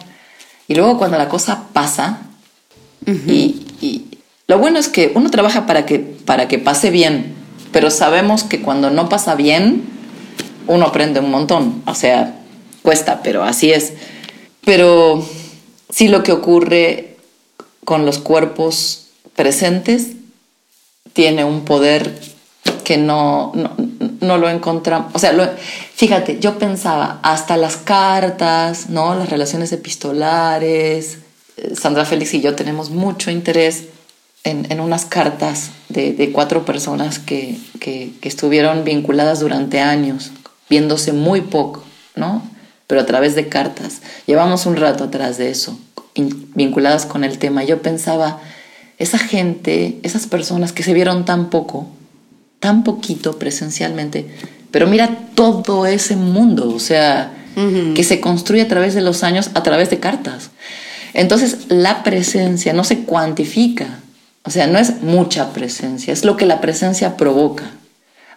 Y 0.68 0.76
luego 0.76 1.00
cuando 1.00 1.18
la 1.18 1.28
cosa 1.28 1.64
pasa, 1.74 2.20
y, 3.08 4.06
lo 4.46 4.60
bueno 4.60 4.78
es 4.78 4.90
que 4.90 5.12
uno 5.16 5.32
trabaja 5.32 5.66
para 5.66 5.88
que, 5.88 5.98
para 5.98 6.48
que 6.48 6.60
pase 6.60 6.92
bien, 6.92 7.34
pero 7.72 7.90
sabemos 7.90 8.44
que 8.44 8.62
cuando 8.62 8.92
no 8.92 9.10
pasa 9.10 9.34
bien, 9.34 9.86
uno 10.68 10.86
aprende 10.86 11.20
un 11.20 11.32
montón. 11.32 11.82
O 11.88 11.96
sea, 11.96 12.36
cuesta, 12.84 13.22
pero 13.24 13.44
así 13.44 13.72
es. 13.72 13.94
Pero 14.68 15.26
sí 15.90 16.10
lo 16.10 16.24
que 16.24 16.34
ocurre 16.34 17.16
con 17.86 18.06
los 18.06 18.20
cuerpos 18.20 19.08
presentes 19.34 20.08
tiene 21.14 21.46
un 21.46 21.64
poder 21.64 22.20
que 22.84 22.98
no, 22.98 23.54
no, 24.20 24.38
lo 24.38 24.50
encontramos. 24.50 25.16
O 25.16 25.20
sea, 25.20 25.56
fíjate, 25.96 26.40
yo 26.42 26.60
pensaba, 26.60 27.22
hasta 27.24 27.56
las 27.56 27.78
cartas, 27.78 28.90
¿no? 28.90 29.16
Las 29.16 29.30
relaciones 29.30 29.72
epistolares, 29.72 31.20
Sandra 31.74 32.04
Félix 32.04 32.34
y 32.34 32.42
yo 32.42 32.54
tenemos 32.54 32.90
mucho 32.90 33.32
interés 33.32 33.86
en, 34.44 34.82
unas 34.82 35.06
cartas 35.06 35.72
de, 35.88 36.30
cuatro 36.34 36.66
personas 36.66 37.20
que, 37.20 37.58
estuvieron 38.22 38.84
vinculadas 38.84 39.40
durante 39.40 39.80
años, 39.80 40.32
viéndose 40.70 41.14
muy 41.14 41.40
poco, 41.40 41.86
¿no? 42.18 42.57
Pero 42.88 43.02
a 43.02 43.06
través 43.06 43.36
de 43.36 43.50
cartas. 43.50 44.02
Llevamos 44.26 44.66
un 44.66 44.78
rato 44.78 45.06
atrás 45.06 45.38
de 45.38 45.52
eso, 45.52 45.78
vinculadas 46.16 47.06
con 47.06 47.24
el 47.24 47.38
tema. 47.38 47.64
Yo 47.64 47.82
pensaba, 47.82 48.42
esa 48.98 49.18
gente, 49.18 50.00
esas 50.04 50.26
personas 50.26 50.72
que 50.72 50.84
se 50.84 50.94
vieron 50.94 51.26
tan 51.26 51.50
poco, 51.50 51.88
tan 52.60 52.84
poquito 52.84 53.38
presencialmente, 53.38 54.28
pero 54.72 54.88
mira 54.88 55.30
todo 55.36 55.86
ese 55.86 56.16
mundo, 56.16 56.74
o 56.74 56.80
sea, 56.80 57.34
que 57.96 58.04
se 58.04 58.20
construye 58.20 58.62
a 58.62 58.68
través 58.68 58.94
de 58.94 59.02
los 59.02 59.24
años, 59.24 59.50
a 59.56 59.64
través 59.64 59.90
de 59.90 60.00
cartas. 60.00 60.52
Entonces, 61.14 61.70
la 61.70 62.04
presencia 62.04 62.74
no 62.74 62.84
se 62.84 63.00
cuantifica, 63.00 64.00
o 64.44 64.52
sea, 64.52 64.68
no 64.68 64.78
es 64.78 65.02
mucha 65.02 65.54
presencia, 65.54 66.14
es 66.14 66.24
lo 66.24 66.38
que 66.38 66.46
la 66.46 66.62
presencia 66.62 67.18
provoca, 67.18 67.72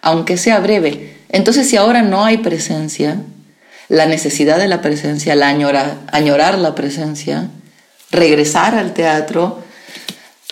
aunque 0.01 0.37
sea 0.37 0.59
breve. 0.59 1.15
Entonces, 1.29 1.69
si 1.69 1.77
ahora 1.77 2.01
no 2.01 2.25
hay 2.25 2.39
presencia, 2.39 3.21
la 3.91 4.05
necesidad 4.05 4.57
de 4.57 4.69
la 4.69 4.81
presencia, 4.81 5.35
la 5.35 5.49
añorar, 5.49 6.57
la 6.57 6.75
presencia, 6.75 7.49
regresar 8.09 8.73
al 8.73 8.93
teatro, 8.93 9.59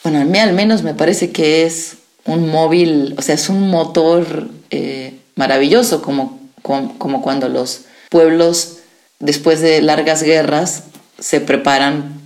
bueno, 0.04 0.20
a 0.20 0.26
mí 0.26 0.38
al 0.40 0.52
menos 0.52 0.84
me 0.84 0.94
parece 0.94 1.32
que 1.32 1.66
es 1.66 2.00
un 2.26 2.50
móvil, 2.50 3.16
o 3.18 3.22
sea, 3.22 3.36
es 3.36 3.48
un 3.48 3.70
motor 3.70 4.50
eh, 4.72 5.22
maravilloso, 5.38 6.02
como, 6.02 6.38
como 6.62 7.22
cuando 7.22 7.48
los 7.48 7.84
pueblos, 8.10 8.80
después 9.20 9.62
de 9.62 9.82
largas 9.82 10.22
guerras, 10.22 10.84
se 11.18 11.40
preparan 11.40 12.20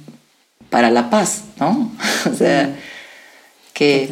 para 0.72 0.90
la 0.90 1.12
paz, 1.12 1.44
¿no? 1.60 1.92
o 2.32 2.36
sea, 2.36 2.76
que 3.74 4.10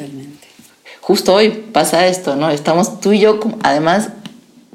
justo 1.00 1.34
hoy 1.34 1.50
pasa 1.50 2.06
esto, 2.06 2.36
¿no? 2.36 2.52
Estamos 2.52 3.02
tú 3.02 3.12
y 3.12 3.22
yo, 3.22 3.40
además, 3.64 4.10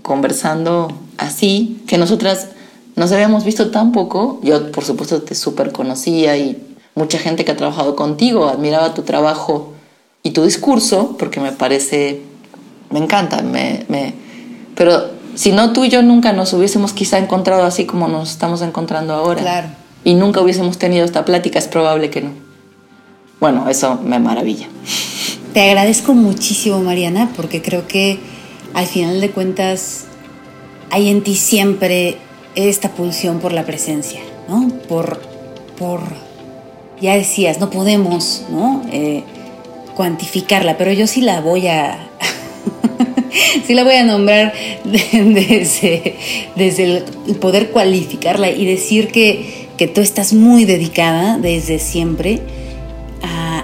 conversando 0.02 1.05
así, 1.18 1.82
que 1.86 1.98
nosotras 1.98 2.48
nos 2.94 3.12
habíamos 3.12 3.44
visto 3.44 3.70
tan 3.70 3.92
poco. 3.92 4.40
Yo, 4.42 4.70
por 4.72 4.84
supuesto, 4.84 5.22
te 5.22 5.34
súper 5.34 5.72
conocía 5.72 6.36
y 6.36 6.62
mucha 6.94 7.18
gente 7.18 7.44
que 7.44 7.52
ha 7.52 7.56
trabajado 7.56 7.96
contigo 7.96 8.46
admiraba 8.46 8.94
tu 8.94 9.02
trabajo 9.02 9.72
y 10.22 10.30
tu 10.30 10.44
discurso, 10.44 11.16
porque 11.18 11.40
me 11.40 11.52
parece, 11.52 12.22
me 12.90 12.98
encanta, 12.98 13.42
me, 13.42 13.84
me, 13.88 14.14
pero 14.74 15.10
si 15.34 15.52
no 15.52 15.72
tú 15.72 15.84
y 15.84 15.90
yo 15.90 16.02
nunca 16.02 16.32
nos 16.32 16.52
hubiésemos 16.52 16.92
quizá 16.92 17.18
encontrado 17.18 17.64
así 17.64 17.84
como 17.84 18.08
nos 18.08 18.30
estamos 18.30 18.62
encontrando 18.62 19.12
ahora. 19.12 19.40
Claro 19.40 19.86
y 20.06 20.14
nunca 20.14 20.40
hubiésemos 20.40 20.78
tenido 20.78 21.04
esta 21.04 21.24
plática, 21.24 21.58
es 21.58 21.66
probable 21.66 22.10
que 22.10 22.20
no. 22.20 22.30
Bueno, 23.40 23.68
eso 23.68 24.00
me 24.04 24.20
maravilla. 24.20 24.68
Te 25.52 25.68
agradezco 25.68 26.14
muchísimo, 26.14 26.80
Mariana, 26.80 27.32
porque 27.34 27.60
creo 27.60 27.88
que 27.88 28.20
al 28.72 28.86
final 28.86 29.20
de 29.20 29.32
cuentas 29.32 30.04
hay 30.90 31.08
en 31.08 31.22
ti 31.22 31.34
siempre 31.34 32.16
esta 32.54 32.90
pulsión 32.90 33.40
por 33.40 33.52
la 33.52 33.64
presencia, 33.64 34.20
¿no? 34.48 34.68
Por, 34.88 35.20
por 35.78 36.00
ya 37.00 37.16
decías, 37.16 37.60
no 37.60 37.70
podemos, 37.70 38.44
¿no? 38.50 38.82
Eh, 38.92 39.22
cuantificarla, 39.94 40.76
pero 40.76 40.92
yo 40.92 41.06
sí 41.06 41.20
la 41.22 41.40
voy 41.40 41.66
a, 41.68 42.08
sí 43.66 43.74
la 43.74 43.84
voy 43.84 43.94
a 43.94 44.04
nombrar 44.04 44.52
desde, 44.84 46.16
desde 46.54 46.84
el 47.28 47.36
poder 47.36 47.70
cualificarla 47.70 48.50
y 48.50 48.66
decir 48.66 49.08
que, 49.08 49.68
que 49.76 49.86
tú 49.86 50.00
estás 50.00 50.32
muy 50.32 50.64
dedicada 50.64 51.38
desde 51.38 51.78
siempre 51.78 52.40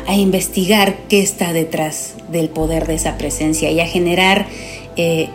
a, 0.06 0.14
investigar 0.14 0.98
qué 1.08 1.20
está 1.20 1.54
detrás 1.54 2.16
del 2.30 2.50
poder 2.50 2.86
de 2.86 2.96
esa 2.96 3.16
presencia 3.16 3.70
y 3.70 3.80
a 3.80 3.86
generar 3.86 4.46
eh, 4.96 5.28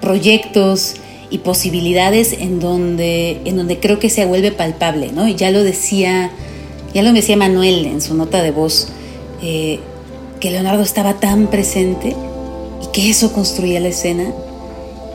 proyectos 0.00 0.96
y 1.30 1.38
posibilidades 1.38 2.32
en 2.32 2.60
donde, 2.60 3.40
en 3.44 3.56
donde 3.56 3.78
creo 3.78 3.98
que 3.98 4.10
se 4.10 4.24
vuelve 4.24 4.50
palpable, 4.52 5.12
¿no? 5.12 5.28
Ya 5.28 5.50
lo 5.50 5.62
decía, 5.62 6.30
ya 6.94 7.02
lo 7.02 7.12
decía 7.12 7.36
Manuel 7.36 7.86
en 7.86 8.00
su 8.00 8.14
nota 8.14 8.42
de 8.42 8.50
voz, 8.50 8.88
eh, 9.42 9.80
que 10.40 10.50
Leonardo 10.50 10.82
estaba 10.82 11.14
tan 11.14 11.48
presente 11.48 12.14
y 12.82 12.86
que 12.92 13.10
eso 13.10 13.32
construía 13.32 13.80
la 13.80 13.88
escena 13.88 14.32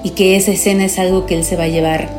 y 0.03 0.11
que 0.11 0.35
esa 0.35 0.51
escena 0.51 0.85
es 0.85 0.99
algo 0.99 1.25
que 1.25 1.35
él 1.35 1.43
se 1.43 1.55
va 1.55 1.63
a 1.63 1.69
llevar 1.69 2.09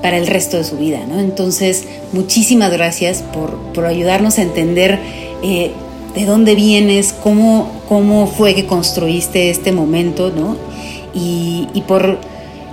para 0.00 0.16
el 0.16 0.26
resto 0.26 0.56
de 0.56 0.64
su 0.64 0.78
vida, 0.78 1.00
¿no? 1.06 1.20
Entonces, 1.20 1.84
muchísimas 2.12 2.72
gracias 2.72 3.22
por, 3.34 3.58
por 3.74 3.84
ayudarnos 3.84 4.38
a 4.38 4.42
entender 4.42 4.98
eh, 5.42 5.72
de 6.14 6.24
dónde 6.24 6.54
vienes, 6.54 7.12
cómo, 7.12 7.70
cómo 7.88 8.26
fue 8.26 8.54
que 8.54 8.66
construiste 8.66 9.50
este 9.50 9.72
momento, 9.72 10.30
¿no? 10.30 10.56
Y, 11.12 11.68
y 11.74 11.82
por, 11.82 12.18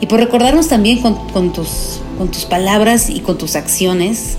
y 0.02 0.08
por 0.08 0.20
recordarnos 0.20 0.68
también 0.68 1.02
con, 1.02 1.16
con, 1.30 1.54
tus, 1.54 2.00
con 2.18 2.30
tus 2.30 2.46
palabras 2.46 3.10
y 3.10 3.20
con 3.22 3.38
tus 3.38 3.56
acciones 3.56 4.38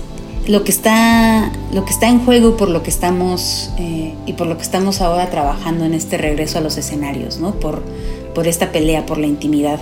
lo 0.49 0.63
que 0.63 0.71
está, 0.71 1.51
lo 1.73 1.85
que 1.85 1.91
está 1.91 2.07
en 2.07 2.25
juego 2.25 2.57
por 2.57 2.69
lo 2.69 2.81
que 2.81 2.89
estamos 2.89 3.69
eh, 3.77 4.15
y 4.25 4.33
por 4.33 4.47
lo 4.47 4.57
que 4.57 4.63
estamos 4.63 4.99
ahora 4.99 5.29
trabajando 5.29 5.85
en 5.85 5.93
este 5.93 6.17
regreso 6.17 6.57
a 6.57 6.61
los 6.61 6.75
escenarios, 6.77 7.37
¿no? 7.37 7.53
Por, 7.53 7.83
por 8.33 8.47
esta 8.47 8.71
pelea, 8.71 9.05
por 9.05 9.19
la 9.19 9.27
intimidad 9.27 9.79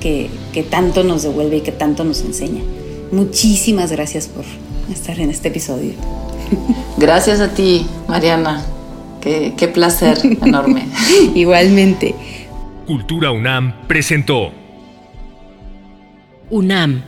que, 0.00 0.30
que 0.52 0.64
tanto 0.64 1.04
nos 1.04 1.22
devuelve 1.22 1.58
y 1.58 1.60
que 1.60 1.70
tanto 1.70 2.02
nos 2.02 2.22
enseña. 2.22 2.62
Muchísimas 3.12 3.92
gracias 3.92 4.26
por 4.26 4.44
estar 4.92 5.20
en 5.20 5.30
este 5.30 5.48
episodio. 5.48 5.92
Gracias 6.98 7.40
a 7.40 7.54
ti, 7.54 7.86
Mariana. 8.08 8.64
Qué, 9.20 9.54
qué 9.56 9.68
placer 9.68 10.18
enorme. 10.42 10.88
Igualmente. 11.34 12.14
Cultura 12.86 13.30
UNAM 13.30 13.86
presentó 13.86 14.63
UNAM 16.54 17.02